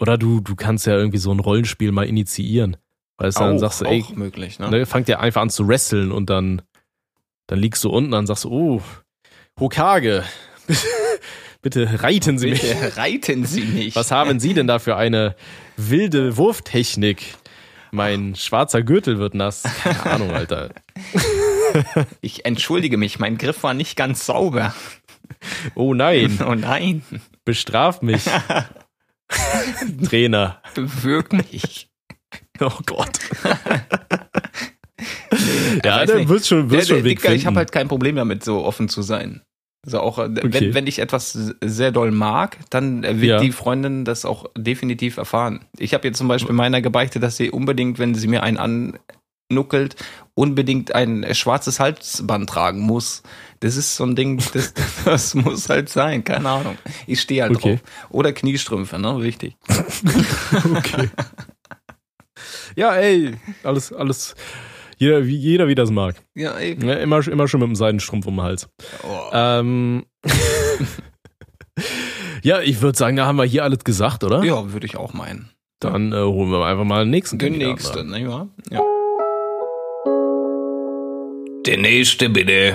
oder 0.00 0.16
du, 0.16 0.40
du 0.40 0.54
kannst 0.56 0.86
ja 0.86 0.94
irgendwie 0.96 1.18
so 1.18 1.30
ein 1.32 1.40
Rollenspiel 1.40 1.92
mal 1.92 2.06
initiieren. 2.06 2.76
Weißt 3.18 3.38
du, 3.38 3.44
dann 3.44 3.58
sagst 3.58 3.80
du, 3.82 3.84
ey, 3.84 4.04
möglich, 4.14 4.58
ne? 4.58 4.70
Ne, 4.70 4.86
fangt 4.86 5.08
ja 5.08 5.20
einfach 5.20 5.40
an 5.42 5.50
zu 5.50 5.68
wresteln 5.68 6.10
und 6.10 6.30
dann, 6.30 6.62
dann 7.46 7.58
liegst 7.58 7.84
du 7.84 7.90
unten, 7.90 8.10
dann 8.10 8.26
sagst 8.26 8.46
oh, 8.46 8.82
Hokage, 9.58 10.24
bitte 11.62 12.02
reiten 12.02 12.38
Sie 12.38 12.50
mich. 12.50 12.62
Bitte 12.62 12.96
reiten 12.96 13.44
Sie 13.44 13.62
mich. 13.62 13.94
Was 13.96 14.10
haben 14.10 14.40
Sie 14.40 14.54
denn 14.54 14.66
da 14.66 14.78
für 14.78 14.96
eine 14.96 15.36
wilde 15.76 16.36
Wurftechnik? 16.36 17.34
Mein 17.92 18.34
schwarzer 18.34 18.82
Gürtel 18.82 19.18
wird 19.18 19.34
nass. 19.34 19.62
Keine 19.82 20.06
Ahnung, 20.06 20.30
Alter. 20.32 20.70
Ich 22.20 22.44
entschuldige 22.44 22.96
mich, 22.96 23.18
mein 23.18 23.36
Griff 23.36 23.64
war 23.64 23.74
nicht 23.74 23.96
ganz 23.96 24.26
sauber. 24.26 24.72
Oh 25.74 25.92
nein, 25.92 26.38
Oh 26.46 26.54
nein, 26.54 27.02
bestraf 27.44 28.00
mich. 28.00 28.24
Trainer. 30.08 30.62
bewirk 30.74 31.32
mich. 31.32 31.88
Oh 32.60 32.70
Gott. 32.86 33.18
ja, 35.84 36.04
der 36.06 36.16
nicht. 36.16 36.28
wird 36.28 36.46
schon, 36.46 36.68
Der, 36.68 36.82
schon 36.82 36.96
der, 36.96 37.04
Dicker, 37.04 37.32
ich 37.34 37.46
habe 37.46 37.56
halt 37.56 37.72
kein 37.72 37.88
Problem 37.88 38.16
damit, 38.16 38.44
so 38.44 38.64
offen 38.64 38.88
zu 38.88 39.02
sein. 39.02 39.42
Also 39.86 40.00
auch, 40.00 40.18
äh, 40.18 40.22
Okay. 40.22 40.40
wenn, 40.44 40.74
wenn 40.74 40.86
ich 40.86 40.98
etwas 40.98 41.32
sehr 41.62 41.92
doll 41.92 42.10
mag, 42.10 42.56
dann 42.70 43.04
äh, 43.04 43.20
wird 43.20 43.30
Ja. 43.30 43.40
die 43.40 43.52
Freundin 43.52 44.04
das 44.04 44.24
auch 44.24 44.46
definitiv 44.56 45.16
erfahren. 45.18 45.64
Ich 45.78 45.92
habe 45.94 46.06
jetzt 46.08 46.18
zum 46.18 46.28
Beispiel 46.28 46.54
meiner 46.54 46.80
gebeichtet, 46.80 47.22
dass 47.22 47.36
sie 47.36 47.50
unbedingt, 47.50 47.98
wenn 47.98 48.14
sie 48.14 48.26
mir 48.28 48.42
einen 48.42 48.96
annuckelt, 49.50 49.96
unbedingt 50.34 50.94
ein 50.94 51.26
schwarzes 51.34 51.80
Halsband 51.80 52.48
tragen 52.48 52.80
muss. 52.80 53.22
Das 53.60 53.76
ist 53.76 53.94
so 53.96 54.04
ein 54.04 54.16
Ding, 54.16 54.42
das, 54.54 54.72
das 55.04 55.34
muss 55.34 55.68
halt 55.68 55.90
sein, 55.90 56.24
keine 56.24 56.48
Ahnung. 56.48 56.78
Ich 57.06 57.20
stehe 57.20 57.42
halt 57.42 57.54
Okay. 57.56 57.76
drauf. 57.76 57.80
Oder 58.10 58.32
Kniestrümpfe, 58.32 58.98
ne, 58.98 59.22
wichtig. 59.22 59.56
Okay. 60.76 61.10
Ja, 62.76 62.94
ey, 62.96 63.34
alles, 63.62 63.92
alles, 63.92 64.34
jeder, 64.96 65.26
wie, 65.26 65.36
jeder 65.36 65.68
wie 65.68 65.74
das 65.74 65.90
mag. 65.90 66.16
Ja, 66.34 66.52
ey. 66.52 66.76
Ja, 66.84 66.94
immer, 66.94 67.26
immer 67.26 67.48
schon 67.48 67.60
mit 67.60 67.68
dem 67.68 67.76
Seidenstrumpf 67.76 68.26
um 68.26 68.36
den 68.36 68.42
Hals. 68.42 68.68
Oh. 69.02 69.30
Ähm, 69.32 70.04
ja, 72.42 72.60
ich 72.60 72.80
würde 72.82 72.98
sagen, 72.98 73.16
da 73.16 73.26
haben 73.26 73.36
wir 73.36 73.44
hier 73.44 73.64
alles 73.64 73.84
gesagt, 73.84 74.24
oder? 74.24 74.42
Ja, 74.44 74.72
würde 74.72 74.86
ich 74.86 74.96
auch 74.96 75.12
meinen. 75.12 75.50
Dann 75.80 76.12
äh, 76.12 76.16
holen 76.16 76.50
wir 76.50 76.64
einfach 76.64 76.84
mal 76.84 77.04
den 77.04 77.10
nächsten 77.10 77.38
Der 77.38 77.48
Kandidaten 77.50 77.74
nächste, 77.74 78.00
an. 78.00 78.08
ne, 78.08 78.20
ja. 78.20 78.48
ja. 78.70 78.80
Der 81.66 81.78
nächste 81.78 82.28
bitte. 82.28 82.74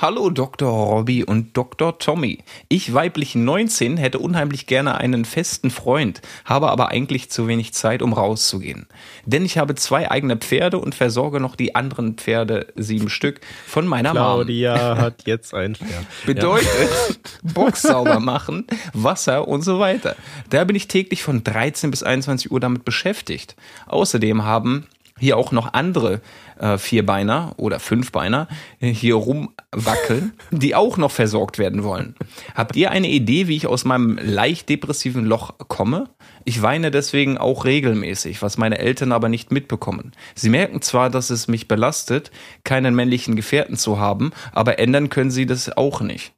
Hallo 0.00 0.30
Dr. 0.30 0.70
Robby 0.70 1.24
und 1.24 1.56
Dr. 1.56 1.98
Tommy. 1.98 2.44
Ich 2.68 2.94
weiblich 2.94 3.34
19 3.34 3.96
hätte 3.96 4.20
unheimlich 4.20 4.68
gerne 4.68 4.96
einen 4.96 5.24
festen 5.24 5.70
Freund, 5.70 6.22
habe 6.44 6.70
aber 6.70 6.90
eigentlich 6.90 7.30
zu 7.30 7.48
wenig 7.48 7.74
Zeit, 7.74 8.00
um 8.00 8.12
rauszugehen. 8.12 8.86
Denn 9.26 9.44
ich 9.44 9.58
habe 9.58 9.74
zwei 9.74 10.08
eigene 10.08 10.36
Pferde 10.36 10.78
und 10.78 10.94
versorge 10.94 11.40
noch 11.40 11.56
die 11.56 11.74
anderen 11.74 12.14
Pferde, 12.14 12.68
sieben 12.76 13.08
Stück, 13.08 13.40
von 13.66 13.88
meiner 13.88 14.10
Mom. 14.10 14.22
Claudia 14.22 14.96
hat 14.98 15.26
jetzt 15.26 15.52
ein 15.52 15.74
Stern. 15.74 16.06
Bedeutet, 16.24 16.68
Box 17.42 17.82
sauber 17.82 18.20
machen, 18.20 18.68
Wasser 18.92 19.48
und 19.48 19.62
so 19.62 19.80
weiter. 19.80 20.14
Da 20.48 20.62
bin 20.62 20.76
ich 20.76 20.86
täglich 20.86 21.24
von 21.24 21.42
13 21.42 21.90
bis 21.90 22.04
21 22.04 22.52
Uhr 22.52 22.60
damit 22.60 22.84
beschäftigt. 22.84 23.56
Außerdem 23.88 24.44
haben 24.44 24.86
hier 25.18 25.36
auch 25.36 25.52
noch 25.52 25.72
andere 25.72 26.20
äh, 26.58 26.78
Vierbeiner 26.78 27.54
oder 27.56 27.80
Fünfbeiner 27.80 28.48
äh, 28.80 28.88
hier 28.88 29.14
rumwackeln, 29.14 30.32
die 30.50 30.74
auch 30.74 30.96
noch 30.96 31.10
versorgt 31.10 31.58
werden 31.58 31.82
wollen. 31.84 32.14
Habt 32.54 32.76
ihr 32.76 32.90
eine 32.90 33.08
Idee, 33.08 33.48
wie 33.48 33.56
ich 33.56 33.66
aus 33.66 33.84
meinem 33.84 34.18
leicht 34.22 34.68
depressiven 34.68 35.24
Loch 35.24 35.54
komme? 35.68 36.08
Ich 36.44 36.62
weine 36.62 36.90
deswegen 36.90 37.38
auch 37.38 37.64
regelmäßig, 37.64 38.42
was 38.42 38.58
meine 38.58 38.78
Eltern 38.78 39.12
aber 39.12 39.28
nicht 39.28 39.52
mitbekommen. 39.52 40.12
Sie 40.34 40.48
merken 40.48 40.82
zwar, 40.82 41.10
dass 41.10 41.30
es 41.30 41.48
mich 41.48 41.68
belastet, 41.68 42.30
keinen 42.64 42.94
männlichen 42.94 43.36
Gefährten 43.36 43.76
zu 43.76 43.98
haben, 43.98 44.32
aber 44.52 44.78
ändern 44.78 45.10
können 45.10 45.30
sie 45.30 45.46
das 45.46 45.76
auch 45.76 46.00
nicht. 46.00 46.32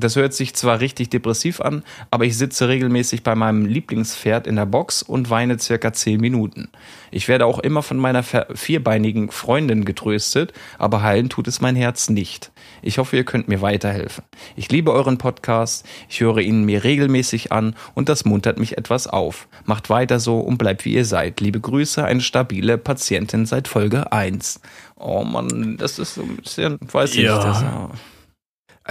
Das 0.00 0.16
hört 0.16 0.34
sich 0.34 0.54
zwar 0.54 0.80
richtig 0.80 1.10
depressiv 1.10 1.60
an, 1.60 1.82
aber 2.10 2.24
ich 2.24 2.36
sitze 2.36 2.68
regelmäßig 2.68 3.22
bei 3.22 3.34
meinem 3.34 3.66
Lieblingspferd 3.66 4.46
in 4.46 4.56
der 4.56 4.66
Box 4.66 5.02
und 5.02 5.30
weine 5.30 5.58
circa 5.58 5.92
10 5.92 6.20
Minuten. 6.20 6.68
Ich 7.10 7.28
werde 7.28 7.46
auch 7.46 7.58
immer 7.58 7.82
von 7.82 7.96
meiner 7.98 8.22
vierbeinigen 8.22 9.30
Freundin 9.30 9.84
getröstet, 9.84 10.52
aber 10.78 11.02
heilen 11.02 11.28
tut 11.28 11.48
es 11.48 11.60
mein 11.60 11.76
Herz 11.76 12.08
nicht. 12.08 12.50
Ich 12.82 12.98
hoffe, 12.98 13.16
ihr 13.16 13.24
könnt 13.24 13.48
mir 13.48 13.60
weiterhelfen. 13.60 14.24
Ich 14.56 14.70
liebe 14.70 14.92
euren 14.92 15.18
Podcast, 15.18 15.84
ich 16.08 16.20
höre 16.20 16.38
ihn 16.38 16.64
mir 16.64 16.82
regelmäßig 16.84 17.52
an 17.52 17.74
und 17.94 18.08
das 18.08 18.24
muntert 18.24 18.58
mich 18.58 18.78
etwas 18.78 19.06
auf. 19.06 19.48
Macht 19.64 19.90
weiter 19.90 20.20
so 20.20 20.38
und 20.40 20.58
bleibt 20.58 20.84
wie 20.84 20.94
ihr 20.94 21.04
seid. 21.04 21.40
Liebe 21.40 21.60
Grüße, 21.60 22.04
eine 22.04 22.20
stabile 22.20 22.78
Patientin 22.78 23.44
seit 23.46 23.68
Folge 23.68 24.12
1. 24.12 24.60
Oh 24.96 25.24
Mann, 25.24 25.76
das 25.78 25.98
ist 25.98 26.14
so 26.14 26.22
ein 26.22 26.36
bisschen, 26.36 26.78
weiß 26.80 27.14
ich 27.14 27.22
Ja. 27.22 27.34
nicht. 27.36 27.46
Das, 27.46 27.64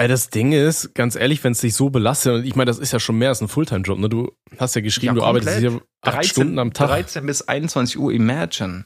das 0.07 0.29
Ding 0.29 0.53
ist, 0.53 0.93
ganz 0.95 1.15
ehrlich, 1.15 1.43
wenn 1.43 1.51
es 1.51 1.61
dich 1.61 1.73
so 1.73 1.89
belastet, 1.89 2.33
und 2.33 2.45
ich 2.45 2.55
meine, 2.55 2.69
das 2.69 2.79
ist 2.79 2.93
ja 2.93 2.99
schon 2.99 3.17
mehr 3.17 3.29
als 3.29 3.41
ein 3.41 3.47
Fulltime-Job, 3.47 3.99
ne? 3.99 4.09
Du 4.09 4.31
hast 4.57 4.75
ja 4.75 4.81
geschrieben, 4.81 5.15
Ja, 5.15 5.21
du 5.21 5.23
arbeitest 5.23 5.57
hier 5.59 5.81
acht 6.01 6.25
Stunden 6.25 6.59
am 6.59 6.73
Tag. 6.73 6.87
13 6.89 7.25
bis 7.25 7.41
21 7.41 7.99
Uhr, 7.99 8.11
imagine. 8.13 8.85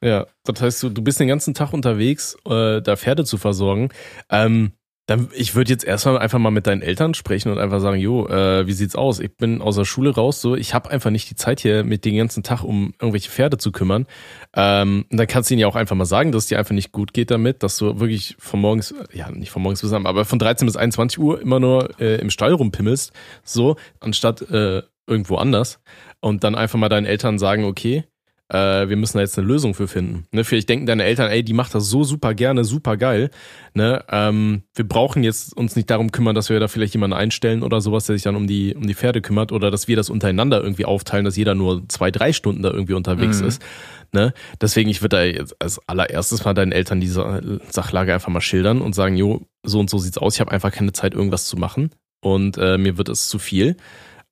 Ja, 0.00 0.26
das 0.44 0.60
heißt, 0.60 0.82
du, 0.82 0.90
du 0.90 1.02
bist 1.02 1.18
den 1.18 1.28
ganzen 1.28 1.54
Tag 1.54 1.72
unterwegs, 1.72 2.36
äh, 2.46 2.82
da 2.82 2.96
Pferde 2.96 3.24
zu 3.24 3.38
versorgen. 3.38 3.88
Ähm, 4.30 4.72
dann, 5.06 5.28
ich 5.34 5.54
würde 5.54 5.70
jetzt 5.70 5.84
erstmal 5.84 6.18
einfach 6.18 6.38
mal 6.38 6.50
mit 6.50 6.66
deinen 6.66 6.80
Eltern 6.80 7.12
sprechen 7.12 7.52
und 7.52 7.58
einfach 7.58 7.80
sagen, 7.80 8.00
jo, 8.00 8.26
äh, 8.26 8.66
wie 8.66 8.72
sieht's 8.72 8.96
aus? 8.96 9.20
Ich 9.20 9.36
bin 9.36 9.60
aus 9.60 9.76
der 9.76 9.84
Schule 9.84 10.14
raus, 10.14 10.40
so, 10.40 10.56
ich 10.56 10.72
habe 10.72 10.90
einfach 10.90 11.10
nicht 11.10 11.28
die 11.28 11.34
Zeit 11.34 11.60
hier 11.60 11.84
mit 11.84 12.06
den 12.06 12.16
ganzen 12.16 12.42
Tag, 12.42 12.64
um 12.64 12.94
irgendwelche 12.98 13.30
Pferde 13.30 13.58
zu 13.58 13.70
kümmern. 13.70 14.06
Ähm, 14.54 15.04
und 15.10 15.18
dann 15.18 15.26
kannst 15.26 15.50
du 15.50 15.54
ihnen 15.54 15.60
ja 15.60 15.66
auch 15.66 15.76
einfach 15.76 15.94
mal 15.94 16.06
sagen, 16.06 16.32
dass 16.32 16.44
es 16.44 16.48
dir 16.48 16.58
einfach 16.58 16.74
nicht 16.74 16.92
gut 16.92 17.12
geht 17.12 17.30
damit, 17.30 17.62
dass 17.62 17.76
du 17.76 18.00
wirklich 18.00 18.36
von 18.38 18.60
morgens, 18.60 18.94
ja, 19.12 19.30
nicht 19.30 19.50
von 19.50 19.62
morgens 19.62 19.82
bis 19.82 19.92
abends, 19.92 20.08
aber 20.08 20.24
von 20.24 20.38
13 20.38 20.64
bis 20.64 20.76
21 20.76 21.18
Uhr 21.18 21.38
immer 21.40 21.60
nur 21.60 22.00
äh, 22.00 22.16
im 22.16 22.30
Stall 22.30 22.54
rumpimmelst, 22.54 23.12
so, 23.42 23.76
anstatt 24.00 24.40
äh, 24.50 24.82
irgendwo 25.06 25.36
anders. 25.36 25.80
Und 26.20 26.44
dann 26.44 26.54
einfach 26.54 26.78
mal 26.78 26.88
deinen 26.88 27.04
Eltern 27.04 27.38
sagen, 27.38 27.64
okay, 27.64 28.04
äh, 28.50 28.88
wir 28.88 28.96
müssen 28.96 29.16
da 29.16 29.22
jetzt 29.22 29.38
eine 29.38 29.46
Lösung 29.46 29.74
für 29.74 29.88
finden. 29.88 30.26
Ne, 30.30 30.44
vielleicht 30.44 30.68
denken 30.68 30.86
deine 30.86 31.04
Eltern, 31.04 31.30
ey, 31.30 31.42
die 31.42 31.54
macht 31.54 31.74
das 31.74 31.88
so 31.88 32.04
super 32.04 32.34
gerne, 32.34 32.64
super 32.64 32.96
geil. 32.96 33.30
Ne, 33.72 34.04
ähm, 34.10 34.64
wir 34.74 34.86
brauchen 34.86 35.22
jetzt 35.24 35.56
uns 35.56 35.76
nicht 35.76 35.88
darum 35.90 36.12
kümmern, 36.12 36.34
dass 36.34 36.50
wir 36.50 36.60
da 36.60 36.68
vielleicht 36.68 36.94
jemanden 36.94 37.16
einstellen 37.16 37.62
oder 37.62 37.80
sowas, 37.80 38.06
der 38.06 38.16
sich 38.16 38.22
dann 38.22 38.36
um 38.36 38.46
die, 38.46 38.74
um 38.74 38.86
die 38.86 38.94
Pferde 38.94 39.22
kümmert 39.22 39.50
oder 39.50 39.70
dass 39.70 39.88
wir 39.88 39.96
das 39.96 40.10
untereinander 40.10 40.62
irgendwie 40.62 40.84
aufteilen, 40.84 41.24
dass 41.24 41.36
jeder 41.36 41.54
nur 41.54 41.88
zwei, 41.88 42.10
drei 42.10 42.32
Stunden 42.32 42.62
da 42.62 42.70
irgendwie 42.70 42.94
unterwegs 42.94 43.40
Mhm. 43.40 43.46
ist. 43.48 43.62
Ne? 44.12 44.32
Deswegen, 44.60 44.90
ich 44.90 45.00
würde 45.02 45.16
da 45.16 45.22
jetzt 45.24 45.60
als 45.60 45.80
allererstes 45.88 46.44
mal 46.44 46.54
deinen 46.54 46.72
Eltern 46.72 47.00
diese 47.00 47.60
Sachlage 47.70 48.14
einfach 48.14 48.28
mal 48.30 48.40
schildern 48.40 48.80
und 48.80 48.94
sagen, 48.94 49.16
jo, 49.16 49.46
so 49.64 49.80
und 49.80 49.90
so 49.90 49.98
sieht's 49.98 50.18
aus, 50.18 50.34
ich 50.34 50.40
habe 50.40 50.52
einfach 50.52 50.70
keine 50.70 50.92
Zeit, 50.92 51.14
irgendwas 51.14 51.46
zu 51.46 51.56
machen 51.56 51.90
und 52.20 52.58
äh, 52.58 52.78
mir 52.78 52.96
wird 52.98 53.08
es 53.08 53.28
zu 53.28 53.38
viel. 53.38 53.76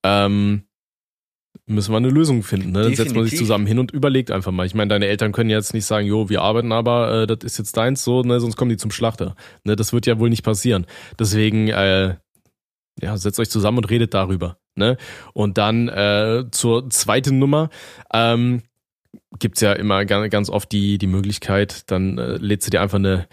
Ähm, 0.04 0.64
müssen 1.72 1.92
wir 1.92 1.96
eine 1.96 2.10
Lösung 2.10 2.42
finden. 2.42 2.72
Ne? 2.72 2.82
Dann 2.82 2.94
setzt 2.94 3.14
man 3.14 3.24
sich 3.24 3.36
zusammen 3.38 3.66
hin 3.66 3.78
und 3.78 3.90
überlegt 3.90 4.30
einfach 4.30 4.52
mal. 4.52 4.66
Ich 4.66 4.74
meine, 4.74 4.88
deine 4.88 5.06
Eltern 5.06 5.32
können 5.32 5.50
jetzt 5.50 5.74
nicht 5.74 5.84
sagen, 5.84 6.06
jo, 6.06 6.28
wir 6.28 6.42
arbeiten 6.42 6.72
aber, 6.72 7.22
äh, 7.22 7.26
das 7.26 7.38
ist 7.42 7.58
jetzt 7.58 7.76
deins, 7.76 8.04
so, 8.04 8.22
ne, 8.22 8.40
sonst 8.40 8.56
kommen 8.56 8.70
die 8.70 8.76
zum 8.76 8.90
Schlachter. 8.90 9.34
Ne, 9.64 9.76
das 9.76 9.92
wird 9.92 10.06
ja 10.06 10.18
wohl 10.18 10.30
nicht 10.30 10.44
passieren. 10.44 10.86
Deswegen, 11.18 11.68
äh, 11.68 12.16
ja, 13.00 13.16
setzt 13.16 13.40
euch 13.40 13.50
zusammen 13.50 13.78
und 13.78 13.90
redet 13.90 14.14
darüber. 14.14 14.58
Ne? 14.74 14.96
Und 15.32 15.58
dann 15.58 15.88
äh, 15.88 16.44
zur 16.50 16.88
zweiten 16.90 17.38
Nummer. 17.38 17.70
Ähm, 18.12 18.62
gibt's 19.38 19.60
ja 19.60 19.72
immer 19.72 20.04
ganz, 20.04 20.30
ganz 20.30 20.50
oft 20.50 20.72
die, 20.72 20.98
die 20.98 21.06
Möglichkeit, 21.06 21.90
dann 21.90 22.18
äh, 22.18 22.36
lädst 22.36 22.66
du 22.66 22.70
dir 22.70 22.80
einfach 22.80 22.98
eine 22.98 23.26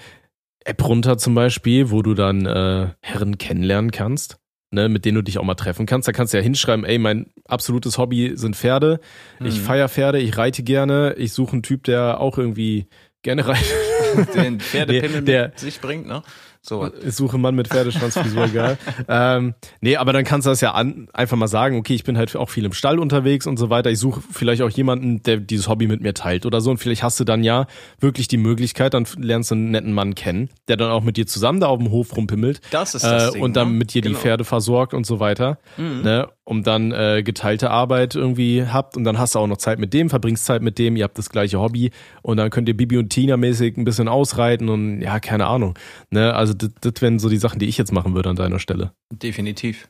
App 0.66 0.86
runter 0.86 1.18
zum 1.18 1.36
Beispiel, 1.36 1.92
wo 1.92 2.02
du 2.02 2.14
dann 2.14 2.46
äh, 2.46 2.90
Herren 3.02 3.38
kennenlernen 3.38 3.92
kannst, 3.92 4.40
ne, 4.72 4.90
mit 4.90 5.06
denen 5.06 5.16
du 5.16 5.22
dich 5.24 5.38
auch 5.40 5.44
mal 5.44 5.56
treffen 5.56 5.86
kannst. 5.86 6.08
Da 6.08 6.12
kannst 6.12 6.34
du 6.34 6.38
ja 6.38 6.44
hinschreiben, 6.44 6.86
ey, 6.86 6.98
mein 6.98 7.28
absolutes 7.48 7.98
Hobby 7.98 8.32
sind 8.36 8.56
Pferde. 8.56 9.00
Ich 9.44 9.56
Mhm. 9.60 9.64
feier 9.64 9.90
Pferde, 9.90 10.20
ich 10.20 10.38
reite 10.38 10.64
gerne, 10.64 11.16
ich 11.18 11.34
suche 11.34 11.54
einen 11.54 11.64
Typ, 11.64 11.84
der 11.86 12.20
auch 12.20 12.38
irgendwie 12.38 12.88
gerne 13.22 13.44
reitet. 13.48 14.36
Den 14.36 14.60
Pferdepimmel 14.60 15.22
Der- 15.24 15.48
mit 15.50 15.60
sich 15.60 15.80
bringt, 15.82 16.08
ne? 16.08 16.22
So. 16.62 16.90
Ich 17.06 17.16
suche 17.16 17.36
einen 17.36 17.42
Mann 17.42 17.56
mit 17.56 17.70
Pferdeschwanzfrisur, 17.70 18.44
egal. 18.46 18.78
ähm, 19.08 19.54
nee, 19.82 19.96
aber 19.96 20.12
dann 20.14 20.24
kannst 20.26 20.46
du 20.46 20.50
das 20.50 20.60
ja 20.62 20.74
an, 20.74 21.08
einfach 21.14 21.38
mal 21.38 21.48
sagen, 21.48 21.78
okay, 21.78 21.96
ich 21.96 22.04
bin 22.04 22.18
halt 22.18 22.36
auch 22.36 22.50
viel 22.50 22.66
im 22.66 22.74
Stall 22.74 23.00
unterwegs 23.00 23.48
und 23.48 23.58
so 23.58 23.70
weiter. 23.70 23.90
Ich 23.90 24.00
suche 24.00 24.22
vielleicht 24.32 24.62
auch 24.62 24.70
jemanden, 24.70 25.24
der 25.24 25.38
dieses 25.38 25.68
Hobby 25.70 25.88
mit 25.88 26.02
mir 26.02 26.14
teilt 26.14 26.46
oder 26.46 26.60
so. 26.62 26.70
Und 26.72 26.78
vielleicht 26.78 27.02
hast 27.02 27.20
du 27.20 27.24
dann 27.24 27.44
ja 27.44 27.66
wirklich 28.00 28.28
die 28.28 28.38
Möglichkeit, 28.38 28.94
dann 28.94 29.08
lernst 29.18 29.52
du 29.52 29.56
einen 29.56 29.72
netten 29.72 29.94
Mann 29.94 30.16
kennen, 30.16 30.50
der 30.68 30.76
dann 30.78 30.92
auch 30.92 31.02
mit 31.04 31.16
dir 31.18 31.26
zusammen 31.28 31.60
da 31.62 31.68
auf 31.68 31.80
dem 31.80 31.92
Hof 31.92 32.16
rumpimmelt. 32.16 32.60
Das 32.72 32.94
ist 32.94 33.04
das 33.04 33.30
äh, 33.30 33.32
Ding, 33.34 33.42
und 33.42 33.56
dann 33.56 33.72
ne? 33.72 33.78
mit 33.78 33.94
dir 33.94 34.02
die 34.02 34.10
Genau. 34.10 34.20
Pferde 34.20 34.44
versorgt 34.44 34.94
und 34.94 35.06
so 35.06 35.20
weiter. 35.20 35.60
Mhm. 35.78 36.02
Ne? 36.02 36.28
Um 36.50 36.64
dann 36.64 36.92
äh, 36.92 37.22
geteilte 37.22 37.70
Arbeit 37.70 38.16
irgendwie 38.16 38.66
habt 38.66 38.98
und 38.98 39.04
dann 39.04 39.20
hast 39.20 39.36
du 39.36 39.40
auch 39.40 39.46
noch 39.46 39.58
Zeit 39.58 39.78
mit 39.78 39.94
dem, 39.94 40.10
verbringst 40.10 40.46
Zeit 40.46 40.64
mit 40.64 40.80
dem, 40.80 40.96
ihr 40.96 41.04
habt 41.04 41.16
das 41.20 41.30
gleiche 41.30 41.60
Hobby 41.60 41.92
und 42.24 42.38
dann 42.38 42.50
könnt 42.50 42.68
ihr 42.68 42.76
Bibi 42.76 42.98
und 42.98 43.10
Tina 43.10 43.38
mäßig 43.38 43.78
ein 43.78 43.84
bisschen 43.84 44.08
ausreiten 44.08 44.68
und 44.68 45.00
ja, 45.02 45.20
keine 45.20 45.46
Ahnung. 45.46 45.78
Ne? 46.10 46.34
Also 46.34 46.56
das, 46.56 46.72
das 46.82 46.94
wären 47.02 47.20
so 47.20 47.30
die 47.30 47.38
Sachen, 47.38 47.60
die 47.60 47.68
ich 47.68 47.78
jetzt 47.78 47.92
machen 47.92 48.16
würde 48.16 48.32
an 48.32 48.36
deiner 48.36 48.58
Stelle. 48.58 48.94
Definitiv. 49.14 49.90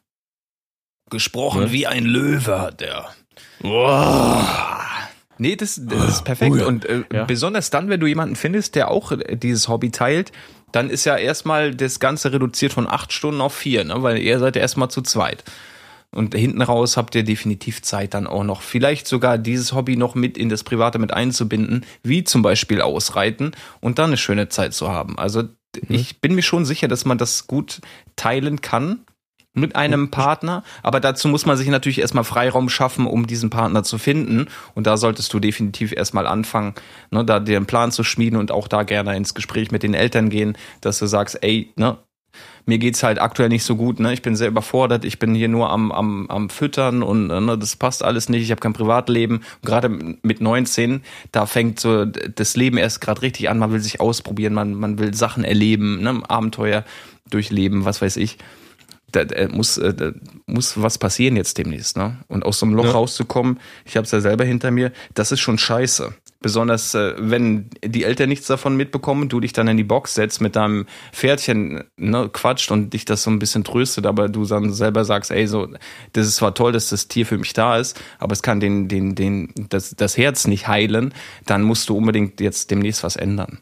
Gesprochen 1.10 1.62
Ne? 1.64 1.72
wie 1.72 1.88
ein 1.88 2.04
Löwe 2.04 2.60
hat 2.60 2.82
der. 2.82 3.06
Wow. 3.62 4.44
Nee, 5.38 5.56
das, 5.56 5.80
das 5.82 6.10
ist 6.10 6.26
perfekt. 6.26 6.52
Oh 6.52 6.58
ja. 6.58 6.66
Und 6.66 6.84
äh, 6.86 7.04
Ja. 7.14 7.24
besonders 7.24 7.70
dann, 7.70 7.88
wenn 7.88 8.02
du 8.02 8.08
jemanden 8.08 8.36
findest, 8.36 8.76
der 8.76 8.92
auch 8.92 9.14
äh, 9.14 9.38
dieses 9.38 9.70
Hobby 9.70 9.92
teilt, 9.92 10.34
dann 10.74 10.90
ist 10.90 11.06
ja 11.06 11.16
erstmal 11.16 11.74
das 11.74 12.02
Ganze 12.02 12.34
reduziert 12.34 12.74
von 12.74 12.86
acht 12.86 13.14
Stunden 13.14 13.40
auf 13.40 13.56
vier, 13.56 13.86
ne? 13.86 14.04
weil 14.04 14.18
ihr 14.18 14.40
seid 14.40 14.58
ja 14.58 14.62
erstmal 14.62 14.90
zu 14.92 15.02
zweit. 15.02 15.46
Und 16.16 16.34
hinten 16.34 16.62
raus 16.62 16.98
habt 16.98 17.14
ihr 17.14 17.24
definitiv 17.24 17.82
Zeit 17.84 18.16
dann 18.16 18.26
auch 18.26 18.44
noch. 18.44 18.62
Vielleicht 18.62 19.08
sogar 19.08 19.38
dieses 19.38 19.74
Hobby 19.74 19.96
noch 19.96 20.16
mit 20.16 20.38
in 20.38 20.50
das 20.50 20.64
Private 20.64 20.98
mit 20.98 21.14
einzubinden, 21.14 21.86
wie 22.02 22.24
zum 22.24 22.42
Beispiel 22.42 22.82
Ausreiten 22.82 23.52
und 23.80 24.00
dann 24.00 24.10
eine 24.10 24.18
schöne 24.18 24.50
Zeit 24.50 24.74
zu 24.74 24.90
haben. 24.90 25.20
Also 25.20 25.44
ich 25.88 26.20
bin 26.20 26.34
mir 26.34 26.42
schon 26.42 26.66
sicher, 26.66 26.88
dass 26.88 27.06
man 27.06 27.20
das 27.20 27.46
gut 27.46 27.82
teilen 28.16 28.62
kann 28.62 29.06
mit 29.54 29.76
einem 29.76 30.12
Partner, 30.12 30.64
aber 30.84 31.00
dazu 31.00 31.28
muss 31.28 31.46
man 31.46 31.58
sich 31.58 31.68
natürlich 31.68 32.00
erstmal 32.00 32.24
Freiraum 32.24 32.70
schaffen, 32.70 33.06
um 33.06 33.28
diesen 33.28 33.50
Partner 33.50 33.84
zu 33.84 33.98
finden. 33.98 34.48
Und 34.76 34.88
da 34.88 34.98
solltest 34.98 35.34
du 35.34 35.40
definitiv 35.40 35.92
erstmal 35.92 36.28
anfangen, 36.28 36.76
ne, 37.12 37.26
da 37.26 37.40
dir 37.40 37.58
einen 37.58 37.66
Plan 37.66 37.92
zu 37.92 38.04
schmieden 38.04 38.40
und 38.40 38.52
auch 38.52 38.68
da 38.68 38.84
gerne 38.84 39.16
ins 39.16 39.34
Gespräch 39.34 39.72
mit 39.72 39.84
den 39.84 39.94
Eltern 39.94 40.30
gehen, 40.30 40.58
dass 40.82 41.00
du 41.00 41.08
sagst, 41.08 41.40
ey, 41.42 41.72
ne, 41.76 41.98
mir 42.66 42.78
geht's 42.78 43.04
halt 43.04 43.20
aktuell 43.20 43.50
nicht 43.50 43.64
so 43.64 43.76
gut, 43.76 44.00
ne? 44.00 44.14
Ich 44.14 44.22
bin 44.22 44.36
sehr 44.36 44.48
überfordert, 44.48 45.04
ich 45.06 45.20
bin 45.20 45.36
hier 45.36 45.48
nur 45.48 45.70
am, 45.70 45.92
am, 45.92 46.28
am 46.30 46.50
Füttern 46.50 47.04
und 47.04 47.28
ne, 47.28 47.58
das 47.58 47.76
passt 47.76 48.04
alles 48.04 48.30
nicht, 48.30 48.44
ich 48.44 48.52
habe 48.52 48.62
kein 48.62 48.74
Privatleben. 48.74 49.42
Gerade 49.64 49.90
mit 49.90 50.42
19, 50.42 51.02
da 51.32 51.46
fängt 51.46 51.80
so 51.80 52.06
das 52.06 52.56
Leben 52.56 52.78
erst 52.78 53.02
gerade 53.02 53.22
richtig 53.22 53.50
an, 53.50 53.60
man 53.60 53.72
will 53.72 53.80
sich 53.80 54.00
ausprobieren, 54.00 54.54
man, 54.54 54.74
man 54.76 55.00
will 55.00 55.14
Sachen 55.14 55.44
erleben, 55.44 56.02
ne? 56.02 56.22
Abenteuer 56.28 56.86
durchleben, 57.30 57.86
was 57.86 58.02
weiß 58.02 58.18
ich. 58.18 58.38
Da, 59.12 59.26
da 59.26 59.48
muss, 59.50 59.78
äh, 59.78 59.94
da 59.94 60.12
muss 60.46 60.82
was 60.82 60.98
passieren 60.98 61.36
jetzt 61.36 61.58
demnächst, 61.58 61.98
ne? 61.98 62.18
Und 62.28 62.46
aus 62.46 62.60
so 62.60 62.66
einem 62.66 62.76
Loch 62.76 62.86
Ja. 62.86 62.92
rauszukommen, 62.92 63.60
ich 63.86 63.96
habe 63.98 64.06
es 64.06 64.12
ja 64.12 64.22
selber 64.22 64.44
hinter 64.46 64.72
mir, 64.72 64.92
das 65.14 65.32
ist 65.32 65.40
schon 65.40 65.58
scheiße. 65.58 66.14
Besonders 66.42 66.94
äh, 66.94 67.16
wenn 67.18 67.70
die 67.84 68.06
Eltern 68.06 68.30
nichts 68.30 68.48
davon 68.48 68.78
mitbekommen, 68.78 69.28
du 69.28 69.40
dich 69.42 69.52
dann 69.52 69.68
in 69.68 69.76
die 69.76 69.84
Box 69.84 70.16
setzt 70.16 70.40
mit 70.40 70.56
deinem 70.56 70.86
Pferdchen, 71.12 71.84
ne, 71.98 72.30
quatscht 72.32 72.72
und 72.72 72.94
dich 72.94 73.04
das 73.04 73.24
so 73.24 73.30
ein 73.30 73.40
bisschen 73.40 73.64
tröstet, 73.66 74.06
aber 74.06 74.30
du 74.30 74.46
dann 74.46 74.72
selber 74.72 75.04
sagst, 75.04 75.32
ey, 75.32 75.48
so, 75.48 75.68
das 76.14 76.28
ist 76.28 76.38
zwar 76.38 76.54
toll, 76.54 76.72
dass 76.72 76.90
das 76.90 77.10
Tier 77.10 77.26
für 77.26 77.38
mich 77.38 77.52
da 77.54 77.78
ist, 77.78 78.00
aber 78.20 78.32
es 78.32 78.42
kann 78.42 78.62
den, 78.62 78.88
den, 78.88 79.16
den, 79.16 79.54
das, 79.70 79.96
das 79.98 80.18
Herz 80.18 80.48
nicht 80.48 80.68
heilen, 80.70 81.14
dann 81.46 81.64
musst 81.64 81.90
du 81.90 81.98
unbedingt 81.98 82.40
jetzt 82.40 82.72
demnächst 82.72 83.04
was 83.04 83.18
ändern. 83.18 83.60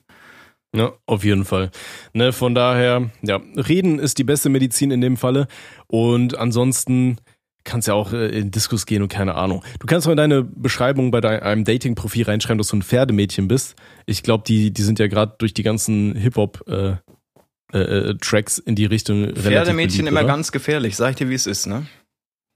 Ja, 0.78 0.94
auf 1.06 1.24
jeden 1.24 1.46
Fall. 1.46 1.72
Ne, 2.14 2.32
von 2.34 2.54
daher, 2.54 3.10
ja, 3.22 3.42
reden 3.56 4.00
ist 4.00 4.18
die 4.18 4.24
beste 4.24 4.50
Medizin 4.50 4.92
in 4.92 5.02
dem 5.02 5.18
Falle. 5.18 5.48
Und 5.88 6.38
ansonsten 6.38 7.18
kannst 7.64 7.88
ja 7.88 7.94
auch 7.94 8.14
äh, 8.14 8.28
in 8.28 8.52
Diskus 8.52 8.86
gehen 8.86 9.02
und 9.02 9.10
keine 9.10 9.36
Ahnung. 9.36 9.64
Du 9.80 9.88
kannst 9.88 10.08
mal 10.08 10.14
in 10.14 10.18
deine 10.18 10.44
Beschreibung 10.44 11.12
bei 11.12 11.22
deinem 11.22 11.66
Dating-Profil 11.66 12.26
reinschreiben, 12.26 12.58
dass 12.58 12.70
du 12.70 12.78
ein 12.78 12.82
Pferdemädchen 12.82 13.48
bist. 13.48 13.76
Ich 14.06 14.24
glaube, 14.24 14.44
die, 14.48 14.72
die 14.72 14.84
sind 14.84 15.00
ja 15.00 15.08
gerade 15.08 15.36
durch 15.38 15.54
die 15.54 15.64
ganzen 15.64 16.16
Hip-Hop 16.16 16.64
äh, 16.68 16.96
äh, 17.74 17.80
äh, 17.80 18.18
Tracks 18.22 18.60
in 18.60 18.76
die 18.76 18.86
Richtung 18.86 19.36
Pferdemädchen 19.36 20.06
beliebt, 20.06 20.08
immer 20.08 20.24
ganz 20.24 20.54
gefährlich, 20.54 20.96
sag 20.96 21.12
ich 21.12 21.16
dir, 21.18 21.30
wie 21.30 21.34
es 21.34 21.46
ist, 21.46 21.68
ne? 21.68 21.86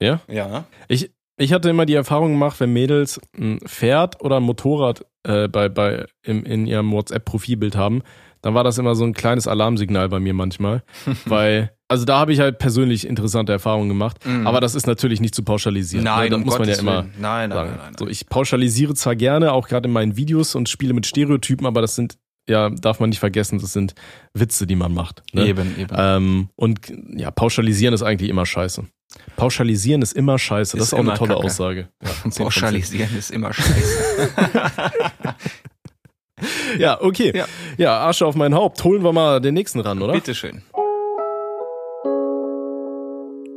Ja? 0.00 0.22
Ja. 0.26 0.64
Ich, 0.88 1.10
ich 1.42 1.52
hatte 1.52 1.70
immer 1.70 1.86
die 1.86 1.94
Erfahrung 1.94 2.32
gemacht, 2.32 2.58
wenn 2.60 2.72
Mädels 2.72 3.20
ein 3.36 3.58
Pferd 3.66 4.20
oder 4.22 4.36
ein 4.38 4.42
Motorrad 4.42 5.04
äh, 5.24 5.48
bei, 5.48 5.68
bei, 5.68 6.06
im, 6.22 6.44
in 6.44 6.66
ihrem 6.66 6.90
WhatsApp-Profilbild 6.92 7.76
haben, 7.76 8.02
dann 8.40 8.54
war 8.54 8.64
das 8.64 8.78
immer 8.78 8.94
so 8.94 9.04
ein 9.04 9.12
kleines 9.12 9.46
Alarmsignal 9.46 10.08
bei 10.08 10.18
mir 10.18 10.34
manchmal. 10.34 10.82
weil, 11.26 11.72
also 11.88 12.04
da 12.04 12.18
habe 12.18 12.32
ich 12.32 12.40
halt 12.40 12.58
persönlich 12.58 13.06
interessante 13.06 13.52
Erfahrungen 13.52 13.88
gemacht, 13.88 14.24
Mhm. 14.26 14.46
aber 14.46 14.60
das 14.60 14.74
ist 14.74 14.86
natürlich 14.86 15.20
nicht 15.20 15.34
zu 15.34 15.42
pauschalisieren. 15.44 16.04
ne? 16.04 16.30
da 16.30 16.36
um 16.36 16.42
muss 16.42 16.58
man 16.58 16.68
ja 16.68 16.74
Gottes 16.74 16.78
immer 16.80 17.02
Willen. 17.04 17.12
Nein, 17.20 17.48
nein, 17.48 17.50
sagen. 17.50 17.68
nein, 17.70 17.78
nein, 17.78 17.86
nein. 17.92 17.98
So, 17.98 18.08
ich 18.08 18.26
pauschalisiere 18.28 18.94
zwar 18.94 19.14
gerne, 19.16 19.52
auch 19.52 19.68
gerade 19.68 19.86
in 19.88 19.92
meinen 19.92 20.16
Videos 20.16 20.54
und 20.54 20.68
spiele 20.68 20.92
mit 20.94 21.06
Stereotypen, 21.06 21.66
aber 21.66 21.80
das 21.80 21.94
sind 21.94 22.18
ja, 22.48 22.70
darf 22.70 22.98
man 22.98 23.10
nicht 23.10 23.20
vergessen, 23.20 23.60
das 23.60 23.72
sind 23.72 23.94
Witze, 24.34 24.66
die 24.66 24.74
man 24.74 24.92
macht. 24.92 25.22
Ne? 25.32 25.46
Eben, 25.46 25.78
eben. 25.78 25.94
Ähm, 25.96 26.48
und 26.56 26.92
ja, 27.14 27.30
pauschalisieren 27.30 27.94
ist 27.94 28.02
eigentlich 28.02 28.30
immer 28.30 28.46
scheiße. 28.46 28.84
Pauschalisieren 29.36 30.02
ist 30.02 30.12
immer 30.12 30.38
scheiße. 30.38 30.76
Das 30.76 30.86
Ist 30.86 30.92
ist, 30.92 30.94
auch 30.94 31.00
eine 31.00 31.14
tolle 31.14 31.34
Kacke. 31.34 31.44
Aussage. 31.44 31.88
Ja, 32.02 32.08
10 32.10 32.14
von 32.22 32.32
10. 32.32 32.44
Pauschalisieren 32.44 33.16
ist 33.18 33.30
immer 33.30 33.52
scheiße. 33.52 34.30
Ja, 36.76 37.00
okay. 37.00 37.32
Ja. 37.36 37.46
Ja. 37.78 38.08
Asche 38.08 38.26
auf 38.26 38.34
mein 38.34 38.52
Haupt. 38.54 38.82
Holen 38.82 39.04
wir 39.04 39.12
mal 39.12 39.40
den 39.40 39.54
nächsten 39.54 39.78
ran, 39.78 40.02
oder? 40.02 40.12
Bitteschön. 40.12 40.62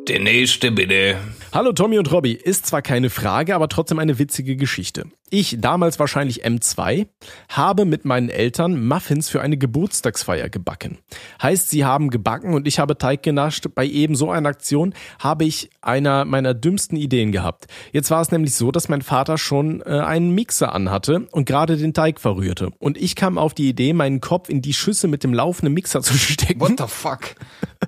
Der 0.07 0.19
nächste 0.19 0.71
bitte. 0.71 1.17
Hallo 1.51 1.71
Tommy 1.73 1.97
und 1.97 2.11
Robby. 2.11 2.33
Ist 2.33 2.67
zwar 2.67 2.83
keine 2.83 3.09
Frage, 3.09 3.55
aber 3.55 3.69
trotzdem 3.69 3.97
eine 3.97 4.19
witzige 4.19 4.55
Geschichte. 4.55 5.05
Ich, 5.37 5.57
damals 5.59 5.99
wahrscheinlich 5.99 6.45
M2, 6.45 7.07
habe 7.49 7.83
mit 7.83 8.05
meinen 8.05 8.29
Eltern 8.29 8.87
Muffins 8.87 9.27
für 9.27 9.41
eine 9.41 9.57
Geburtstagsfeier 9.57 10.47
gebacken. 10.47 10.99
Heißt, 11.43 11.69
sie 11.69 11.83
haben 11.83 12.09
gebacken 12.09 12.53
und 12.53 12.69
ich 12.69 12.79
habe 12.79 12.97
Teig 12.97 13.21
genascht. 13.21 13.67
Bei 13.75 13.85
eben 13.85 14.15
so 14.15 14.31
einer 14.31 14.47
Aktion 14.47 14.93
habe 15.19 15.43
ich 15.43 15.71
einer 15.81 16.23
meiner 16.23 16.53
dümmsten 16.53 16.97
Ideen 16.97 17.33
gehabt. 17.33 17.65
Jetzt 17.91 18.11
war 18.11 18.21
es 18.21 18.31
nämlich 18.31 18.55
so, 18.55 18.71
dass 18.71 18.87
mein 18.87 19.01
Vater 19.01 19.37
schon 19.37 19.81
äh, 19.81 19.99
einen 19.99 20.33
Mixer 20.33 20.73
anhatte 20.73 21.27
und 21.31 21.45
gerade 21.45 21.75
den 21.75 21.93
Teig 21.93 22.21
verrührte. 22.21 22.69
Und 22.79 22.97
ich 22.97 23.17
kam 23.17 23.37
auf 23.37 23.53
die 23.53 23.67
Idee, 23.67 23.91
meinen 23.91 24.21
Kopf 24.21 24.47
in 24.47 24.61
die 24.61 24.73
Schüssel 24.73 25.09
mit 25.09 25.25
dem 25.25 25.33
laufenden 25.33 25.73
Mixer 25.73 26.01
zu 26.01 26.13
stecken 26.17 26.61
What 26.61 26.75
the 26.77 26.87
fuck? 26.87 27.35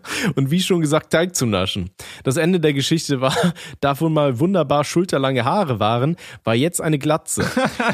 und 0.35 0.51
wie 0.51 0.61
schon 0.61 0.81
gesagt, 0.81 1.11
Teig 1.11 1.35
zu 1.35 1.45
naschen. 1.45 1.91
Das 2.23 2.37
Ende 2.37 2.59
der 2.59 2.73
Geschichte 2.73 3.21
war, 3.21 3.35
da 3.79 3.99
wohl 3.99 4.09
mal 4.09 4.39
wunderbar 4.39 4.83
schulterlange 4.83 5.45
Haare 5.45 5.79
waren, 5.79 6.15
war 6.43 6.55
jetzt 6.55 6.81
eine 6.81 6.99
Glatze. 6.99 7.36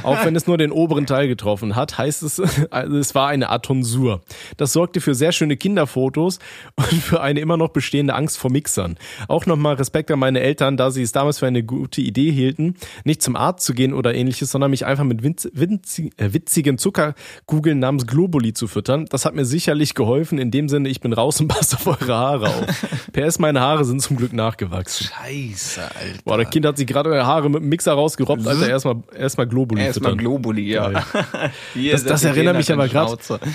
Auch 0.04 0.26
wenn 0.26 0.36
es 0.36 0.48
nur 0.48 0.58
den 0.58 0.72
oberen 0.72 1.06
Teil 1.06 1.28
getroffen 1.28 1.76
hat, 1.76 1.98
heißt 1.98 2.24
es, 2.24 2.40
also 2.72 2.98
es 2.98 3.16
war 3.16 3.28
eine 3.28 3.50
Art 3.50 3.66
Tonsur. 3.66 4.22
Das 4.58 4.74
sorgte 4.74 5.02
für 5.02 5.16
sehr 5.16 5.32
schöne 5.32 5.58
Kinderfotos 5.58 6.40
und 6.76 6.94
für 7.02 7.22
eine 7.22 7.40
immer 7.40 7.58
noch 7.58 7.70
bestehende 7.70 8.16
Angst 8.16 8.38
vor 8.38 8.52
Mixern. 8.52 8.98
Auch 9.28 9.46
nochmal 9.46 9.76
Respekt 9.76 10.12
an 10.12 10.20
meine 10.20 10.40
Eltern, 10.40 10.78
da 10.78 10.92
sie 10.92 11.02
es 11.02 11.12
damals 11.12 11.40
für 11.40 11.48
eine 11.48 11.64
gute 11.64 12.02
Idee 12.02 12.32
hielten, 12.32 12.76
nicht 13.04 13.22
zum 13.22 13.36
Arzt 13.36 13.66
zu 13.66 13.74
gehen 13.74 13.94
oder 13.94 14.14
ähnliches, 14.14 14.52
sondern 14.52 14.72
mich 14.72 14.86
einfach 14.86 15.04
mit 15.04 15.24
winz, 15.24 15.48
winzi, 15.54 16.12
äh, 16.18 16.34
witzigen 16.34 16.78
Zuckerkugeln 16.78 17.80
namens 17.80 18.08
Globuli 18.08 18.54
zu 18.54 18.68
füttern. 18.68 19.06
Das 19.10 19.26
hat 19.26 19.36
mir 19.36 19.46
sicherlich 19.46 19.94
geholfen. 19.96 20.38
In 20.38 20.52
dem 20.52 20.70
Sinne, 20.70 20.90
ich 20.90 21.02
bin 21.02 21.14
raus 21.14 21.40
und 21.40 21.48
passt 21.48 21.74
auf 21.76 21.88
eure 21.88 22.16
Haare 22.16 22.48
auf. 22.48 22.66
PS, 23.14 23.40
meine 23.40 23.62
Haare 23.62 23.86
sind 23.86 24.02
zum 24.02 24.18
Glück 24.18 24.34
nachgewachsen. 24.34 25.08
Scheiße, 25.08 25.82
Alter. 25.82 26.20
Boah, 26.26 26.38
der 26.38 26.46
Kind 26.46 26.66
hat 26.66 26.78
sich 26.78 26.88
gerade 26.88 27.12
die 27.12 27.18
Haare 27.18 27.50
mit 27.50 27.62
dem 27.62 27.70
Mixer 27.70 27.94
rausgerobbt, 27.94 28.46
Alter. 28.46 28.70
Erstmal 28.70 29.04
erstmal 29.24 29.48
Globuli 29.48 29.82
Erstmal 29.84 30.12
füttern. 30.12 30.18
Globuli, 30.26 30.72
ja. 30.72 31.04
Hier, 31.74 31.94
Das- 31.94 32.04
das 32.06 32.22
die 32.22 32.28
erinnert 32.28 32.58
mich 32.58 32.72
aber 32.72 32.88
Schnauze. 32.88 33.40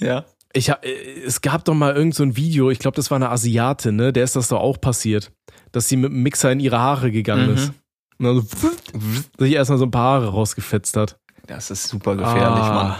Ja. 0.00 0.24
Ich, 0.54 0.70
hab- 0.70 0.84
äh, 0.84 1.22
es 1.26 1.40
gab 1.40 1.64
doch 1.64 1.74
mal 1.74 1.94
irgend 1.94 2.14
so 2.14 2.22
ein 2.22 2.36
Video, 2.36 2.70
ich 2.70 2.78
glaube, 2.78 2.94
das 2.94 3.10
war 3.10 3.16
eine 3.16 3.28
Asiatin, 3.30 3.96
ne? 3.96 4.12
Der 4.12 4.24
ist 4.24 4.36
das 4.36 4.48
doch 4.48 4.60
auch 4.60 4.80
passiert, 4.80 5.30
dass 5.72 5.88
sie 5.88 5.96
mit 5.96 6.10
dem 6.10 6.22
Mixer 6.22 6.50
in 6.52 6.60
ihre 6.60 6.78
Haare 6.78 7.10
gegangen 7.10 7.48
Mhm. 7.50 7.54
ist. 7.54 7.72
Und 8.18 8.24
dann 8.26 8.40
so, 8.40 8.70
sich 9.44 9.52
erstmal 9.54 9.78
so 9.78 9.84
ein 9.86 9.90
paar 9.90 10.20
Haare 10.22 10.28
rausgefetzt 10.28 10.96
hat. 10.96 11.18
Das 11.46 11.70
ist 11.70 11.88
super 11.88 12.14
gefährlich, 12.16 12.62
Ah. 12.64 12.74
Mann. 12.74 12.96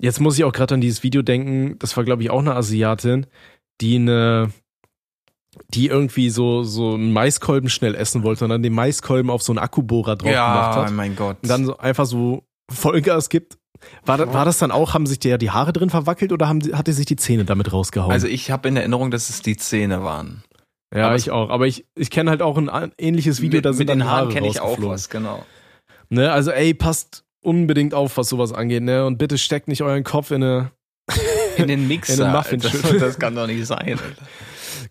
Jetzt 0.00 0.20
muss 0.20 0.38
ich 0.38 0.44
auch 0.44 0.52
gerade 0.52 0.74
an 0.74 0.80
dieses 0.80 1.02
Video 1.02 1.22
denken, 1.22 1.76
das 1.80 1.96
war, 1.96 2.04
glaube 2.04 2.22
ich, 2.22 2.30
auch 2.30 2.38
eine 2.38 2.54
Asiatin, 2.54 3.26
die 3.80 3.96
eine, 3.96 4.52
die 5.72 5.86
irgendwie 5.86 6.30
so, 6.30 6.62
so 6.62 6.94
einen 6.94 7.12
Maiskolben 7.12 7.68
schnell 7.70 7.94
essen 7.94 8.22
wollte 8.22 8.44
und 8.44 8.50
dann 8.50 8.62
den 8.62 8.72
Maiskolben 8.74 9.30
auf 9.30 9.42
so 9.42 9.52
einen 9.52 9.58
Akkubohrer 9.58 10.16
drauf 10.16 10.28
gemacht 10.30 10.76
Ja, 10.76 10.84
hat. 10.84 10.92
mein 10.92 11.16
Gott. 11.16 11.38
Und 11.42 11.48
dann 11.48 11.64
so 11.64 11.76
einfach 11.78 12.06
so 12.06 12.44
Vollgas 12.72 13.28
gibt. 13.28 13.56
War, 14.04 14.18
das- 14.18 14.32
war 14.32 14.44
das 14.44 14.58
dann 14.58 14.70
auch, 14.70 14.92
haben 14.94 15.06
sich 15.06 15.18
der 15.20 15.38
die 15.38 15.50
Haare 15.50 15.72
drin 15.72 15.88
verwackelt 15.90 16.32
oder 16.32 16.48
haben, 16.48 16.60
hat 16.76 16.88
er 16.88 16.94
sich 16.94 17.06
die 17.06 17.16
Zähne 17.16 17.44
damit 17.44 17.72
rausgehauen? 17.72 18.12
also 18.12 18.26
ich 18.26 18.50
habe 18.50 18.68
in 18.68 18.76
Erinnerung, 18.76 19.10
dass 19.10 19.30
es 19.30 19.40
die 19.40 19.56
Zähne 19.56 20.02
waren. 20.02 20.42
ja, 20.94 21.06
aber 21.06 21.16
ich 21.16 21.30
auch. 21.30 21.48
Aber 21.50 21.66
ich, 21.66 21.86
ich 21.94 22.10
kenne 22.10 22.30
halt 22.30 22.42
auch 22.42 22.56
ein 22.58 22.92
ähnliches 22.98 23.40
Video, 23.40 23.58
mit, 23.58 23.64
da 23.64 23.72
sind 23.72 23.80
mit 23.86 23.88
den 23.88 24.00
dann 24.00 24.08
Haaren 24.08 24.24
Haare 24.26 24.34
kenne 24.34 24.48
ich 24.48 24.60
auch 24.60 24.78
was, 24.80 25.08
genau. 25.10 25.44
Ne, 26.10 26.32
also 26.32 26.50
ey, 26.50 26.74
passt 26.74 27.24
unbedingt 27.42 27.94
auf, 27.94 28.16
was 28.16 28.28
sowas 28.28 28.52
angeht, 28.52 28.82
ne? 28.82 29.04
Und 29.06 29.18
bitte 29.18 29.38
steckt 29.38 29.68
nicht 29.68 29.82
euren 29.82 30.04
Kopf 30.04 30.30
in 30.30 30.42
eine. 30.42 30.70
In 31.56 31.68
den 31.68 31.86
Mixer. 31.88 32.14
In 32.14 32.18
den 32.20 32.32
Muffin 32.32 32.60
das, 32.60 32.80
das 32.98 33.18
kann 33.18 33.34
doch 33.34 33.46
nicht 33.46 33.64
sein. 33.66 33.78
Alter. 33.98 34.02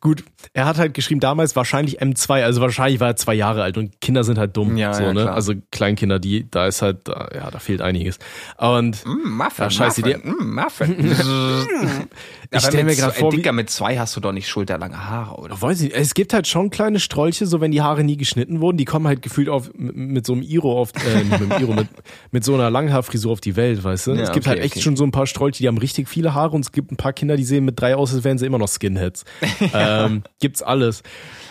Gut, 0.02 0.24
er 0.54 0.66
hat 0.66 0.78
halt 0.78 0.94
geschrieben, 0.94 1.20
damals 1.20 1.56
wahrscheinlich 1.56 2.02
M2, 2.02 2.44
also 2.44 2.62
wahrscheinlich 2.62 3.00
war 3.00 3.10
er 3.10 3.16
zwei 3.16 3.34
Jahre 3.34 3.64
alt 3.64 3.78
und 3.78 4.00
Kinder 4.02 4.24
sind 4.24 4.38
halt 4.38 4.56
dumm. 4.56 4.78
Ja, 4.78 4.94
so, 4.94 5.04
ja, 5.04 5.14
ne? 5.14 5.22
klar. 5.24 5.36
Also 5.36 5.54
Kleinkinder, 5.72 6.20
die, 6.20 6.50
da 6.50 6.68
ist 6.68 6.82
halt, 6.82 7.08
ja, 7.08 7.50
da 7.52 7.60
fehlt 7.60 7.82
einiges. 7.82 8.20
Und 8.58 9.04
Mm, 9.06 9.30
Muffin, 9.38 9.64
Ja, 9.64 9.70
scheiß 9.70 9.98
Muffin, 9.98 10.22
mm, 10.24 10.56
Muffin. 10.56 11.16
Ich 12.50 12.60
Aber 12.64 12.68
stell 12.72 12.86
mir 12.86 12.94
zwei- 12.94 13.12
vor, 13.12 13.32
Dicker, 13.32 13.52
mit 13.52 13.70
zwei 13.70 13.98
hast 14.00 14.16
du 14.16 14.22
doch 14.22 14.32
nicht 14.32 14.48
schulterlange 14.48 15.10
Haare, 15.10 15.36
oder? 15.36 15.62
weiß 15.62 15.82
ich, 15.82 15.94
es 15.94 16.14
gibt 16.14 16.34
halt 16.34 16.48
schon 16.48 16.70
kleine 16.70 17.02
Strolche, 17.02 17.46
so 17.46 17.60
wenn 17.60 17.72
die 17.72 17.82
Haare 17.82 18.06
nie 18.06 18.16
geschnitten 18.16 18.62
wurden, 18.62 18.78
die 18.78 18.86
kommen 18.86 19.06
halt 19.06 19.22
gefühlt 19.22 19.50
auf 19.50 19.70
mit, 19.74 19.96
mit 19.98 20.26
so 20.26 20.32
einem 20.32 20.44
Iro 20.44 20.80
auf, 20.80 20.92
äh, 20.96 21.24
mit, 21.26 21.34
einem 21.42 21.52
Iro, 21.62 21.74
mit, 21.74 21.88
mit 22.32 22.46
so 22.46 22.54
einer 22.54 22.70
Langhaarfrisur 22.70 23.34
auf 23.34 23.42
die 23.42 23.58
Welt, 23.58 23.84
weißt 23.84 24.08
du? 24.08 24.12
Ja, 24.14 24.22
es 24.22 24.32
gibt 24.32 24.46
okay, 24.48 24.56
halt 24.56 24.60
echt 24.64 24.76
okay. 24.76 24.82
schon 24.82 24.96
so 24.96 25.04
ein 25.04 25.12
paar 25.12 25.28
Strolche, 25.28 25.58
die 25.64 25.68
haben 25.68 25.78
richtig 25.78 26.08
viele 26.08 26.34
Haare 26.34 26.56
und 26.56 26.62
es 26.62 26.72
gibt 26.72 26.90
ein 26.92 26.96
paar 26.96 27.12
Kinder, 27.12 27.36
die 27.36 27.44
sehen 27.44 27.66
mit 27.66 27.82
drei 27.82 27.98
aus, 27.98 28.14
als 28.14 28.24
wären 28.24 28.38
sie 28.38 28.46
immer 28.46 28.60
noch 28.60 28.70
Skinheads. 28.70 29.26
ähm, 29.88 30.24
gibt's 30.40 30.62
alles. 30.62 31.04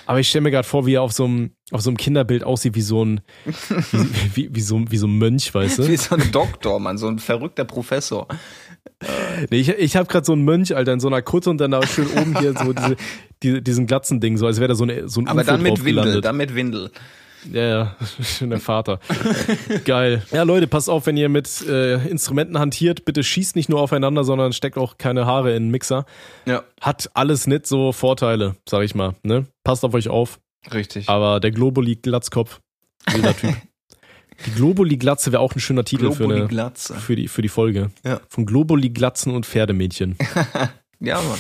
Aber 0.07 0.21
ich 0.21 0.29
stelle 0.29 0.43
mir 0.43 0.51
gerade 0.53 0.69
vor, 0.69 0.87
wie 0.87 0.95
er 0.95 1.03
auf 1.03 1.13
so 1.13 1.25
einem 1.25 1.51
auf 1.73 1.81
so 1.81 1.91
einem 1.91 1.97
Kinderbild 1.97 2.45
aussieht 2.45 2.77
wie 2.77 2.81
so 2.81 3.05
ein 3.05 3.21
wie, 3.91 4.37
wie, 4.37 4.55
wie 4.55 4.61
so 4.61 4.81
wie 4.89 4.97
so 4.99 5.07
ein 5.09 5.19
Mönch, 5.19 5.53
weißt 5.53 5.79
du? 5.81 5.89
Wie 5.89 5.97
so 5.97 6.15
ein 6.15 6.31
Doktor, 6.31 6.79
Mann, 6.79 6.97
so 6.97 7.09
ein 7.09 7.19
verrückter 7.19 7.65
Professor. 7.65 8.29
Nee, 9.51 9.59
ich 9.59 9.69
ich 9.71 9.97
habe 9.97 10.07
gerade 10.07 10.25
so 10.25 10.33
einen 10.33 10.45
Mönch, 10.45 10.75
Alter, 10.77 10.93
in 10.93 11.01
so 11.01 11.09
einer 11.09 11.23
Kutte 11.23 11.51
und 11.51 11.59
dann 11.59 11.73
da 11.73 11.85
schön 11.87 12.07
oben 12.17 12.39
hier 12.39 12.55
so 12.57 12.73
diese, 12.73 12.97
die, 13.43 13.63
diesen 13.63 13.87
Glatzending, 13.87 14.37
so 14.37 14.47
als 14.47 14.59
wäre 14.59 14.69
da 14.69 14.75
so, 14.75 14.85
eine, 14.85 15.09
so 15.09 15.21
ein 15.21 15.29
Aber 15.29 15.41
UFO 15.43 15.51
dann 15.51 15.63
mit 15.63 15.85
Windel, 15.85 16.03
gelandet. 16.03 16.25
dann 16.25 16.37
mit 16.37 16.55
Windel. 16.55 16.91
Ja, 17.53 17.63
ja, 17.63 17.97
schön 18.23 18.51
der 18.51 18.61
Vater. 18.61 18.99
Geil. 19.85 20.23
Ja, 20.33 20.43
Leute, 20.43 20.67
passt 20.67 20.89
auf, 20.91 21.07
wenn 21.07 21.17
ihr 21.17 21.29
mit 21.29 21.63
äh, 21.69 22.05
Instrumenten 22.09 22.59
hantiert, 22.59 23.05
bitte 23.05 23.23
schießt 23.23 23.57
nicht 23.57 23.69
nur 23.69 23.81
aufeinander, 23.81 24.25
sondern 24.25 24.53
steckt 24.53 24.77
auch 24.79 24.99
keine 24.99 25.27
Haare 25.27 25.55
in 25.55 25.65
den 25.65 25.71
Mixer. 25.71 26.07
Ja, 26.47 26.65
Hat 26.81 27.11
alles 27.15 27.47
nicht 27.47 27.67
so 27.67 27.93
Vorteile, 27.93 28.57
sag 28.69 28.83
ich 28.83 28.95
mal. 28.95 29.15
Ne? 29.23 29.47
Passt 29.65 29.85
auf 29.85 29.95
euch 29.95 30.09
auf. 30.09 30.39
richtig. 30.73 31.09
Aber 31.09 31.39
der 31.41 31.53
Globuli-Glatzkopf, 31.53 32.61
wilder 33.13 33.37
Typ. 33.37 33.55
Die 34.45 34.51
Globuli-Glatze 34.51 35.33
wäre 35.33 35.41
auch 35.41 35.55
ein 35.55 35.61
schöner 35.61 35.85
Titel 35.85 36.11
für, 36.11 36.19
Globuli 36.25 36.41
eine, 36.41 36.49
Glatze. 36.49 36.95
für, 36.95 37.17
die, 37.17 37.27
für 37.27 37.41
die 37.41 37.49
Folge. 37.49 37.91
Ja. 38.05 38.21
Von 38.29 38.45
Globuli-Glatzen 38.45 39.35
und 39.35 39.47
Pferdemädchen. 39.47 40.17
Ja, 41.01 41.23
Mann. 41.23 41.39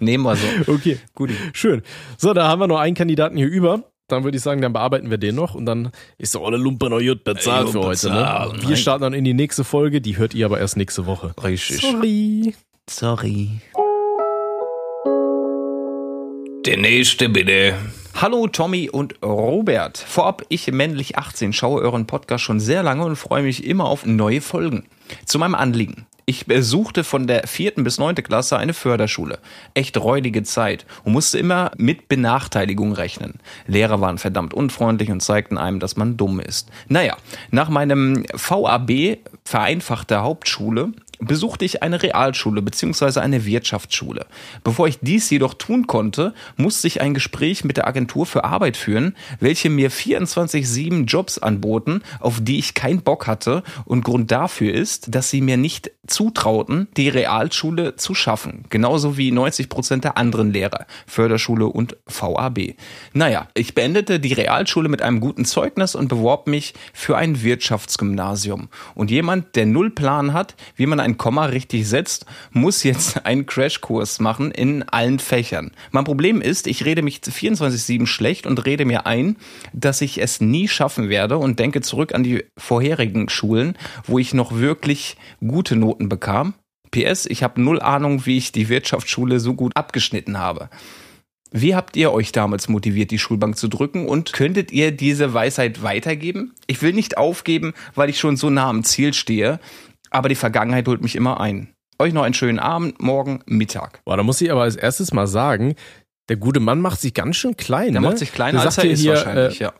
Nehmen 0.00 0.24
wir 0.24 0.36
so. 0.36 0.46
Okay, 0.74 0.98
Gut. 1.14 1.30
schön. 1.54 1.80
So, 2.18 2.34
da 2.34 2.46
haben 2.48 2.60
wir 2.60 2.66
noch 2.66 2.78
einen 2.78 2.94
Kandidaten 2.94 3.38
hier 3.38 3.46
über. 3.48 3.84
Dann 4.10 4.24
würde 4.24 4.36
ich 4.36 4.42
sagen, 4.42 4.60
dann 4.60 4.72
bearbeiten 4.72 5.10
wir 5.10 5.18
den 5.18 5.34
noch 5.34 5.54
und 5.54 5.66
dann 5.66 5.90
ist 6.18 6.34
doch 6.34 6.44
alle 6.44 6.56
Lumpe 6.56 6.90
noch 6.90 7.00
gut 7.00 7.24
bezahlt 7.24 7.66
Gut 7.66 7.72
für 7.72 7.82
heute. 7.82 8.10
Ne? 8.10 8.16
bezahlt, 8.16 8.52
Wir 8.60 8.68
nein. 8.68 8.76
starten 8.76 9.02
dann 9.02 9.14
in 9.14 9.24
die 9.24 9.34
nächste 9.34 9.64
Folge, 9.64 10.00
die 10.00 10.16
hört 10.16 10.34
ihr 10.34 10.46
aber 10.46 10.58
erst 10.58 10.76
nächste 10.76 11.06
Woche. 11.06 11.34
Richtig. 11.42 11.80
Sorry. 11.80 12.54
Sorry. 12.88 13.60
Der 16.66 16.76
nächste 16.76 17.28
bitte. 17.28 17.74
Hallo 18.14 18.46
Tommy 18.48 18.90
und 18.90 19.14
Robert. 19.22 19.96
Vorab, 19.96 20.42
ich 20.48 20.70
männlich 20.70 21.16
18 21.16 21.52
schaue 21.52 21.80
euren 21.80 22.06
Podcast 22.06 22.44
schon 22.44 22.60
sehr 22.60 22.82
lange 22.82 23.04
und 23.04 23.16
freue 23.16 23.42
mich 23.42 23.64
immer 23.64 23.86
auf 23.86 24.04
neue 24.04 24.40
Folgen. 24.42 24.84
Zu 25.24 25.38
meinem 25.38 25.54
Anliegen. 25.54 26.06
Ich 26.30 26.46
besuchte 26.46 27.02
von 27.02 27.26
der 27.26 27.48
vierten 27.48 27.82
bis 27.82 27.98
neunte 27.98 28.22
Klasse 28.22 28.56
eine 28.56 28.72
Förderschule. 28.72 29.40
Echt 29.74 29.96
räudige 29.96 30.44
Zeit 30.44 30.86
und 31.02 31.12
musste 31.12 31.40
immer 31.40 31.72
mit 31.76 32.08
Benachteiligung 32.08 32.92
rechnen. 32.92 33.40
Lehrer 33.66 34.00
waren 34.00 34.16
verdammt 34.16 34.54
unfreundlich 34.54 35.10
und 35.10 35.22
zeigten 35.22 35.58
einem, 35.58 35.80
dass 35.80 35.96
man 35.96 36.16
dumm 36.16 36.38
ist. 36.38 36.68
Naja, 36.86 37.16
nach 37.50 37.68
meinem 37.68 38.24
VAB, 38.32 39.18
vereinfachte 39.44 40.22
Hauptschule, 40.22 40.92
besuchte 41.20 41.64
ich 41.64 41.82
eine 41.82 42.02
Realschule 42.02 42.62
bzw. 42.62 43.20
eine 43.20 43.44
Wirtschaftsschule. 43.44 44.26
Bevor 44.64 44.88
ich 44.88 44.98
dies 45.00 45.30
jedoch 45.30 45.54
tun 45.54 45.86
konnte, 45.86 46.34
musste 46.56 46.86
ich 46.86 47.00
ein 47.00 47.14
Gespräch 47.14 47.64
mit 47.64 47.76
der 47.76 47.86
Agentur 47.86 48.26
für 48.26 48.44
Arbeit 48.44 48.76
führen, 48.76 49.16
welche 49.38 49.70
mir 49.70 49.90
24-7 49.90 51.04
Jobs 51.04 51.38
anboten, 51.38 52.02
auf 52.18 52.40
die 52.40 52.58
ich 52.58 52.74
keinen 52.74 53.02
Bock 53.02 53.26
hatte 53.26 53.62
und 53.84 54.04
Grund 54.04 54.30
dafür 54.30 54.74
ist, 54.74 55.14
dass 55.14 55.30
sie 55.30 55.40
mir 55.40 55.56
nicht 55.56 55.90
zutrauten, 56.06 56.88
die 56.96 57.08
Realschule 57.08 57.96
zu 57.96 58.14
schaffen. 58.14 58.64
Genauso 58.68 59.16
wie 59.16 59.30
90 59.30 59.68
Prozent 59.68 60.04
der 60.04 60.16
anderen 60.16 60.52
Lehrer, 60.52 60.86
Förderschule 61.06 61.66
und 61.66 61.96
VAB. 62.06 62.74
Naja, 63.12 63.48
ich 63.54 63.74
beendete 63.74 64.20
die 64.20 64.32
Realschule 64.32 64.88
mit 64.88 65.02
einem 65.02 65.20
guten 65.20 65.44
Zeugnis 65.44 65.94
und 65.94 66.08
beworb 66.08 66.46
mich 66.46 66.74
für 66.92 67.16
ein 67.16 67.42
Wirtschaftsgymnasium. 67.42 68.68
Und 68.94 69.10
jemand, 69.10 69.56
der 69.56 69.66
null 69.66 69.90
Plan 69.90 70.32
hat, 70.32 70.56
wie 70.76 70.86
man 70.86 71.00
ein 71.00 71.09
ein 71.10 71.18
Komma 71.18 71.46
richtig 71.46 71.88
setzt, 71.88 72.26
muss 72.52 72.82
jetzt 72.82 73.24
einen 73.26 73.46
Crashkurs 73.46 74.20
machen 74.20 74.50
in 74.50 74.82
allen 74.84 75.18
Fächern. 75.18 75.72
Mein 75.90 76.04
Problem 76.04 76.40
ist, 76.40 76.66
ich 76.66 76.84
rede 76.84 77.02
mich 77.02 77.20
24-7 77.20 78.06
schlecht 78.06 78.46
und 78.46 78.64
rede 78.64 78.84
mir 78.84 79.06
ein, 79.06 79.36
dass 79.72 80.00
ich 80.00 80.18
es 80.18 80.40
nie 80.40 80.68
schaffen 80.68 81.08
werde 81.08 81.38
und 81.38 81.58
denke 81.58 81.80
zurück 81.80 82.14
an 82.14 82.22
die 82.22 82.44
vorherigen 82.56 83.28
Schulen, 83.28 83.76
wo 84.04 84.18
ich 84.18 84.34
noch 84.34 84.56
wirklich 84.56 85.16
gute 85.40 85.76
Noten 85.76 86.08
bekam. 86.08 86.54
PS, 86.90 87.26
ich 87.26 87.42
habe 87.42 87.60
null 87.60 87.80
Ahnung, 87.80 88.26
wie 88.26 88.36
ich 88.36 88.52
die 88.52 88.68
Wirtschaftsschule 88.68 89.38
so 89.38 89.54
gut 89.54 89.76
abgeschnitten 89.76 90.38
habe. 90.38 90.70
Wie 91.52 91.74
habt 91.74 91.96
ihr 91.96 92.12
euch 92.12 92.30
damals 92.30 92.68
motiviert, 92.68 93.10
die 93.10 93.18
Schulbank 93.18 93.56
zu 93.56 93.66
drücken 93.66 94.06
und 94.06 94.32
könntet 94.32 94.70
ihr 94.70 94.92
diese 94.92 95.34
Weisheit 95.34 95.82
weitergeben? 95.82 96.54
Ich 96.68 96.80
will 96.80 96.92
nicht 96.92 97.18
aufgeben, 97.18 97.74
weil 97.96 98.08
ich 98.08 98.20
schon 98.20 98.36
so 98.36 98.50
nah 98.50 98.68
am 98.68 98.84
Ziel 98.84 99.14
stehe, 99.14 99.58
aber 100.10 100.28
die 100.28 100.34
Vergangenheit 100.34 100.86
holt 100.86 101.02
mich 101.02 101.16
immer 101.16 101.40
ein. 101.40 101.74
Euch 101.98 102.12
noch 102.12 102.22
einen 102.22 102.34
schönen 102.34 102.58
Abend, 102.58 103.00
morgen, 103.00 103.40
Mittag. 103.46 104.02
Boah, 104.04 104.16
da 104.16 104.22
muss 104.22 104.40
ich 104.40 104.50
aber 104.50 104.62
als 104.62 104.76
erstes 104.76 105.12
mal 105.12 105.26
sagen, 105.26 105.74
der 106.28 106.36
gute 106.36 106.60
Mann 106.60 106.80
macht 106.80 107.00
sich 107.00 107.12
ganz 107.12 107.36
schön 107.36 107.56
klein. 107.56 107.92
Der 107.92 108.00
ne? 108.00 108.08
macht 108.08 108.18
sich 108.18 108.32
kleiner, 108.32 108.58
Der 108.58 108.66
als 108.66 108.78
er 108.78 108.84
hier 108.84 108.92
ist 108.92 109.00
hier, 109.00 109.12
wahrscheinlich, 109.12 109.60
äh, 109.60 109.64
ja. 109.64 109.72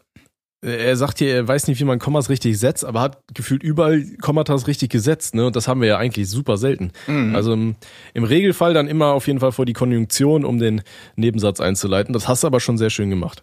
Er 0.63 0.95
sagt 0.95 1.19
hier, 1.21 1.35
er 1.35 1.49
weiß 1.49 1.69
nicht, 1.69 1.81
wie 1.81 1.85
man 1.85 1.99
Kommas 1.99 2.29
richtig 2.29 2.59
setzt, 2.59 2.85
aber 2.85 3.01
hat 3.01 3.23
gefühlt 3.33 3.63
überall 3.63 4.05
Kommatas 4.21 4.67
richtig 4.67 4.91
gesetzt, 4.91 5.35
ne? 5.35 5.47
Und 5.47 5.57
das 5.57 5.67
haben 5.69 5.81
wir 5.81 5.89
ja 5.89 5.97
eigentlich 5.97 6.29
super 6.29 6.59
selten. 6.59 6.93
Mhm. 7.07 7.35
Also 7.35 7.55
im, 7.55 7.77
im 8.13 8.25
Regelfall 8.25 8.75
dann 8.75 8.87
immer 8.87 9.13
auf 9.13 9.27
jeden 9.27 9.41
Fall 9.41 9.53
vor 9.53 9.65
die 9.65 9.73
Konjunktion, 9.73 10.45
um 10.45 10.59
den 10.59 10.83
Nebensatz 11.17 11.61
einzuleiten. 11.61 12.13
Das 12.13 12.29
hast 12.29 12.43
du 12.43 12.47
aber 12.47 12.61
schon 12.61 12.77
sehr 12.77 12.91
schön 12.91 13.09
gemacht. 13.09 13.43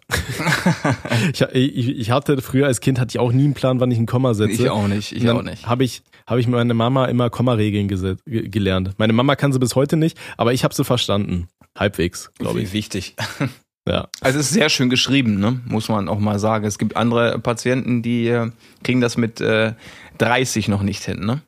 ich, 1.32 1.40
ich, 1.40 1.88
ich 1.98 2.10
hatte 2.12 2.40
früher 2.40 2.68
als 2.68 2.78
Kind 2.78 3.00
hatte 3.00 3.10
ich 3.10 3.18
auch 3.18 3.32
nie 3.32 3.46
einen 3.46 3.54
Plan, 3.54 3.80
wann 3.80 3.90
ich 3.90 3.98
ein 3.98 4.06
Komma 4.06 4.34
setze. 4.34 4.52
Ich 4.52 4.70
auch 4.70 4.86
nicht, 4.86 5.10
ich 5.10 5.28
auch 5.28 5.42
nicht. 5.42 5.66
Habe 5.66 5.82
ich, 5.82 6.02
habe 6.28 6.40
ich 6.40 6.46
meine 6.46 6.74
Mama 6.74 7.06
immer 7.06 7.30
Kommaregeln 7.30 7.88
ge- 7.88 8.16
gelernt. 8.48 8.94
Meine 8.98 9.12
Mama 9.12 9.34
kann 9.34 9.52
sie 9.52 9.58
bis 9.58 9.74
heute 9.74 9.96
nicht, 9.96 10.16
aber 10.36 10.52
ich 10.52 10.62
habe 10.64 10.74
sie 10.74 10.84
verstanden. 10.84 11.48
Halbwegs, 11.76 12.30
glaube 12.38 12.60
ich. 12.60 12.68
Wie 12.70 12.72
wichtig. 12.74 13.14
Ja. 13.88 14.08
Also 14.20 14.38
es 14.38 14.46
ist 14.48 14.52
sehr 14.52 14.68
schön 14.68 14.90
geschrieben, 14.90 15.38
ne? 15.40 15.60
muss 15.66 15.88
man 15.88 16.08
auch 16.08 16.18
mal 16.18 16.38
sagen. 16.38 16.66
Es 16.66 16.76
gibt 16.78 16.96
andere 16.96 17.38
Patienten, 17.38 18.02
die 18.02 18.28
äh, 18.28 18.50
kriegen 18.84 19.00
das 19.00 19.16
mit 19.16 19.40
äh, 19.40 19.72
30 20.18 20.68
noch 20.68 20.82
nicht 20.82 21.02
hin. 21.04 21.20
Ne? 21.24 21.40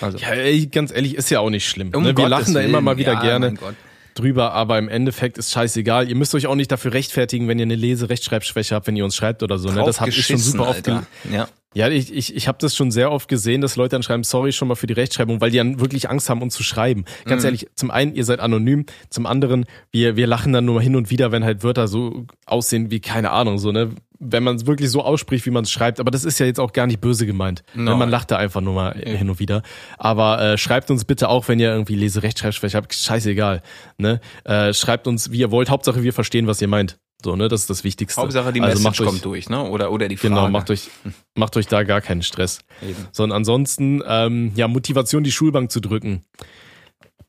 Also, 0.00 0.18
Ja, 0.18 0.28
ey, 0.28 0.66
ganz 0.66 0.92
ehrlich, 0.92 1.14
ist 1.14 1.30
ja 1.30 1.40
auch 1.40 1.48
nicht 1.50 1.66
schlimm. 1.66 1.90
um 1.94 2.02
ne? 2.02 2.08
Wir 2.08 2.14
Gottes 2.14 2.30
lachen 2.30 2.54
da 2.54 2.60
immer 2.60 2.74
Willen. 2.74 2.84
mal 2.84 2.96
wieder 2.98 3.14
ja, 3.14 3.20
gerne 3.22 3.46
mein 3.46 3.56
Gott. 3.56 3.74
Drüber, 4.20 4.52
aber 4.52 4.78
im 4.78 4.88
Endeffekt 4.88 5.38
ist 5.38 5.50
scheißegal. 5.52 6.08
Ihr 6.08 6.14
müsst 6.16 6.34
euch 6.34 6.46
auch 6.46 6.54
nicht 6.54 6.70
dafür 6.70 6.92
rechtfertigen, 6.92 7.48
wenn 7.48 7.58
ihr 7.58 7.64
eine 7.64 7.74
Lese-Rechtschreibschwäche 7.74 8.74
habt, 8.74 8.86
wenn 8.86 8.96
ihr 8.96 9.04
uns 9.04 9.16
schreibt 9.16 9.42
oder 9.42 9.58
so. 9.58 9.70
Ne? 9.70 9.82
Das 9.84 10.00
habe 10.00 10.10
ich 10.10 10.26
schon 10.26 10.38
super 10.38 10.68
oft 10.68 10.88
Alter. 10.88 11.06
Ja. 11.30 11.48
Ja, 11.72 11.88
ich, 11.88 12.12
ich, 12.12 12.34
ich 12.34 12.48
habe 12.48 12.58
das 12.60 12.74
schon 12.74 12.90
sehr 12.90 13.12
oft 13.12 13.28
gesehen, 13.28 13.60
dass 13.60 13.76
Leute 13.76 13.90
dann 13.90 14.02
schreiben, 14.02 14.24
sorry 14.24 14.50
schon 14.50 14.66
mal 14.66 14.74
für 14.74 14.88
die 14.88 14.92
Rechtschreibung, 14.92 15.40
weil 15.40 15.52
die 15.52 15.58
dann 15.58 15.78
wirklich 15.78 16.10
Angst 16.10 16.28
haben, 16.28 16.42
uns 16.42 16.52
zu 16.54 16.64
schreiben. 16.64 17.04
Ganz 17.26 17.42
Mhm. 17.42 17.46
ehrlich, 17.46 17.66
zum 17.76 17.92
einen, 17.92 18.12
ihr 18.16 18.24
seid 18.24 18.40
anonym, 18.40 18.86
zum 19.08 19.24
anderen, 19.24 19.66
wir, 19.92 20.16
wir 20.16 20.26
lachen 20.26 20.52
dann 20.52 20.64
nur 20.64 20.82
hin 20.82 20.96
und 20.96 21.10
wieder, 21.10 21.30
wenn 21.30 21.44
halt 21.44 21.62
Wörter 21.62 21.86
so 21.86 22.26
aussehen 22.44 22.90
wie, 22.90 22.98
keine 22.98 23.30
Ahnung, 23.30 23.58
so, 23.58 23.70
ne? 23.70 23.90
Wenn 24.22 24.42
man 24.44 24.56
es 24.56 24.66
wirklich 24.66 24.90
so 24.90 25.02
ausspricht, 25.02 25.46
wie 25.46 25.50
man 25.50 25.64
es 25.64 25.70
schreibt. 25.70 25.98
Aber 25.98 26.10
das 26.10 26.24
ist 26.24 26.38
ja 26.38 26.44
jetzt 26.46 26.60
auch 26.60 26.72
gar 26.72 26.86
nicht 26.86 27.00
böse 27.00 27.24
gemeint. 27.24 27.62
No. 27.74 27.92
Ne? 27.92 27.96
Man 27.96 28.10
lacht 28.10 28.30
da 28.30 28.36
einfach 28.36 28.60
nur 28.60 28.74
mal 28.74 28.92
hin 28.94 29.30
und 29.30 29.38
wieder. 29.38 29.62
Aber 29.96 30.40
äh, 30.42 30.58
schreibt 30.58 30.90
uns 30.90 31.04
bitte 31.06 31.30
auch, 31.30 31.48
wenn 31.48 31.58
ihr 31.58 31.70
irgendwie 31.72 31.94
Lese-Rechtschreibschwäche 31.94 32.76
habt, 32.76 32.94
scheißegal. 32.94 33.62
Ne? 33.96 34.20
Äh, 34.44 34.74
schreibt 34.74 35.06
uns, 35.06 35.32
wie 35.32 35.38
ihr 35.38 35.50
wollt. 35.50 35.70
Hauptsache, 35.70 36.02
wir 36.02 36.12
verstehen, 36.12 36.46
was 36.46 36.60
ihr 36.60 36.68
meint. 36.68 36.98
So, 37.24 37.36
ne? 37.36 37.48
Das 37.48 37.62
ist 37.62 37.70
das 37.70 37.82
Wichtigste. 37.84 38.20
Hauptsache 38.20 38.52
die 38.52 38.60
Also 38.60 38.74
Message 38.82 38.84
macht 38.84 39.00
euch- 39.00 39.06
kommt 39.06 39.24
durch, 39.24 39.48
ne? 39.48 39.62
Oder, 39.68 39.90
oder 39.90 40.08
die 40.08 40.16
Frage. 40.16 40.34
Genau, 40.34 40.48
macht 40.48 40.70
euch, 40.70 40.88
macht 41.34 41.56
euch 41.56 41.66
da 41.66 41.82
gar 41.82 42.00
keinen 42.00 42.22
Stress. 42.22 42.60
Eben. 42.82 43.08
Sondern 43.12 43.36
ansonsten, 43.36 44.02
ähm, 44.06 44.52
ja, 44.54 44.68
Motivation, 44.68 45.22
die 45.24 45.32
Schulbank 45.32 45.70
zu 45.70 45.80
drücken. 45.80 46.22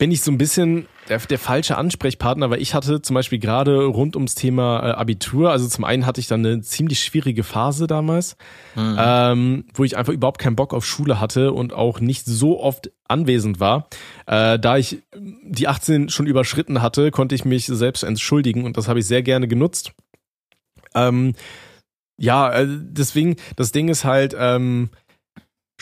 Bin 0.02 0.10
ich 0.10 0.22
so 0.22 0.32
ein 0.32 0.40
bisschen 0.40 0.88
der, 1.10 1.20
der 1.20 1.38
falsche 1.38 1.78
Ansprechpartner, 1.78 2.50
weil 2.50 2.60
ich 2.60 2.74
hatte 2.74 3.04
zum 3.04 3.14
Beispiel 3.14 3.38
gerade 3.38 3.86
rund 3.86 4.16
ums 4.16 4.34
Thema 4.34 4.80
äh, 4.80 4.92
Abitur, 4.94 5.52
also 5.52 5.68
zum 5.68 5.84
einen 5.84 6.08
hatte 6.08 6.20
ich 6.20 6.26
dann 6.26 6.44
eine 6.44 6.62
ziemlich 6.62 7.04
schwierige 7.04 7.44
Phase 7.44 7.86
damals, 7.86 8.36
ähm, 8.76 9.66
wo 9.76 9.84
ich 9.84 9.98
einfach 9.98 10.12
überhaupt 10.12 10.42
keinen 10.42 10.56
Bock 10.56 10.74
auf 10.74 10.88
Schule 10.88 11.20
hatte 11.20 11.54
und 11.54 11.74
auch 11.74 12.00
nicht 12.00 12.26
so 12.26 12.60
oft 12.60 12.90
anwesend 13.08 13.60
war. 13.60 13.90
Äh, 14.26 14.58
da 14.58 14.78
ich 14.78 15.04
die 15.14 15.68
18 15.68 16.10
schon 16.10 16.26
überschritten 16.26 16.82
hatte, 16.82 17.12
konnte 17.12 17.36
ich 17.36 17.46
mich 17.46 17.68
selbst 17.68 18.02
entschuldigen 18.02 18.66
und 18.66 18.78
das 18.78 18.88
habe 18.88 19.02
ich 19.02 19.06
sehr 19.06 19.22
gerne 19.22 19.48
genutzt. 19.48 19.92
Ähm, 20.96 21.36
ja, 22.18 22.52
äh, 22.54 22.68
deswegen, 22.68 23.36
das 23.56 23.72
Ding 23.72 23.88
ist 23.88 24.04
halt, 24.04 24.36
ähm, 24.36 24.90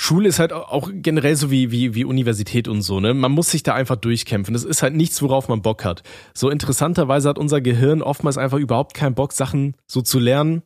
Schule 0.01 0.29
ist 0.29 0.39
halt 0.39 0.53
auch 0.53 0.89
generell 0.93 1.35
so 1.35 1.51
wie, 1.51 1.71
wie, 1.71 1.93
wie 1.93 2.05
Universität 2.05 2.69
und 2.69 2.83
so, 2.83 3.01
ne? 3.01 3.13
Man 3.13 3.33
muss 3.33 3.51
sich 3.51 3.63
da 3.63 3.73
einfach 3.73 3.97
durchkämpfen. 3.97 4.53
Das 4.53 4.63
ist 4.63 4.81
halt 4.81 4.95
nichts, 4.95 5.21
worauf 5.21 5.49
man 5.49 5.61
Bock 5.61 5.83
hat. 5.83 6.03
So 6.33 6.49
interessanterweise 6.49 7.27
hat 7.27 7.37
unser 7.37 7.59
Gehirn 7.59 8.01
oftmals 8.01 8.37
einfach 8.37 8.59
überhaupt 8.59 8.93
keinen 8.93 9.13
Bock, 9.13 9.33
Sachen 9.33 9.75
so 9.87 10.01
zu 10.01 10.17
lernen, 10.17 10.61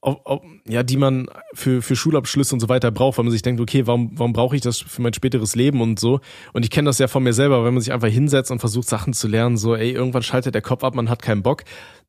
au- 0.00 0.20
au- 0.24 0.42
ja, 0.68 0.82
die 0.82 0.96
man 0.96 1.28
für, 1.52 1.82
für 1.82 1.94
Schulabschlüsse 1.94 2.52
und 2.52 2.58
so 2.58 2.68
weiter 2.68 2.90
braucht, 2.90 3.16
weil 3.16 3.24
man 3.24 3.30
sich 3.30 3.42
denkt, 3.42 3.60
okay, 3.60 3.86
warum, 3.86 4.10
warum 4.18 4.32
brauche 4.32 4.56
ich 4.56 4.62
das 4.62 4.80
für 4.80 5.02
mein 5.02 5.14
späteres 5.14 5.54
Leben 5.54 5.80
und 5.80 6.00
so. 6.00 6.18
Und 6.52 6.64
ich 6.64 6.70
kenne 6.72 6.86
das 6.86 6.98
ja 6.98 7.06
von 7.06 7.22
mir 7.22 7.32
selber, 7.32 7.64
wenn 7.64 7.74
man 7.74 7.80
sich 7.80 7.92
einfach 7.92 8.08
hinsetzt 8.08 8.50
und 8.50 8.58
versucht, 8.58 8.88
Sachen 8.88 9.12
zu 9.12 9.28
lernen, 9.28 9.56
so, 9.56 9.76
ey, 9.76 9.92
irgendwann 9.92 10.24
schaltet 10.24 10.52
der 10.52 10.62
Kopf 10.62 10.82
ab, 10.82 10.96
man 10.96 11.08
hat 11.10 11.22
keinen 11.22 11.44
Bock. 11.44 11.62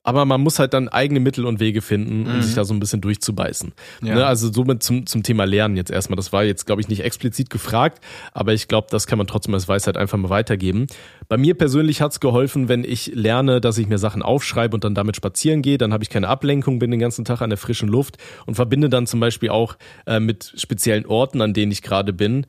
Aber 0.06 0.24
man 0.26 0.40
muss 0.40 0.60
halt 0.60 0.76
dann 0.76 0.88
eigene 0.88 1.20
Mittel 1.20 1.48
und 1.48 1.60
Wege 1.60 1.82
finden, 1.82 2.28
um 2.28 2.42
sich 2.44 2.54
da 2.54 2.64
so 2.64 2.76
ein 2.76 2.80
bisschen 2.80 3.02
durchzubeißen. 3.02 3.74
Ja. 4.04 4.14
Ne? 4.14 4.26
Also 4.28 4.54
somit 4.54 4.84
zum, 4.84 5.08
zum 5.08 5.24
Thema 5.24 5.46
Lernen 5.46 5.76
jetzt 5.76 5.90
erstmal. 5.90 6.16
Das 6.16 6.32
war 6.32 6.44
jetzt, 6.44 6.68
glaube 6.68 6.80
ich, 6.80 6.90
nicht 6.90 7.04
explizit 7.04 7.50
gefragt, 7.50 8.04
aber 8.32 8.54
ich 8.54 8.68
glaube, 8.68 8.88
das 8.92 9.08
kann 9.08 9.18
man 9.18 9.26
trotzdem 9.26 9.56
als 9.56 9.68
Weisheit 9.68 9.98
einfach 9.98 10.20
mal 10.20 10.30
weitergeben. 10.30 10.86
Bei 11.28 11.38
mir 11.38 11.56
persönlich 11.56 12.02
hat's 12.02 12.20
geholfen, 12.20 12.70
wenn 12.70 12.84
ich 12.84 13.14
lerne, 13.16 13.60
dass 13.60 13.80
ich 13.80 13.88
mir 13.88 13.98
Sachen 13.98 14.22
aufschreibe 14.22 14.76
und 14.76 14.84
dann 14.84 14.94
damit 14.94 15.16
spazieren 15.16 15.64
gehe. 15.64 15.80
Dann 15.80 15.92
habe 15.92 16.04
ich 16.04 16.12
keine 16.12 16.28
Ablenkung, 16.28 16.78
bin 16.78 16.92
den 16.92 17.00
ganzen 17.00 17.26
Tag 17.26 17.42
an 17.42 17.50
der 17.50 17.58
frischen 17.58 17.90
Luft 17.90 18.18
und 18.46 18.54
verbinde 18.54 18.90
dann 18.90 19.08
zum 19.08 19.20
Beispiel 19.20 19.50
auch 19.50 19.76
äh, 20.06 20.20
mit 20.20 20.54
speziellen 20.56 21.08
Orten, 21.08 21.42
an 21.42 21.56
denen 21.56 21.72
ich 21.72 21.82
gerade 21.82 22.14
bin, 22.14 22.46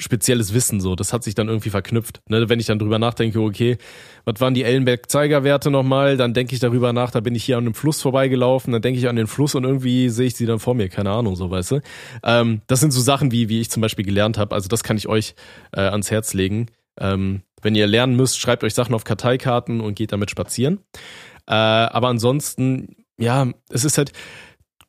spezielles 0.00 0.54
Wissen 0.54 0.80
so. 0.80 0.96
Das 0.96 1.12
hat 1.12 1.22
sich 1.22 1.34
dann 1.34 1.48
irgendwie 1.48 1.70
verknüpft. 1.70 2.20
Ne? 2.28 2.48
Wenn 2.48 2.60
ich 2.60 2.66
dann 2.66 2.78
drüber 2.78 2.98
nachdenke, 2.98 3.40
okay, 3.40 3.78
was 4.24 4.40
waren 4.40 4.54
die 4.54 4.64
Ellenberg-Zeigerwerte 4.64 5.70
nochmal? 5.70 6.16
Dann 6.16 6.34
denke 6.34 6.54
ich 6.54 6.60
darüber 6.60 6.92
nach, 6.92 7.10
da 7.10 7.20
bin 7.20 7.34
ich 7.34 7.44
hier 7.44 7.56
an 7.56 7.64
einem 7.64 7.74
Fluss 7.74 8.00
vorbeigelaufen, 8.02 8.72
dann 8.72 8.82
denke 8.82 8.98
ich 8.98 9.08
an 9.08 9.16
den 9.16 9.26
Fluss 9.26 9.54
und 9.54 9.64
irgendwie 9.64 10.08
sehe 10.08 10.26
ich 10.26 10.36
sie 10.36 10.46
dann 10.46 10.58
vor 10.58 10.74
mir, 10.74 10.88
keine 10.88 11.10
Ahnung, 11.10 11.36
so 11.36 11.50
weißt 11.50 11.72
du. 11.72 11.80
Ähm, 12.22 12.62
das 12.66 12.80
sind 12.80 12.92
so 12.92 13.00
Sachen, 13.00 13.32
wie, 13.32 13.48
wie 13.48 13.60
ich 13.60 13.70
zum 13.70 13.80
Beispiel 13.80 14.04
gelernt 14.04 14.38
habe. 14.38 14.54
Also 14.54 14.68
das 14.68 14.82
kann 14.82 14.96
ich 14.96 15.08
euch 15.08 15.34
äh, 15.72 15.80
ans 15.80 16.10
Herz 16.10 16.34
legen. 16.34 16.66
Ähm, 16.98 17.42
wenn 17.62 17.74
ihr 17.74 17.86
lernen 17.86 18.16
müsst, 18.16 18.38
schreibt 18.38 18.64
euch 18.64 18.74
Sachen 18.74 18.94
auf 18.94 19.04
Karteikarten 19.04 19.80
und 19.80 19.94
geht 19.94 20.12
damit 20.12 20.30
spazieren. 20.30 20.80
Äh, 21.46 21.54
aber 21.54 22.08
ansonsten, 22.08 22.96
ja, 23.18 23.48
es 23.68 23.84
ist 23.84 23.98
halt, 23.98 24.12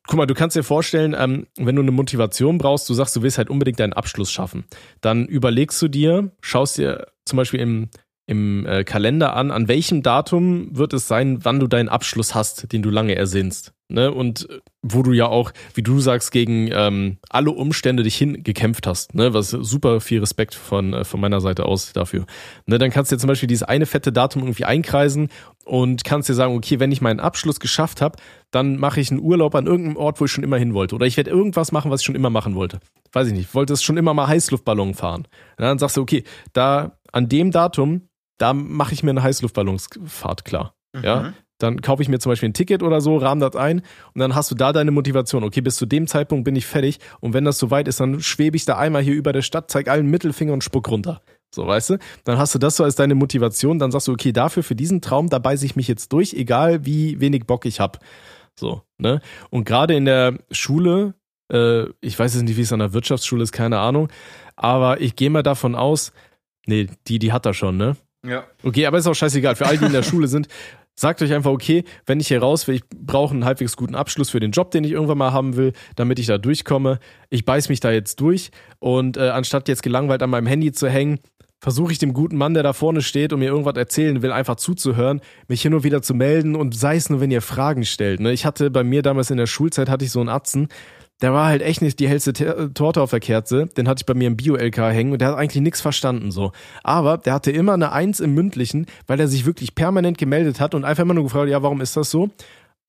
guck 0.07 0.17
mal, 0.17 0.25
du 0.25 0.33
kannst 0.33 0.55
dir 0.55 0.63
vorstellen, 0.63 1.15
ähm, 1.17 1.47
wenn 1.57 1.75
du 1.75 1.81
eine 1.81 1.91
Motivation 1.91 2.57
brauchst, 2.57 2.89
du 2.89 2.93
sagst, 2.93 3.15
du 3.15 3.21
willst 3.21 3.37
halt 3.37 3.49
unbedingt 3.49 3.79
deinen 3.79 3.93
Abschluss 3.93 4.31
schaffen, 4.31 4.65
dann 5.01 5.25
überlegst 5.25 5.81
du 5.81 5.87
dir, 5.87 6.31
schaust 6.41 6.77
dir 6.77 7.07
zum 7.25 7.37
Beispiel 7.37 7.59
im, 7.59 7.89
im 8.25 8.65
äh, 8.65 8.83
Kalender 8.83 9.35
an, 9.35 9.51
an 9.51 9.67
welchem 9.67 10.03
Datum 10.03 10.75
wird 10.75 10.93
es 10.93 11.07
sein, 11.07 11.43
wann 11.43 11.59
du 11.59 11.67
deinen 11.67 11.89
Abschluss 11.89 12.35
hast, 12.35 12.71
den 12.71 12.81
du 12.81 12.89
lange 12.89 13.15
ersehnst. 13.15 13.73
Ne? 13.91 14.11
Und 14.11 14.49
äh, 14.49 14.59
wo 14.81 15.03
du 15.03 15.11
ja 15.11 15.27
auch, 15.27 15.51
wie 15.73 15.83
du 15.83 15.99
sagst, 15.99 16.31
gegen 16.31 16.69
ähm, 16.71 17.17
alle 17.29 17.51
Umstände 17.51 18.03
dich 18.03 18.15
hingekämpft 18.15 18.87
hast, 18.87 19.13
ne? 19.13 19.33
was 19.33 19.49
super 19.49 20.01
viel 20.01 20.19
Respekt 20.19 20.55
von, 20.55 20.93
äh, 20.93 21.03
von 21.03 21.19
meiner 21.19 21.41
Seite 21.41 21.65
aus 21.65 21.93
dafür. 21.93 22.25
Ne? 22.65 22.77
Dann 22.77 22.89
kannst 22.89 23.11
du 23.11 23.15
dir 23.15 23.19
zum 23.19 23.27
Beispiel 23.27 23.47
dieses 23.47 23.63
eine 23.63 23.85
fette 23.85 24.11
Datum 24.11 24.43
irgendwie 24.43 24.65
einkreisen 24.65 25.29
und 25.65 26.03
kannst 26.03 26.29
dir 26.29 26.33
sagen, 26.33 26.55
okay, 26.55 26.79
wenn 26.79 26.91
ich 26.91 27.01
meinen 27.01 27.19
Abschluss 27.19 27.59
geschafft 27.59 28.01
habe, 28.01 28.17
dann 28.49 28.77
mache 28.77 28.99
ich 29.01 29.11
einen 29.11 29.19
Urlaub 29.19 29.55
an 29.55 29.67
irgendeinem 29.67 29.97
Ort, 29.97 30.19
wo 30.19 30.25
ich 30.25 30.31
schon 30.31 30.43
immer 30.43 30.57
hin 30.57 30.73
wollte. 30.73 30.95
Oder 30.95 31.05
ich 31.05 31.17
werde 31.17 31.29
irgendwas 31.29 31.71
machen, 31.71 31.91
was 31.91 32.01
ich 32.01 32.05
schon 32.05 32.15
immer 32.15 32.29
machen 32.29 32.55
wollte. 32.55 32.79
Weiß 33.11 33.27
ich 33.27 33.33
nicht, 33.33 33.53
wollte 33.53 33.73
es 33.73 33.83
schon 33.83 33.97
immer 33.97 34.13
mal 34.13 34.27
Heißluftballon 34.27 34.93
fahren. 34.93 35.27
Ja, 35.59 35.65
dann 35.65 35.79
sagst 35.79 35.97
du, 35.97 36.01
okay, 36.01 36.23
da 36.53 36.97
an 37.11 37.27
dem 37.29 37.51
Datum, 37.51 38.07
da 38.37 38.53
mache 38.53 38.93
ich 38.93 39.03
mir 39.03 39.11
eine 39.11 39.23
Heißluftballonsfahrt 39.23 40.45
klar. 40.45 40.75
Ja, 41.03 41.33
dann 41.61 41.81
kaufe 41.81 42.01
ich 42.01 42.09
mir 42.09 42.19
zum 42.19 42.31
Beispiel 42.31 42.49
ein 42.49 42.53
Ticket 42.53 42.83
oder 42.83 43.01
so, 43.01 43.17
rahm 43.17 43.39
das 43.39 43.55
ein 43.55 43.81
und 44.13 44.19
dann 44.19 44.35
hast 44.35 44.51
du 44.51 44.55
da 44.55 44.73
deine 44.73 44.91
Motivation. 44.91 45.43
Okay, 45.43 45.61
bis 45.61 45.75
zu 45.75 45.85
dem 45.85 46.07
Zeitpunkt 46.07 46.45
bin 46.45 46.55
ich 46.55 46.65
fertig 46.65 46.99
und 47.19 47.33
wenn 47.33 47.45
das 47.45 47.57
soweit 47.57 47.87
ist, 47.87 47.99
dann 47.99 48.21
schwebe 48.21 48.57
ich 48.57 48.65
da 48.65 48.77
einmal 48.77 49.01
hier 49.01 49.13
über 49.13 49.33
der 49.33 49.41
Stadt, 49.41 49.69
zeig 49.69 49.87
allen 49.87 50.07
Mittelfinger 50.07 50.53
und 50.53 50.63
spuck 50.63 50.89
runter. 50.89 51.21
So, 51.53 51.67
weißt 51.67 51.91
du? 51.91 51.97
Dann 52.23 52.37
hast 52.37 52.55
du 52.55 52.59
das 52.59 52.77
so 52.77 52.83
als 52.83 52.95
deine 52.95 53.15
Motivation, 53.15 53.77
dann 53.77 53.91
sagst 53.91 54.07
du, 54.07 54.13
okay, 54.13 54.31
dafür, 54.31 54.63
für 54.63 54.75
diesen 54.75 55.01
Traum, 55.01 55.29
da 55.29 55.37
beiße 55.39 55.65
ich 55.65 55.75
mich 55.75 55.87
jetzt 55.87 56.13
durch, 56.13 56.33
egal 56.33 56.85
wie 56.85 57.19
wenig 57.19 57.45
Bock 57.45 57.65
ich 57.65 57.79
hab. 57.79 57.99
So, 58.57 58.83
ne? 58.97 59.21
Und 59.49 59.65
gerade 59.65 59.95
in 59.95 60.05
der 60.05 60.37
Schule, 60.51 61.13
äh, 61.51 61.85
ich 61.99 62.17
weiß 62.17 62.35
jetzt 62.35 62.43
nicht, 62.43 62.57
wie 62.57 62.61
es 62.61 62.71
an 62.71 62.79
der 62.79 62.93
Wirtschaftsschule 62.93 63.43
ist, 63.43 63.51
keine 63.51 63.79
Ahnung, 63.79 64.07
aber 64.55 65.01
ich 65.01 65.15
gehe 65.15 65.29
mal 65.29 65.43
davon 65.43 65.75
aus, 65.75 66.13
nee, 66.65 66.87
die, 67.07 67.19
die 67.19 67.33
hat 67.33 67.45
er 67.45 67.53
schon, 67.53 67.77
ne? 67.77 67.97
Ja. 68.25 68.45
Okay, 68.63 68.85
aber 68.85 68.99
ist 68.99 69.07
auch 69.07 69.15
scheißegal. 69.15 69.55
Für 69.55 69.65
all 69.65 69.77
die 69.77 69.85
in 69.85 69.93
der 69.93 70.03
Schule 70.11 70.27
sind, 70.27 70.47
Sagt 71.01 71.23
euch 71.23 71.33
einfach, 71.33 71.49
okay, 71.49 71.83
wenn 72.05 72.19
ich 72.19 72.27
hier 72.27 72.43
raus 72.43 72.67
will, 72.67 72.75
ich 72.75 72.83
brauche 72.87 73.33
einen 73.33 73.43
halbwegs 73.43 73.75
guten 73.75 73.95
Abschluss 73.95 74.29
für 74.29 74.39
den 74.39 74.51
Job, 74.51 74.69
den 74.69 74.83
ich 74.83 74.91
irgendwann 74.91 75.17
mal 75.17 75.33
haben 75.33 75.55
will, 75.55 75.73
damit 75.95 76.19
ich 76.19 76.27
da 76.27 76.37
durchkomme. 76.37 76.99
Ich 77.31 77.43
beiß 77.43 77.69
mich 77.69 77.79
da 77.79 77.89
jetzt 77.89 78.19
durch 78.19 78.51
und 78.77 79.17
äh, 79.17 79.29
anstatt 79.29 79.67
jetzt 79.67 79.81
gelangweilt 79.81 80.21
an 80.21 80.29
meinem 80.29 80.45
Handy 80.45 80.71
zu 80.73 80.87
hängen, 80.87 81.17
versuche 81.59 81.91
ich 81.91 81.97
dem 81.97 82.13
guten 82.13 82.37
Mann, 82.37 82.53
der 82.53 82.61
da 82.61 82.73
vorne 82.73 83.01
steht 83.01 83.33
und 83.33 83.39
mir 83.39 83.47
irgendwas 83.47 83.77
erzählen 83.77 84.21
will, 84.21 84.31
einfach 84.31 84.57
zuzuhören, 84.57 85.21
mich 85.47 85.63
hin 85.63 85.73
und 85.73 85.83
wieder 85.83 86.03
zu 86.03 86.13
melden 86.13 86.55
und 86.55 86.75
sei 86.75 86.97
es 86.97 87.09
nur, 87.09 87.19
wenn 87.19 87.31
ihr 87.31 87.41
Fragen 87.41 87.83
stellt. 87.83 88.19
Ne? 88.19 88.31
Ich 88.31 88.45
hatte 88.45 88.69
bei 88.69 88.83
mir 88.83 89.01
damals 89.01 89.31
in 89.31 89.37
der 89.37 89.47
Schulzeit, 89.47 89.89
hatte 89.89 90.05
ich 90.05 90.11
so 90.11 90.19
einen 90.19 90.29
Atzen, 90.29 90.67
der 91.21 91.33
war 91.33 91.47
halt 91.47 91.61
echt 91.61 91.81
nicht 91.81 91.99
die 91.99 92.07
hellste 92.07 92.33
Te 92.33 92.71
Torte 92.73 93.01
auf 93.01 93.11
der 93.11 93.19
Kerze. 93.19 93.67
Den 93.67 93.87
hatte 93.87 94.01
ich 94.01 94.05
bei 94.05 94.13
mir 94.13 94.27
im 94.27 94.37
Bio-LK 94.37 94.77
hängen 94.77 95.11
und 95.11 95.21
der 95.21 95.29
hat 95.29 95.37
eigentlich 95.37 95.61
nichts 95.61 95.81
verstanden 95.81 96.31
so. 96.31 96.51
Aber 96.83 97.17
der 97.17 97.33
hatte 97.33 97.51
immer 97.51 97.73
eine 97.73 97.91
Eins 97.91 98.19
im 98.19 98.33
Mündlichen, 98.33 98.87
weil 99.07 99.19
er 99.19 99.27
sich 99.27 99.45
wirklich 99.45 99.75
permanent 99.75 100.17
gemeldet 100.17 100.59
hat 100.59 100.73
und 100.73 100.83
einfach 100.83 101.03
immer 101.03 101.13
nur 101.13 101.25
gefragt, 101.25 101.49
ja, 101.49 101.61
warum 101.61 101.81
ist 101.81 101.95
das 101.95 102.09
so? 102.09 102.29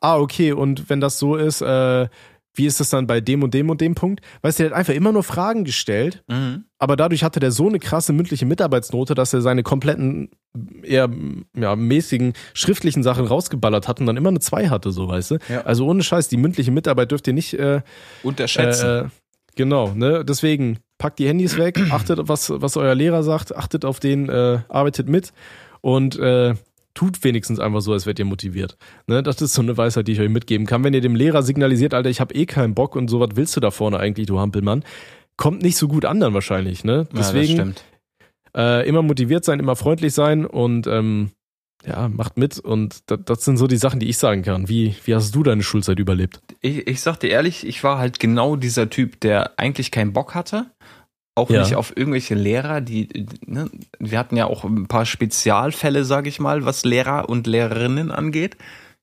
Ah, 0.01 0.19
okay, 0.19 0.53
und 0.53 0.91
wenn 0.91 1.01
das 1.01 1.19
so 1.19 1.37
ist, 1.37 1.61
äh, 1.61 2.09
wie 2.55 2.67
ist 2.67 2.81
das 2.81 2.91
dann 2.91 3.07
bei 3.07 3.21
dem 3.21 3.43
und 3.43 3.55
dem 3.55 3.71
und 3.71 3.81
dem 3.81 3.95
Punkt? 3.95 4.21
Weißt 4.43 4.59
du, 4.59 4.65
der 4.65 4.71
hat 4.73 4.79
einfach 4.79 4.95
immer 4.95 5.13
nur 5.13 5.23
Fragen 5.23 5.65
gestellt, 5.65 6.23
Mhm. 6.29 6.65
aber 6.79 6.97
dadurch 6.97 7.25
hatte 7.25 7.41
der 7.41 7.51
so 7.51 7.69
eine 7.69 7.79
krasse 7.79 8.13
mündliche 8.13 8.45
Mitarbeitsnote, 8.47 9.15
dass 9.15 9.33
er 9.33 9.41
seine 9.41 9.63
kompletten, 9.63 10.31
eher 10.83 11.09
ja, 11.57 11.77
mäßigen 11.77 12.35
schriftlichen 12.53 13.03
Sachen 13.03 13.27
rausgeballert 13.27 13.89
hat 13.89 14.01
und 14.01 14.07
dann 14.07 14.17
immer 14.19 14.29
eine 14.29 14.41
2 14.41 14.69
hatte, 14.69 14.91
so 14.93 15.09
weißt 15.09 15.31
du. 15.33 15.39
Ja. 15.49 15.63
Also 15.63 15.87
ohne 15.87 16.03
Scheiß, 16.03 16.29
die 16.29 16.37
mündliche 16.37 16.71
Mitarbeit 16.71 17.11
dürft 17.11 17.27
ihr 17.27 17.33
nicht 17.33 17.55
äh, 17.55 17.81
Unterschätzen. 18.23 18.87
äh, 18.87 19.09
genau, 19.57 19.93
ne? 19.95 20.25
Deswegen 20.25 20.79
packt 20.99 21.19
die 21.19 21.29
Handys 21.29 21.57
weg, 21.57 21.79
achtet, 21.91 22.21
was, 22.29 22.51
was 22.55 22.77
euer 22.77 22.95
Lehrer 22.95 23.23
sagt, 23.23 23.57
achtet 23.57 23.85
auf 23.87 23.99
den, 23.99 24.29
äh, 24.29 24.59
arbeitet 24.69 25.09
mit 25.09 25.33
und 25.81 26.19
äh, 26.19 26.55
tut 26.95 27.23
wenigstens 27.25 27.59
einfach 27.59 27.81
so, 27.81 27.93
als 27.93 28.07
wärt 28.07 28.19
ihr 28.19 28.25
motiviert. 28.25 28.77
Ne? 29.07 29.23
Das 29.23 29.41
ist 29.41 29.55
so 29.55 29.63
eine 29.63 29.77
Weisheit, 29.77 30.09
die 30.09 30.13
ich 30.13 30.21
euch 30.21 30.29
mitgeben 30.29 30.67
kann. 30.67 30.85
Wenn 30.85 30.95
ihr 30.95 31.01
dem 31.01 31.15
Lehrer 31.15 31.43
signalisiert, 31.43 31.95
Alter, 31.95 32.11
ich 32.11 32.21
habe 32.21 32.35
eh 32.35 32.47
keinen 32.47 32.75
Bock 32.75 32.97
und 32.97 33.09
so, 33.09 33.21
was 33.21 33.31
willst 33.35 33.57
du 33.57 33.61
da 33.61 33.71
vorne 33.71 33.99
eigentlich, 33.99 34.27
du 34.27 34.39
Hampelmann? 34.39 34.85
Kommt 35.37 35.63
nicht 35.63 35.77
so 35.77 35.89
gut 35.89 36.05
an 36.05 36.21
dann 36.21 36.35
wahrscheinlich, 36.35 36.85
ne? 36.85 36.93
ja, 36.93 37.19
das 37.19 37.33
Deswegen 37.33 37.55
stimmt. 37.55 37.85
äh, 38.57 38.87
immer 38.87 39.03
motiviert 39.03 39.45
sein, 39.45 39.61
immer 39.61 39.77
freundlich 39.77 40.13
sein 40.13 40.45
und 40.45 40.87
ähm, 40.87 41.31
ja, 41.87 42.09
macht 42.09 42.37
mit. 42.37 42.59
Und 42.59 43.11
das, 43.11 43.21
das 43.25 43.45
sind 43.45 43.57
so 43.57 43.67
die 43.67 43.77
Sachen, 43.77 44.01
die 44.01 44.09
ich 44.09 44.19
sagen 44.19 44.43
kann. 44.43 44.69
Wie, 44.69 44.95
wie 45.05 45.15
hast 45.15 45.35
du 45.35 45.43
deine 45.43 45.63
Schulzeit 45.63 45.99
überlebt? 45.99 46.41
Ich, 46.61 46.87
ich 46.87 47.01
sag 47.01 47.19
dir 47.19 47.31
ehrlich, 47.31 47.67
ich 47.67 47.83
war 47.83 47.99
halt 47.99 48.21
genau 48.21 48.57
dieser 48.57 48.91
Typ, 48.91 49.21
der 49.21 49.59
eigentlich 49.59 49.91
keinen 49.91 50.13
Bock 50.13 50.35
hatte. 50.35 50.67
Auch 51.35 51.49
Ja. 51.51 51.61
nicht 51.63 51.77
auf 51.77 51.97
irgendwelche 51.97 52.35
Lehrer, 52.35 52.81
die, 52.83 53.27
ne, 53.47 53.71
wir 53.99 54.19
hatten 54.19 54.37
ja 54.37 54.47
auch 54.47 54.65
ein 54.65 54.87
paar 54.87 55.07
Spezialfälle, 55.07 56.05
sag 56.05 56.27
ich 56.27 56.41
mal, 56.41 56.65
was 56.67 56.85
Lehrer 56.85 57.29
und 57.29 57.47
Lehrerinnen 57.47 58.11
angeht. 58.11 58.57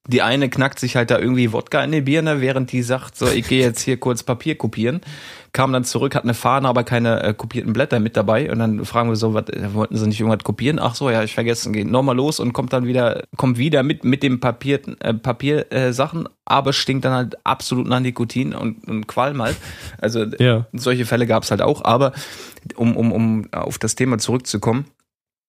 Die 0.08 0.22
eine 0.22 0.50
knackt 0.50 0.80
sich 0.80 0.96
halt 0.96 1.12
da 1.12 1.20
irgendwie 1.20 1.52
Wodka 1.54 1.84
in 1.84 1.92
die 1.92 2.02
Birne, 2.02 2.40
während 2.42 2.72
die 2.72 2.82
sagt, 2.84 3.16
so, 3.18 3.28
ich 3.28 3.48
gehe 3.48 3.62
jetzt 3.62 3.82
hier 3.82 3.98
kurz 4.00 4.24
Papier 4.24 4.56
kopieren. 4.56 5.02
Kam 5.52 5.74
dann 5.74 5.84
zurück, 5.84 6.16
hat 6.16 6.24
eine 6.24 6.34
Fahne, 6.34 6.68
aber 6.68 6.84
keine 6.84 7.24
äh, 7.24 7.34
kopierten 7.34 7.74
Blätter 7.74 8.00
mit 8.00 8.16
dabei. 8.16 8.52
Und 8.52 8.60
dann 8.60 8.86
fragen 8.86 9.10
wir 9.10 9.16
so, 9.16 9.34
was, 9.34 9.50
äh, 9.50 9.74
wollten 9.74 9.98
sie 9.98 10.08
nicht 10.08 10.20
irgendwas 10.20 10.44
kopieren? 10.44 10.80
Ach 10.80 10.96
so, 10.96 11.10
ja, 11.10 11.24
ich 11.24 11.34
vergessen, 11.34 11.74
geht 11.74 11.88
nochmal 11.88 12.16
los 12.16 12.40
und 12.40 12.54
kommt 12.54 12.74
dann 12.74 12.86
wieder, 12.86 13.24
kommt 13.38 13.58
wieder 13.58 13.82
mit, 13.84 14.04
mit 14.04 14.22
dem 14.22 14.40
Papierten, 14.40 15.00
äh, 15.02 15.14
Papier, 15.14 15.72
äh, 15.72 15.92
aber 16.46 16.74
stinkt 16.74 17.06
dann 17.06 17.14
halt 17.14 17.38
absolut 17.46 17.88
nach 17.88 18.00
Nikotin 18.00 18.54
und, 18.54 18.88
und 18.88 19.08
Qualm 19.08 19.42
halt. 19.42 19.58
Also 20.00 20.26
Ja. 20.40 20.68
solche 20.74 21.06
Fälle 21.06 21.26
gab 21.28 21.44
es 21.44 21.52
halt 21.52 21.62
auch, 21.62 21.84
aber 21.84 22.14
um, 22.76 22.96
um, 22.96 23.12
um 23.12 23.48
auf 23.52 23.78
das 23.78 23.96
Thema 23.96 24.18
zurückzukommen, 24.18 24.86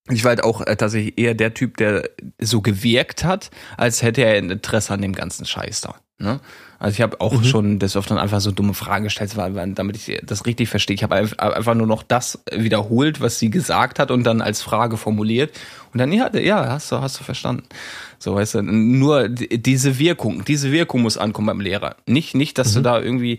ich 0.08 0.24
war 0.24 0.30
halt 0.30 0.44
auch 0.44 0.62
äh, 0.62 0.76
tatsächlich 0.76 1.18
eher 1.18 1.34
der 1.34 1.54
Typ, 1.54 1.76
der 1.76 2.08
so 2.40 2.62
gewirkt 2.62 3.22
hat, 3.24 3.50
als 3.76 4.02
hätte 4.02 4.22
er 4.22 4.36
ein 4.38 4.50
Interesse 4.50 4.94
an 4.94 5.02
dem 5.02 5.12
ganzen 5.12 5.44
Scheiß 5.44 5.82
da. 5.82 5.94
Ne? 6.18 6.40
Also 6.80 6.94
ich 6.94 7.02
habe 7.02 7.20
auch 7.20 7.34
Mhm. 7.34 7.44
schon 7.44 7.78
des 7.78 7.94
Öfteren 7.96 8.18
einfach 8.18 8.40
so 8.40 8.50
dumme 8.50 8.74
Fragen 8.74 9.04
gestellt, 9.04 9.32
damit 9.36 9.96
ich 9.96 10.18
das 10.24 10.46
richtig 10.46 10.68
verstehe. 10.70 10.94
Ich 10.94 11.02
habe 11.02 11.14
einf- 11.14 11.38
einfach 11.38 11.74
nur 11.74 11.86
noch 11.86 12.02
das 12.02 12.42
wiederholt, 12.50 13.20
was 13.20 13.38
sie 13.38 13.50
gesagt 13.50 13.98
hat 13.98 14.10
und 14.10 14.24
dann 14.24 14.40
als 14.40 14.62
Frage 14.62 14.96
formuliert. 14.96 15.52
Und 15.92 15.98
dann, 15.98 16.10
ja, 16.12 16.34
ja, 16.36 16.66
hast 16.70 16.90
du, 16.90 16.96
hast 17.00 17.20
du 17.20 17.24
verstanden. 17.24 17.64
So, 18.18 18.34
weißt 18.34 18.54
du, 18.56 18.62
nur 18.62 19.28
die- 19.28 19.62
diese 19.62 19.98
Wirkung, 19.98 20.44
diese 20.44 20.72
Wirkung 20.72 21.02
muss 21.02 21.18
ankommen 21.18 21.46
beim 21.48 21.60
Lehrer. 21.60 21.96
Nicht, 22.06 22.34
nicht, 22.34 22.56
dass 22.58 22.72
du 22.74 22.80
da 22.80 22.98
irgendwie 23.00 23.38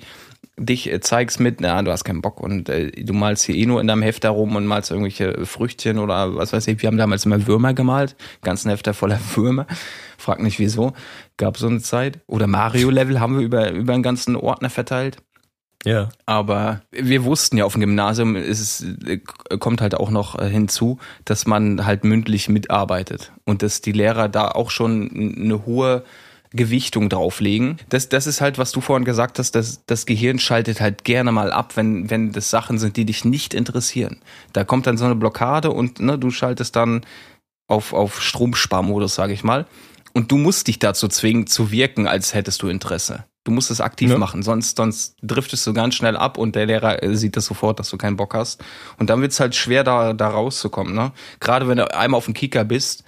dich 0.58 0.92
äh, 0.92 1.00
zeigst 1.00 1.40
mit, 1.40 1.62
na, 1.62 1.82
du 1.82 1.92
hast 1.92 2.04
keinen 2.04 2.22
Bock 2.22 2.40
und 2.40 2.70
äh, 2.70 2.92
du 2.92 3.14
malst 3.14 3.46
hier 3.46 3.56
eh 3.56 3.66
nur 3.66 3.82
in 3.82 3.88
deinem 3.88 4.04
Heft 4.04 4.24
herum 4.24 4.56
und 4.56 4.68
malst 4.68 4.92
irgendwelche 4.92 5.46
Früchtchen 5.46 5.98
oder 5.98 6.36
was 6.36 6.54
weiß 6.54 6.68
ich. 6.68 6.82
Wir 6.82 6.88
haben 6.88 6.98
damals 6.98 7.26
immer 7.26 7.48
Würmer 7.48 7.74
gemalt, 7.74 8.16
ganzen 8.44 8.70
Hefter 8.70 8.94
voller 8.94 9.20
Würmer. 9.36 9.66
Frag 10.18 10.40
nicht 10.44 10.60
wieso. 10.60 10.94
Gab 11.42 11.58
so 11.58 11.66
eine 11.66 11.82
Zeit. 11.82 12.20
Oder 12.28 12.46
Mario-Level 12.46 13.20
haben 13.20 13.40
wir 13.40 13.44
über, 13.44 13.72
über 13.72 13.94
einen 13.94 14.04
ganzen 14.04 14.36
Ordner 14.36 14.70
verteilt. 14.70 15.18
Ja. 15.84 16.10
Aber 16.28 16.82
wir 16.92 17.24
wussten 17.24 17.58
ja 17.58 17.66
auf 17.66 17.74
dem 17.74 17.80
Gymnasium, 17.80 18.36
ist 18.36 18.60
es 18.60 18.86
kommt 19.60 19.82
halt 19.82 19.96
auch 19.96 20.12
noch 20.12 20.40
hinzu, 20.40 21.00
dass 21.26 21.48
man 21.48 21.84
halt 21.84 22.04
mündlich 22.04 22.48
mitarbeitet 22.48 23.32
und 23.44 23.64
dass 23.64 23.82
die 23.82 23.92
Lehrer 23.92 24.30
da 24.30 24.50
auch 24.50 24.70
schon 24.70 25.10
eine 25.10 25.66
hohe 25.66 26.04
Gewichtung 26.52 27.10
drauflegen. 27.10 27.80
Das, 27.90 28.08
das 28.08 28.28
ist 28.28 28.40
halt, 28.40 28.60
was 28.60 28.72
du 28.72 28.80
vorhin 28.80 29.04
gesagt 29.04 29.40
hast, 29.40 29.56
das, 29.56 29.84
das 29.88 30.06
Gehirn 30.06 30.38
schaltet 30.38 30.80
halt 30.80 31.06
gerne 31.06 31.32
mal 31.32 31.52
ab, 31.52 31.76
wenn, 31.76 32.12
wenn 32.12 32.34
das 32.34 32.52
Sachen 32.52 32.78
sind, 32.78 32.98
die 32.98 33.06
dich 33.06 33.26
nicht 33.26 33.56
interessieren. 33.56 34.20
Da 34.54 34.64
kommt 34.64 34.86
dann 34.86 34.98
so 35.00 35.06
eine 35.06 35.16
Blockade 35.16 35.72
und 35.72 36.00
ne, 36.02 36.20
du 36.20 36.30
schaltest 36.30 36.76
dann 36.76 37.02
auf, 37.68 37.94
auf 37.94 38.22
Stromsparmodus, 38.22 39.16
sage 39.16 39.34
ich 39.34 39.44
mal. 39.44 39.66
Und 40.14 40.32
du 40.32 40.38
musst 40.38 40.68
dich 40.68 40.80
dazu 40.80 41.08
zwingen, 41.08 41.48
zu 41.48 41.72
wirken, 41.72 42.08
als 42.08 42.34
hättest 42.34 42.62
du 42.62 42.68
Interesse. 42.68 43.26
Du 43.44 43.52
musst 43.52 43.72
es 43.72 43.82
aktiv 43.82 44.12
Ja. 44.12 44.18
machen, 44.18 44.44
sonst, 44.44 44.78
sonst 44.78 45.16
driftest 45.24 45.66
du 45.66 45.74
ganz 45.74 45.96
schnell 45.96 46.16
ab 46.16 46.38
und 46.38 46.56
der 46.56 46.68
Lehrer 46.68 47.02
äh, 47.02 47.16
sieht 47.16 47.36
das 47.36 47.46
sofort, 47.48 47.80
dass 47.80 47.90
du 47.90 47.98
keinen 47.98 48.16
Bock 48.16 48.36
hast. 48.36 48.64
Und 49.00 49.10
dann 49.10 49.22
wird's 49.22 49.40
halt 49.40 49.56
schwer, 49.56 49.84
da, 49.84 50.14
da 50.14 50.28
rauszukommen. 50.30 50.94
Ne? 50.94 51.12
Gerade 51.40 51.68
wenn 51.68 51.78
du 51.78 51.92
einmal 51.96 52.20
auf 52.20 52.26
dem 52.26 52.36
Kicker 52.36 52.64
bist, 52.64 53.04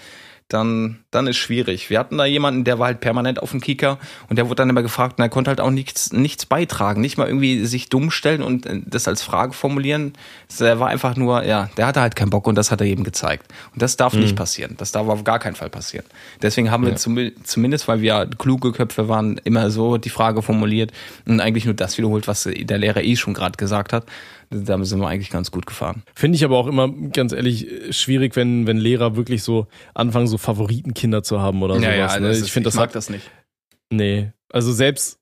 dann, 0.50 1.00
dann 1.12 1.28
ist 1.28 1.38
schwierig. 1.38 1.90
Wir 1.90 2.00
hatten 2.00 2.18
da 2.18 2.26
jemanden, 2.26 2.64
der 2.64 2.78
war 2.78 2.88
halt 2.88 3.00
permanent 3.00 3.42
auf 3.42 3.52
dem 3.52 3.62
Kicker 3.62 3.98
und 4.30 4.38
der 4.38 4.46
wurde 4.46 4.58
dann 4.58 4.70
immer 4.70 4.84
gefragt 4.84 5.18
und 5.18 5.24
er 5.24 5.30
konnte 5.30 5.50
halt 5.50 5.60
auch 5.60 5.72
nichts, 5.72 6.14
nichts 6.14 6.46
beitragen, 6.46 7.02
nicht 7.02 7.18
mal 7.18 7.28
irgendwie 7.28 7.66
sich 7.66 7.90
dumm 7.90 8.12
stellen 8.12 8.42
und 8.42 8.66
äh, 8.66 8.82
das 8.86 9.08
als 9.08 9.22
Frage 9.22 9.54
formulieren. 9.54 10.14
Der 10.60 10.80
war 10.80 10.90
einfach 10.90 11.16
nur, 11.16 11.44
ja, 11.44 11.70
der 11.78 11.88
hatte 11.88 12.02
halt 12.02 12.16
keinen 12.16 12.30
Bock 12.30 12.48
und 12.48 12.56
das 12.56 12.72
hat 12.72 12.82
er 12.82 12.88
jedem 12.88 13.04
gezeigt. 13.04 13.52
Und 13.74 13.82
das 13.82 13.98
darf 13.98 14.14
nicht 14.14 14.36
passieren. 14.36 14.76
Das 14.78 14.92
darf 14.92 15.08
auf 15.08 15.24
gar 15.24 15.40
keinen 15.40 15.56
Fall 15.56 15.70
passieren. 15.70 16.06
Deswegen 16.42 16.70
haben 16.70 16.86
wir 16.86 16.96
zum, 16.96 17.18
zumindest, 17.44 17.88
weil 17.88 18.02
wir 18.02 18.30
kluge 18.38 18.72
Köpfe 18.72 19.08
waren, 19.08 19.40
immer 19.44 19.72
so 19.72 19.98
die 19.98 20.10
Frage 20.10 20.42
formuliert 20.42 20.92
und 21.26 21.40
eigentlich 21.40 21.66
nur 21.66 21.74
das 21.74 21.98
wiederholt, 21.98 22.28
was 22.28 22.48
der 22.52 22.78
Lehrer 22.78 23.02
eh 23.02 23.16
schon 23.16 23.34
gerade 23.34 23.58
gesagt 23.58 23.94
hat. 23.94 24.06
Damit 24.54 24.88
sind 24.88 25.00
wir 25.00 25.08
eigentlich 25.08 25.30
ganz 25.32 25.52
gut 25.52 25.66
gefahren. 25.66 26.04
Finde 26.16 26.36
ich 26.36 26.46
aber 26.46 26.58
auch 26.58 26.68
immer, 26.68 26.90
ganz 27.12 27.32
ehrlich, 27.34 27.68
schwierig, 27.92 28.36
wenn, 28.36 28.68
wenn 28.68 28.78
Lehrer 28.78 29.16
wirklich 29.16 29.44
so 29.44 29.68
anfangen, 29.94 30.28
so 30.28 30.38
Favoritenkinder 30.38 31.24
zu 31.24 31.42
haben 31.42 31.62
oder 31.64 31.76
sowas. 31.76 32.20
ne? 32.20 32.32
Ich 32.38 32.52
finde, 32.52 32.68
das 32.68 32.76
mag 32.76 32.90
hat, 32.90 32.96
das 32.96 33.10
nicht. 33.10 33.30
nee. 33.90 34.32
Also 34.52 34.72
selbst, 34.72 35.18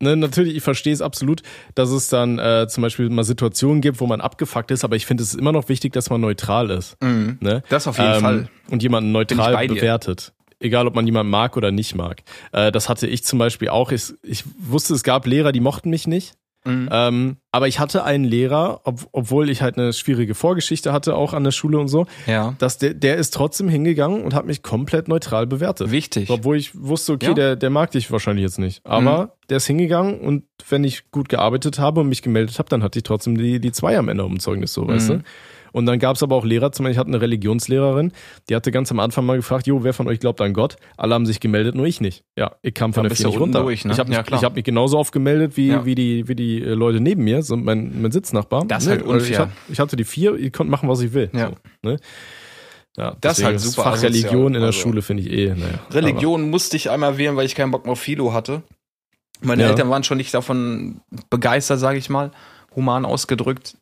ne, 0.00 0.16
natürlich, 0.16 0.54
ich 0.56 0.62
verstehe 0.62 0.92
es 0.92 1.02
absolut, 1.02 1.42
dass 1.74 1.90
es 1.90 2.06
dann 2.08 2.38
äh, 2.38 2.68
zum 2.68 2.82
Beispiel 2.82 3.10
mal 3.10 3.24
Situationen 3.24 3.80
gibt, 3.80 3.98
wo 4.00 4.06
man 4.06 4.20
abgefuckt 4.20 4.70
ist, 4.70 4.84
aber 4.84 4.94
ich 4.94 5.06
finde, 5.06 5.24
es 5.24 5.30
ist 5.34 5.40
immer 5.40 5.50
noch 5.50 5.68
wichtig, 5.68 5.92
dass 5.92 6.08
man 6.08 6.20
neutral 6.20 6.70
ist. 6.70 6.96
Mhm. 7.02 7.38
Ne? 7.40 7.64
Das 7.68 7.88
auf 7.88 7.98
jeden 7.98 8.14
Ähm, 8.14 8.20
Fall. 8.20 8.48
Und 8.70 8.82
jemanden 8.84 9.12
Bin 9.12 9.22
ich 9.28 9.36
neutral 9.36 9.66
bewertet. 9.66 10.32
Egal, 10.60 10.86
ob 10.86 10.94
man 10.94 11.04
jemanden 11.04 11.30
mag 11.30 11.56
oder 11.56 11.72
nicht 11.72 11.96
mag. 11.96 12.22
Äh, 12.52 12.70
das 12.70 12.88
hatte 12.88 13.06
ich 13.08 13.24
zum 13.24 13.38
Beispiel 13.40 13.68
auch. 13.68 13.90
Ich, 13.92 14.14
ich 14.22 14.44
wusste, 14.58 14.94
es 14.94 15.02
gab 15.02 15.26
Lehrer, 15.26 15.50
die 15.52 15.60
mochten 15.60 15.90
mich 15.90 16.06
nicht. 16.06 16.34
Mhm. 16.66 16.88
Ähm, 16.90 17.36
aber 17.52 17.68
ich 17.68 17.78
hatte 17.78 18.04
einen 18.04 18.24
Lehrer, 18.24 18.80
ob, 18.84 19.06
obwohl 19.12 19.48
ich 19.48 19.62
halt 19.62 19.78
eine 19.78 19.92
schwierige 19.92 20.34
Vorgeschichte 20.34 20.92
hatte, 20.92 21.14
auch 21.14 21.32
an 21.32 21.44
der 21.44 21.52
Schule 21.52 21.78
und 21.78 21.88
so, 21.88 22.06
Ja. 22.26 22.54
dass 22.58 22.76
der, 22.78 22.92
der 22.94 23.16
ist 23.16 23.32
trotzdem 23.32 23.68
hingegangen 23.68 24.22
und 24.22 24.34
hat 24.34 24.44
mich 24.46 24.62
komplett 24.62 25.08
neutral 25.08 25.46
bewertet. 25.46 25.90
Wichtig. 25.90 26.28
Obwohl 26.30 26.56
ich 26.56 26.72
wusste, 26.78 27.12
okay, 27.14 27.26
Ja. 27.28 27.34
der, 27.34 27.56
der 27.56 27.70
mag 27.70 27.90
dich 27.92 28.10
wahrscheinlich 28.10 28.42
jetzt 28.42 28.58
nicht. 28.58 28.80
Aber 28.84 29.36
der 29.48 29.58
ist 29.58 29.66
hingegangen 29.66 30.20
und 30.20 30.44
wenn 30.68 30.84
ich 30.84 31.10
gut 31.10 31.28
gearbeitet 31.28 31.78
habe 31.78 32.00
und 32.00 32.08
mich 32.08 32.20
gemeldet 32.22 32.58
habe, 32.58 32.68
dann 32.68 32.82
hatte 32.82 32.98
ich 32.98 33.04
trotzdem 33.04 33.38
die, 33.38 33.60
die 33.60 33.72
zwei 33.72 33.96
am 33.96 34.08
Ende 34.08 34.24
dem 34.24 34.40
Zeugnis, 34.40 34.72
so, 34.72 34.86
weißt 34.88 35.08
du? 35.10 35.22
Und 35.76 35.84
dann 35.84 35.98
gab 35.98 36.16
es 36.16 36.22
aber 36.22 36.34
auch 36.36 36.44
Lehrer, 36.46 36.72
zum 36.72 36.84
Beispiel, 36.84 36.92
ich 36.92 36.98
hatte 36.98 37.08
eine 37.08 37.20
Religionslehrerin, 37.20 38.10
die 38.48 38.56
hatte 38.56 38.70
ganz 38.72 38.90
am 38.90 38.98
Anfang 38.98 39.26
mal 39.26 39.36
gefragt, 39.36 39.66
jo, 39.66 39.84
wer 39.84 39.92
von 39.92 40.08
euch 40.08 40.20
glaubt 40.20 40.40
an 40.40 40.54
Gott? 40.54 40.76
Alle 40.96 41.12
haben 41.14 41.26
sich 41.26 41.38
gemeldet, 41.38 41.74
nur 41.74 41.84
ich 41.84 42.00
nicht. 42.00 42.24
Ja, 42.34 42.52
ich 42.62 42.72
kam 42.72 42.94
von 42.94 43.02
Ja, 43.04 43.08
der 43.10 43.16
vier 43.18 43.26
nicht 43.26 43.38
runter. 43.38 43.60
durch, 43.60 43.84
ne? 43.84 43.92
Ich 43.92 43.98
habe 43.98 44.08
mich, 44.08 44.16
Ja, 44.16 44.24
ich 44.36 44.42
hab 44.42 44.54
mich 44.54 44.64
genauso 44.64 44.98
oft 44.98 45.12
gemeldet 45.12 45.58
wie, 45.58 45.68
Ja. 45.68 45.84
wie, 45.84 45.94
die, 45.94 46.28
wie 46.28 46.34
die 46.34 46.62
äh, 46.62 46.72
Leute 46.72 47.00
neben 47.00 47.24
mir, 47.24 47.42
so 47.42 47.58
mein, 47.58 48.00
mein 48.00 48.10
Sitznachbar. 48.10 48.64
Das 48.66 48.84
ist 48.84 48.88
halt 48.88 49.02
also 49.02 49.16
Ich, 49.16 49.22
unfair. 49.24 49.38
hab, 49.40 49.50
ich 49.68 49.78
hatte 49.78 49.96
die 49.96 50.04
vier, 50.04 50.34
ich 50.36 50.50
konnte 50.50 50.70
machen, 50.70 50.88
was 50.88 51.02
ich 51.02 51.12
will. 51.12 51.28
Ja. 51.34 51.48
So, 51.82 51.90
ne? 51.90 51.98
ja 52.96 53.14
Das 53.20 53.38
ist 53.38 53.44
halt 53.44 53.60
super 53.60 53.82
Fach 53.82 53.92
asozial, 53.92 54.12
Religion 54.12 54.46
in 54.54 54.60
der 54.60 54.68
also. 54.68 54.80
Schule 54.80 55.02
finde 55.02 55.24
ich 55.24 55.30
eh, 55.30 55.48
naja. 55.54 55.78
Religion 55.90 56.48
musste 56.48 56.78
ich 56.78 56.88
einmal 56.88 57.18
wählen, 57.18 57.36
weil 57.36 57.44
ich 57.44 57.54
keinen 57.54 57.70
Bock 57.70 57.84
mehr 57.84 57.92
auf 57.92 58.00
Philo 58.00 58.32
hatte. 58.32 58.62
Meine 59.42 59.64
Ja. 59.64 59.68
Eltern 59.68 59.90
waren 59.90 60.04
schon 60.04 60.16
nicht 60.16 60.32
davon 60.32 61.02
begeistert, 61.28 61.80
sage 61.80 61.98
ich 61.98 62.08
mal, 62.08 62.30
human 62.74 63.04
ausgedrückt. 63.04 63.76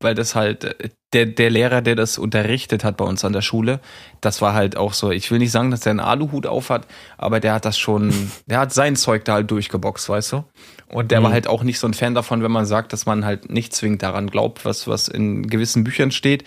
Weil 0.00 0.14
das 0.14 0.34
halt 0.34 0.64
äh, 0.64 0.88
der, 1.12 1.26
der 1.26 1.50
Lehrer, 1.50 1.82
der 1.82 1.96
das 1.96 2.18
unterrichtet 2.18 2.84
hat 2.84 2.96
bei 2.96 3.04
uns 3.04 3.24
an 3.24 3.32
der 3.32 3.42
Schule, 3.42 3.80
das 4.20 4.40
war 4.40 4.54
halt 4.54 4.76
auch 4.76 4.92
so, 4.92 5.10
ich 5.10 5.30
will 5.30 5.38
nicht 5.38 5.50
sagen, 5.50 5.70
dass 5.70 5.80
der 5.80 5.90
einen 5.90 6.00
Aluhut 6.00 6.46
aufhat, 6.46 6.86
aber 7.18 7.40
der 7.40 7.54
hat 7.54 7.64
das 7.64 7.78
schon, 7.78 8.12
der 8.46 8.58
hat 8.60 8.72
sein 8.72 8.96
Zeug 8.96 9.24
da 9.24 9.34
halt 9.34 9.50
durchgeboxt, 9.50 10.08
weißt 10.08 10.32
du? 10.32 10.44
Und 10.88 11.10
der 11.10 11.20
Mhm. 11.20 11.24
war 11.24 11.32
halt 11.32 11.46
auch 11.48 11.62
nicht 11.62 11.78
so 11.78 11.86
ein 11.86 11.94
Fan 11.94 12.14
davon, 12.14 12.42
wenn 12.42 12.50
man 12.52 12.66
sagt, 12.66 12.92
dass 12.92 13.06
man 13.06 13.24
halt 13.24 13.50
nicht 13.50 13.74
zwingend 13.74 14.02
daran 14.02 14.28
glaubt, 14.28 14.64
was, 14.64 14.86
was 14.88 15.08
in 15.08 15.46
gewissen 15.48 15.84
Büchern 15.84 16.10
steht, 16.10 16.44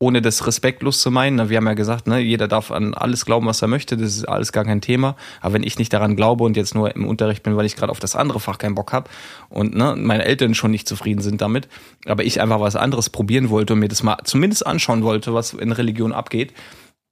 ohne 0.00 0.22
das 0.22 0.46
respektlos 0.46 1.00
zu 1.00 1.10
meinen. 1.10 1.50
Wir 1.50 1.56
haben 1.56 1.66
ja 1.66 1.74
gesagt, 1.74 2.06
ne, 2.06 2.20
jeder 2.20 2.46
darf 2.46 2.70
an 2.70 2.94
alles 2.94 3.24
glauben, 3.24 3.46
was 3.46 3.62
er 3.62 3.68
möchte, 3.68 3.96
das 3.96 4.16
ist 4.16 4.28
alles 4.28 4.52
gar 4.52 4.64
kein 4.64 4.80
Thema. 4.80 5.16
Aber 5.40 5.54
wenn 5.54 5.64
ich 5.64 5.78
nicht 5.78 5.92
daran 5.92 6.14
glaube 6.14 6.44
und 6.44 6.56
jetzt 6.56 6.74
nur 6.74 6.94
im 6.94 7.04
Unterricht 7.04 7.42
bin, 7.42 7.56
weil 7.56 7.66
ich 7.66 7.74
gerade 7.74 7.90
auf 7.90 7.98
das 7.98 8.14
andere 8.14 8.38
Fach 8.38 8.58
keinen 8.58 8.76
Bock 8.76 8.92
habe 8.92 9.10
und 9.48 9.74
ne, 9.74 9.96
meine 9.96 10.24
Eltern 10.24 10.54
schon 10.54 10.70
nicht 10.70 10.88
zufrieden 10.88 11.20
sind 11.20 11.40
damit, 11.40 11.68
aber 12.06 12.22
ich 12.22 12.40
einfach 12.40 12.60
was 12.60 12.76
anderes 12.76 13.10
probieren 13.10 13.50
wollte 13.50 13.72
und 13.72 13.80
mir 13.80 13.88
das 13.88 14.04
mal 14.04 14.18
zumindest 14.22 14.66
anschauen 14.66 15.02
wollte, 15.02 15.34
was 15.34 15.52
in 15.52 15.72
Religion 15.72 16.12
abgeht, 16.12 16.52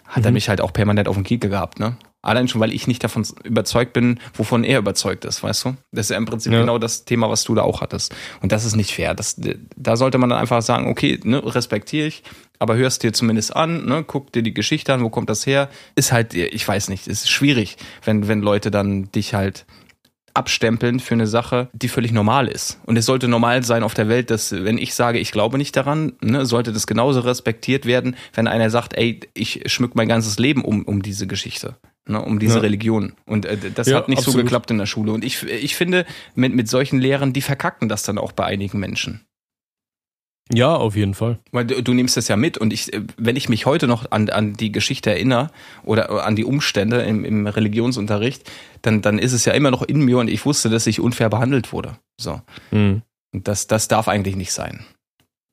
hat 0.08 0.24
er 0.24 0.30
mich 0.32 0.48
halt 0.48 0.60
auch 0.60 0.72
permanent 0.72 1.08
auf 1.08 1.16
den 1.16 1.24
Kieker 1.24 1.48
gehabt, 1.48 1.78
ne? 1.80 1.96
Allein 2.22 2.48
schon, 2.48 2.60
weil 2.60 2.72
ich 2.72 2.88
nicht 2.88 3.04
davon 3.04 3.24
überzeugt 3.44 3.92
bin, 3.92 4.18
wovon 4.34 4.64
er 4.64 4.80
überzeugt 4.80 5.24
ist, 5.24 5.44
weißt 5.44 5.64
du? 5.64 5.76
Das 5.92 6.06
ist 6.06 6.10
ja 6.10 6.16
im 6.16 6.24
Prinzip 6.24 6.52
Ja. 6.52 6.58
genau 6.60 6.76
das 6.76 7.04
Thema, 7.04 7.30
was 7.30 7.44
du 7.44 7.54
da 7.54 7.62
auch 7.62 7.82
hattest. 7.82 8.12
Und 8.42 8.50
das 8.50 8.64
ist 8.64 8.74
nicht 8.74 8.92
fair. 8.92 9.14
Das, 9.14 9.40
da 9.76 9.96
sollte 9.96 10.18
man 10.18 10.30
dann 10.30 10.40
einfach 10.40 10.60
sagen, 10.60 10.88
okay, 10.88 11.20
ne, 11.22 11.40
respektiere 11.54 12.08
ich, 12.08 12.24
aber 12.58 12.74
hörst 12.74 13.04
dir 13.04 13.12
zumindest 13.12 13.54
an, 13.54 13.84
ne, 13.86 14.02
guck 14.04 14.32
dir 14.32 14.42
die 14.42 14.54
Geschichte 14.54 14.92
an, 14.92 15.04
wo 15.04 15.08
kommt 15.08 15.30
das 15.30 15.46
her? 15.46 15.68
Ist 15.94 16.10
halt, 16.10 16.34
ich 16.34 16.66
weiß 16.66 16.88
nicht, 16.88 17.06
ist 17.06 17.30
schwierig, 17.30 17.76
wenn, 18.04 18.26
wenn 18.26 18.40
Leute 18.40 18.72
dann 18.72 19.04
dich 19.12 19.34
halt 19.34 19.64
abstempeln 20.36 21.00
für 21.00 21.14
eine 21.14 21.26
Sache, 21.26 21.68
die 21.72 21.88
völlig 21.88 22.12
normal 22.12 22.48
ist. 22.48 22.78
Und 22.86 22.96
es 22.96 23.06
sollte 23.06 23.28
normal 23.28 23.62
sein 23.64 23.82
auf 23.82 23.94
der 23.94 24.08
Welt, 24.08 24.30
dass 24.30 24.52
wenn 24.52 24.78
ich 24.78 24.94
sage, 24.94 25.18
ich 25.18 25.32
glaube 25.32 25.58
nicht 25.58 25.76
daran, 25.76 26.12
ne, 26.20 26.44
sollte 26.46 26.72
das 26.72 26.86
genauso 26.86 27.20
respektiert 27.20 27.86
werden, 27.86 28.16
wenn 28.34 28.46
einer 28.46 28.70
sagt, 28.70 28.96
ey, 28.96 29.20
ich 29.34 29.62
schmück 29.66 29.94
mein 29.94 30.08
ganzes 30.08 30.38
Leben 30.38 30.64
um, 30.64 30.82
um 30.84 31.02
diese 31.02 31.26
Geschichte. 31.26 31.76
Ne, 32.08 32.22
um 32.22 32.38
diese 32.38 32.56
Ja. 32.56 32.60
Religion. 32.60 33.14
Und 33.26 33.46
äh, 33.46 33.56
das 33.74 33.88
Ja, 33.88 33.96
hat 33.96 34.08
nicht 34.08 34.18
so 34.22 34.30
absolut. 34.30 34.46
geklappt 34.46 34.70
in 34.70 34.78
der 34.78 34.86
Schule. 34.86 35.12
Und 35.12 35.24
ich, 35.24 35.42
ich 35.42 35.74
finde, 35.74 36.06
mit, 36.36 36.54
mit 36.54 36.68
solchen 36.68 37.00
Lehrern, 37.00 37.32
die 37.32 37.42
verkacken 37.42 37.88
das 37.88 38.04
dann 38.04 38.18
auch 38.18 38.30
bei 38.32 38.44
einigen 38.44 38.78
Menschen. 38.78 39.22
Ja, 40.52 40.74
auf 40.76 40.94
jeden 40.94 41.14
Fall. 41.14 41.38
Weil 41.50 41.64
du, 41.66 41.82
du 41.82 41.92
nimmst 41.92 42.16
das 42.16 42.28
ja 42.28 42.36
mit 42.36 42.56
und 42.56 42.72
ich, 42.72 42.92
äh, 42.92 43.02
wenn 43.16 43.34
ich 43.36 43.48
mich 43.48 43.66
heute 43.66 43.88
noch 43.88 44.10
an, 44.12 44.28
an 44.30 44.52
die 44.54 44.70
Geschichte 44.70 45.10
erinnere 45.10 45.50
oder 45.82 46.24
an 46.24 46.36
die 46.36 46.44
Umstände 46.44 47.00
im, 47.02 47.24
im 47.24 47.46
Religionsunterricht, 47.48 48.48
dann, 48.82 49.02
dann 49.02 49.18
ist 49.18 49.32
es 49.32 49.44
ja 49.44 49.52
immer 49.54 49.70
noch 49.72 49.82
in 49.82 50.00
mir 50.04 50.18
und 50.18 50.28
ich 50.28 50.46
wusste, 50.46 50.70
dass 50.70 50.86
ich 50.86 51.00
unfair 51.00 51.28
behandelt 51.30 51.72
wurde. 51.72 51.96
So. 52.20 52.40
Mhm. 52.70 53.02
Und 53.34 53.48
das, 53.48 53.66
das 53.66 53.88
darf 53.88 54.06
eigentlich 54.06 54.36
nicht 54.36 54.52
sein. 54.52 54.84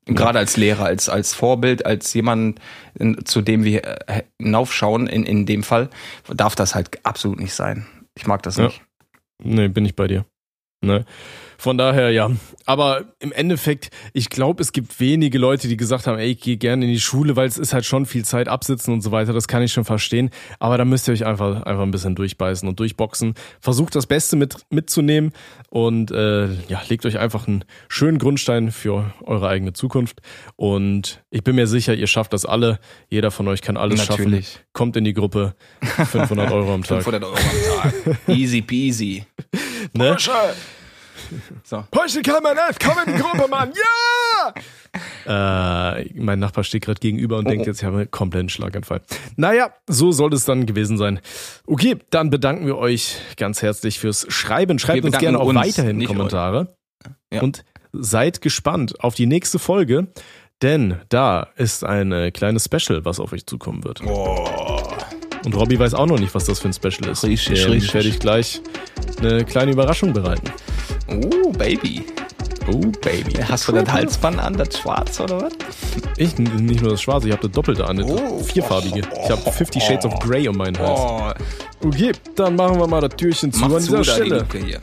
Gerade 0.05 0.37
als 0.37 0.57
Lehrer, 0.57 0.85
als, 0.85 1.09
als 1.09 1.33
Vorbild, 1.33 1.85
als 1.85 2.13
jemand, 2.13 2.59
in- 2.99 3.25
zu 3.25 3.41
dem 3.41 3.63
wir 3.63 3.83
äh, 4.09 4.23
hinaufschauen, 4.39 5.07
in, 5.07 5.23
in 5.25 5.45
dem 5.45 5.63
Fall, 5.63 5.89
darf 6.27 6.55
das 6.55 6.75
halt 6.75 7.03
absolut 7.05 7.39
nicht 7.39 7.53
sein. 7.53 7.87
Ich 8.15 8.27
mag 8.27 8.43
das 8.43 8.57
Ja. 8.57 8.65
nicht. 8.65 8.81
Nee, 9.43 9.69
bin 9.69 9.85
ich 9.85 9.95
bei 9.95 10.07
dir. 10.07 10.25
Ne? 10.83 11.05
Von 11.63 11.77
daher, 11.77 12.11
ja. 12.11 12.29
Aber 12.65 13.05
im 13.19 13.31
Endeffekt, 13.31 13.89
ich 14.11 14.29
glaube, 14.29 14.61
es 14.61 14.73
gibt 14.73 14.99
wenige 14.99 15.37
Leute, 15.37 15.69
die 15.69 15.77
gesagt 15.77 16.07
haben, 16.07 16.19
ey, 16.19 16.31
ich 16.31 16.41
gehe 16.41 16.57
gerne 16.57 16.83
in 16.83 16.91
die 16.91 16.99
Schule, 16.99 17.37
weil 17.37 17.47
es 17.47 17.57
ist 17.57 17.73
halt 17.73 17.85
schon 17.85 18.05
viel 18.05 18.25
Zeit 18.25 18.49
absitzen 18.49 18.93
und 18.93 18.99
so 18.99 19.11
weiter. 19.11 19.31
Das 19.31 19.47
kann 19.47 19.63
ich 19.63 19.71
schon 19.71 19.85
verstehen. 19.85 20.29
Aber 20.59 20.77
da 20.77 20.83
müsst 20.83 21.07
ihr 21.07 21.13
euch 21.13 21.25
einfach, 21.25 21.63
einfach 21.63 21.83
ein 21.83 21.91
bisschen 21.91 22.15
durchbeißen 22.15 22.67
und 22.67 22.81
durchboxen. 22.81 23.35
Versucht 23.61 23.95
das 23.95 24.07
Beste 24.07 24.35
mit, 24.35 24.57
mitzunehmen 24.71 25.31
und 25.69 26.11
äh, 26.11 26.47
ja, 26.67 26.81
legt 26.89 27.05
euch 27.05 27.17
einfach 27.17 27.47
einen 27.47 27.63
schönen 27.87 28.17
Grundstein 28.17 28.71
für 28.71 29.13
eure 29.23 29.47
eigene 29.47 29.71
Zukunft. 29.71 30.19
Und 30.57 31.23
ich 31.29 31.45
bin 31.45 31.55
mir 31.55 31.67
sicher, 31.67 31.93
ihr 31.93 32.07
schafft 32.07 32.33
das 32.33 32.45
alle. 32.45 32.77
Jeder 33.09 33.31
von 33.31 33.47
euch 33.47 33.61
kann 33.61 33.77
alles 33.77 34.09
Natürlich. 34.09 34.47
schaffen. 34.49 34.65
Kommt 34.73 34.97
in 34.97 35.05
die 35.05 35.13
Gruppe. 35.13 35.55
500 35.81 36.51
Euro 36.51 36.73
am 36.73 36.83
Tag. 36.83 37.03
500 37.03 37.23
Euro 37.23 37.35
am 37.35 37.91
Tag. 37.91 38.17
Easy 38.27 38.61
peasy. 38.61 39.25
Ne? 39.95 40.17
So. 41.63 41.83
Porsche 41.91 42.21
Kalman 42.21 42.57
11, 42.57 42.77
komm 42.83 42.97
in 43.05 43.15
die 43.15 43.21
Gruppe, 43.21 43.47
Mann! 43.49 43.71
Ja! 43.73 44.53
Äh, 45.95 46.09
mein 46.15 46.39
Nachbar 46.39 46.63
steht 46.63 46.83
gerade 46.85 46.99
gegenüber 46.99 47.37
und 47.37 47.47
Oh, 47.47 47.49
denkt 47.49 47.65
oh. 47.65 47.69
jetzt, 47.69 47.79
ich 47.79 47.85
habe 47.85 47.97
einen 47.97 48.11
kompletten 48.11 48.49
Schlaganfall. 48.49 49.01
Naja, 49.35 49.71
so 49.87 50.11
soll 50.11 50.33
es 50.33 50.45
dann 50.45 50.65
gewesen 50.65 50.97
sein. 50.97 51.19
Okay, 51.65 51.97
dann 52.09 52.29
bedanken 52.29 52.65
wir 52.65 52.77
euch 52.77 53.17
ganz 53.37 53.61
herzlich 53.61 53.99
fürs 53.99 54.25
Schreiben. 54.29 54.79
Schreibt 54.79 55.03
Wir 55.03 55.05
uns 55.05 55.17
gerne 55.17 55.39
auch 55.39 55.47
uns, 55.47 55.57
weiterhin 55.59 56.05
Kommentare. 56.05 56.75
Ja. 57.31 57.41
Und 57.41 57.63
seid 57.91 58.41
gespannt 58.41 58.99
auf 58.99 59.15
die 59.15 59.25
nächste 59.25 59.59
Folge, 59.59 60.07
denn 60.61 60.99
da 61.09 61.47
ist 61.55 61.83
ein 61.83 62.11
äh, 62.11 62.31
kleines 62.31 62.65
Special, 62.65 63.05
was 63.05 63.19
auf 63.19 63.33
euch 63.33 63.45
zukommen 63.45 63.83
wird. 63.83 64.01
Und 65.45 65.55
Robby 65.55 65.77
weiß 65.79 65.93
auch 65.93 66.05
noch 66.05 66.19
nicht, 66.19 66.33
was 66.35 66.45
das 66.45 66.59
für 66.59 66.69
ein 66.69 66.73
Special 66.73 67.09
ist. 67.11 67.23
Richtig, 67.23 67.61
Dem 67.63 67.71
richtig. 67.71 67.93
werde 67.93 68.07
ich 68.09 68.19
gleich 68.19 68.61
eine 69.19 69.43
kleine 69.45 69.71
Überraschung 69.71 70.13
bereiten. 70.13 70.49
Oh, 71.09 71.51
Baby. 71.51 72.05
Oh, 72.71 72.77
Baby. 73.01 73.33
Hast 73.49 73.67
du 73.67 73.73
das 73.73 73.91
Halsband 73.91 74.39
an, 74.39 74.55
das 74.55 74.77
schwarz 74.79 75.19
oder 75.19 75.41
was? 75.41 75.53
Ich 76.17 76.37
nicht 76.37 76.81
nur 76.81 76.91
das 76.91 77.01
Schwarze, 77.01 77.27
ich 77.27 77.33
habe 77.33 77.43
das 77.47 77.51
Doppelte 77.51 77.85
an, 77.85 77.97
das 77.97 78.09
Oh. 78.09 78.39
vierfarbige. 78.39 79.01
Ich 79.25 79.29
habe 79.29 79.51
50 79.51 79.83
Shades 79.83 80.05
of 80.05 80.17
Grey 80.19 80.47
um 80.47 80.55
meinen 80.55 80.77
Hals. 80.79 80.99
Oh, 81.01 81.87
Okay, 81.87 82.13
dann 82.35 82.55
machen 82.55 82.79
wir 82.79 82.87
mal 82.87 83.01
das 83.01 83.17
Türchen 83.17 83.51
zu 83.51 83.59
mach 83.59 83.75
an 83.75 83.81
zu 83.81 83.97
dieser 83.97 84.23
die 84.23 84.29
Stelle. 84.29 84.79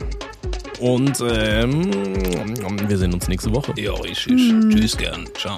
Und 0.79 1.19
ähm, 1.31 1.89
wir 2.87 2.97
sehen 2.97 3.13
uns 3.13 3.27
nächste 3.27 3.51
Woche. 3.53 3.73
Ja, 3.77 3.93
ich, 4.03 4.27
ich. 4.27 4.53
Tschüss 4.69 4.95
gern. 4.97 5.25
Ciao. 5.35 5.57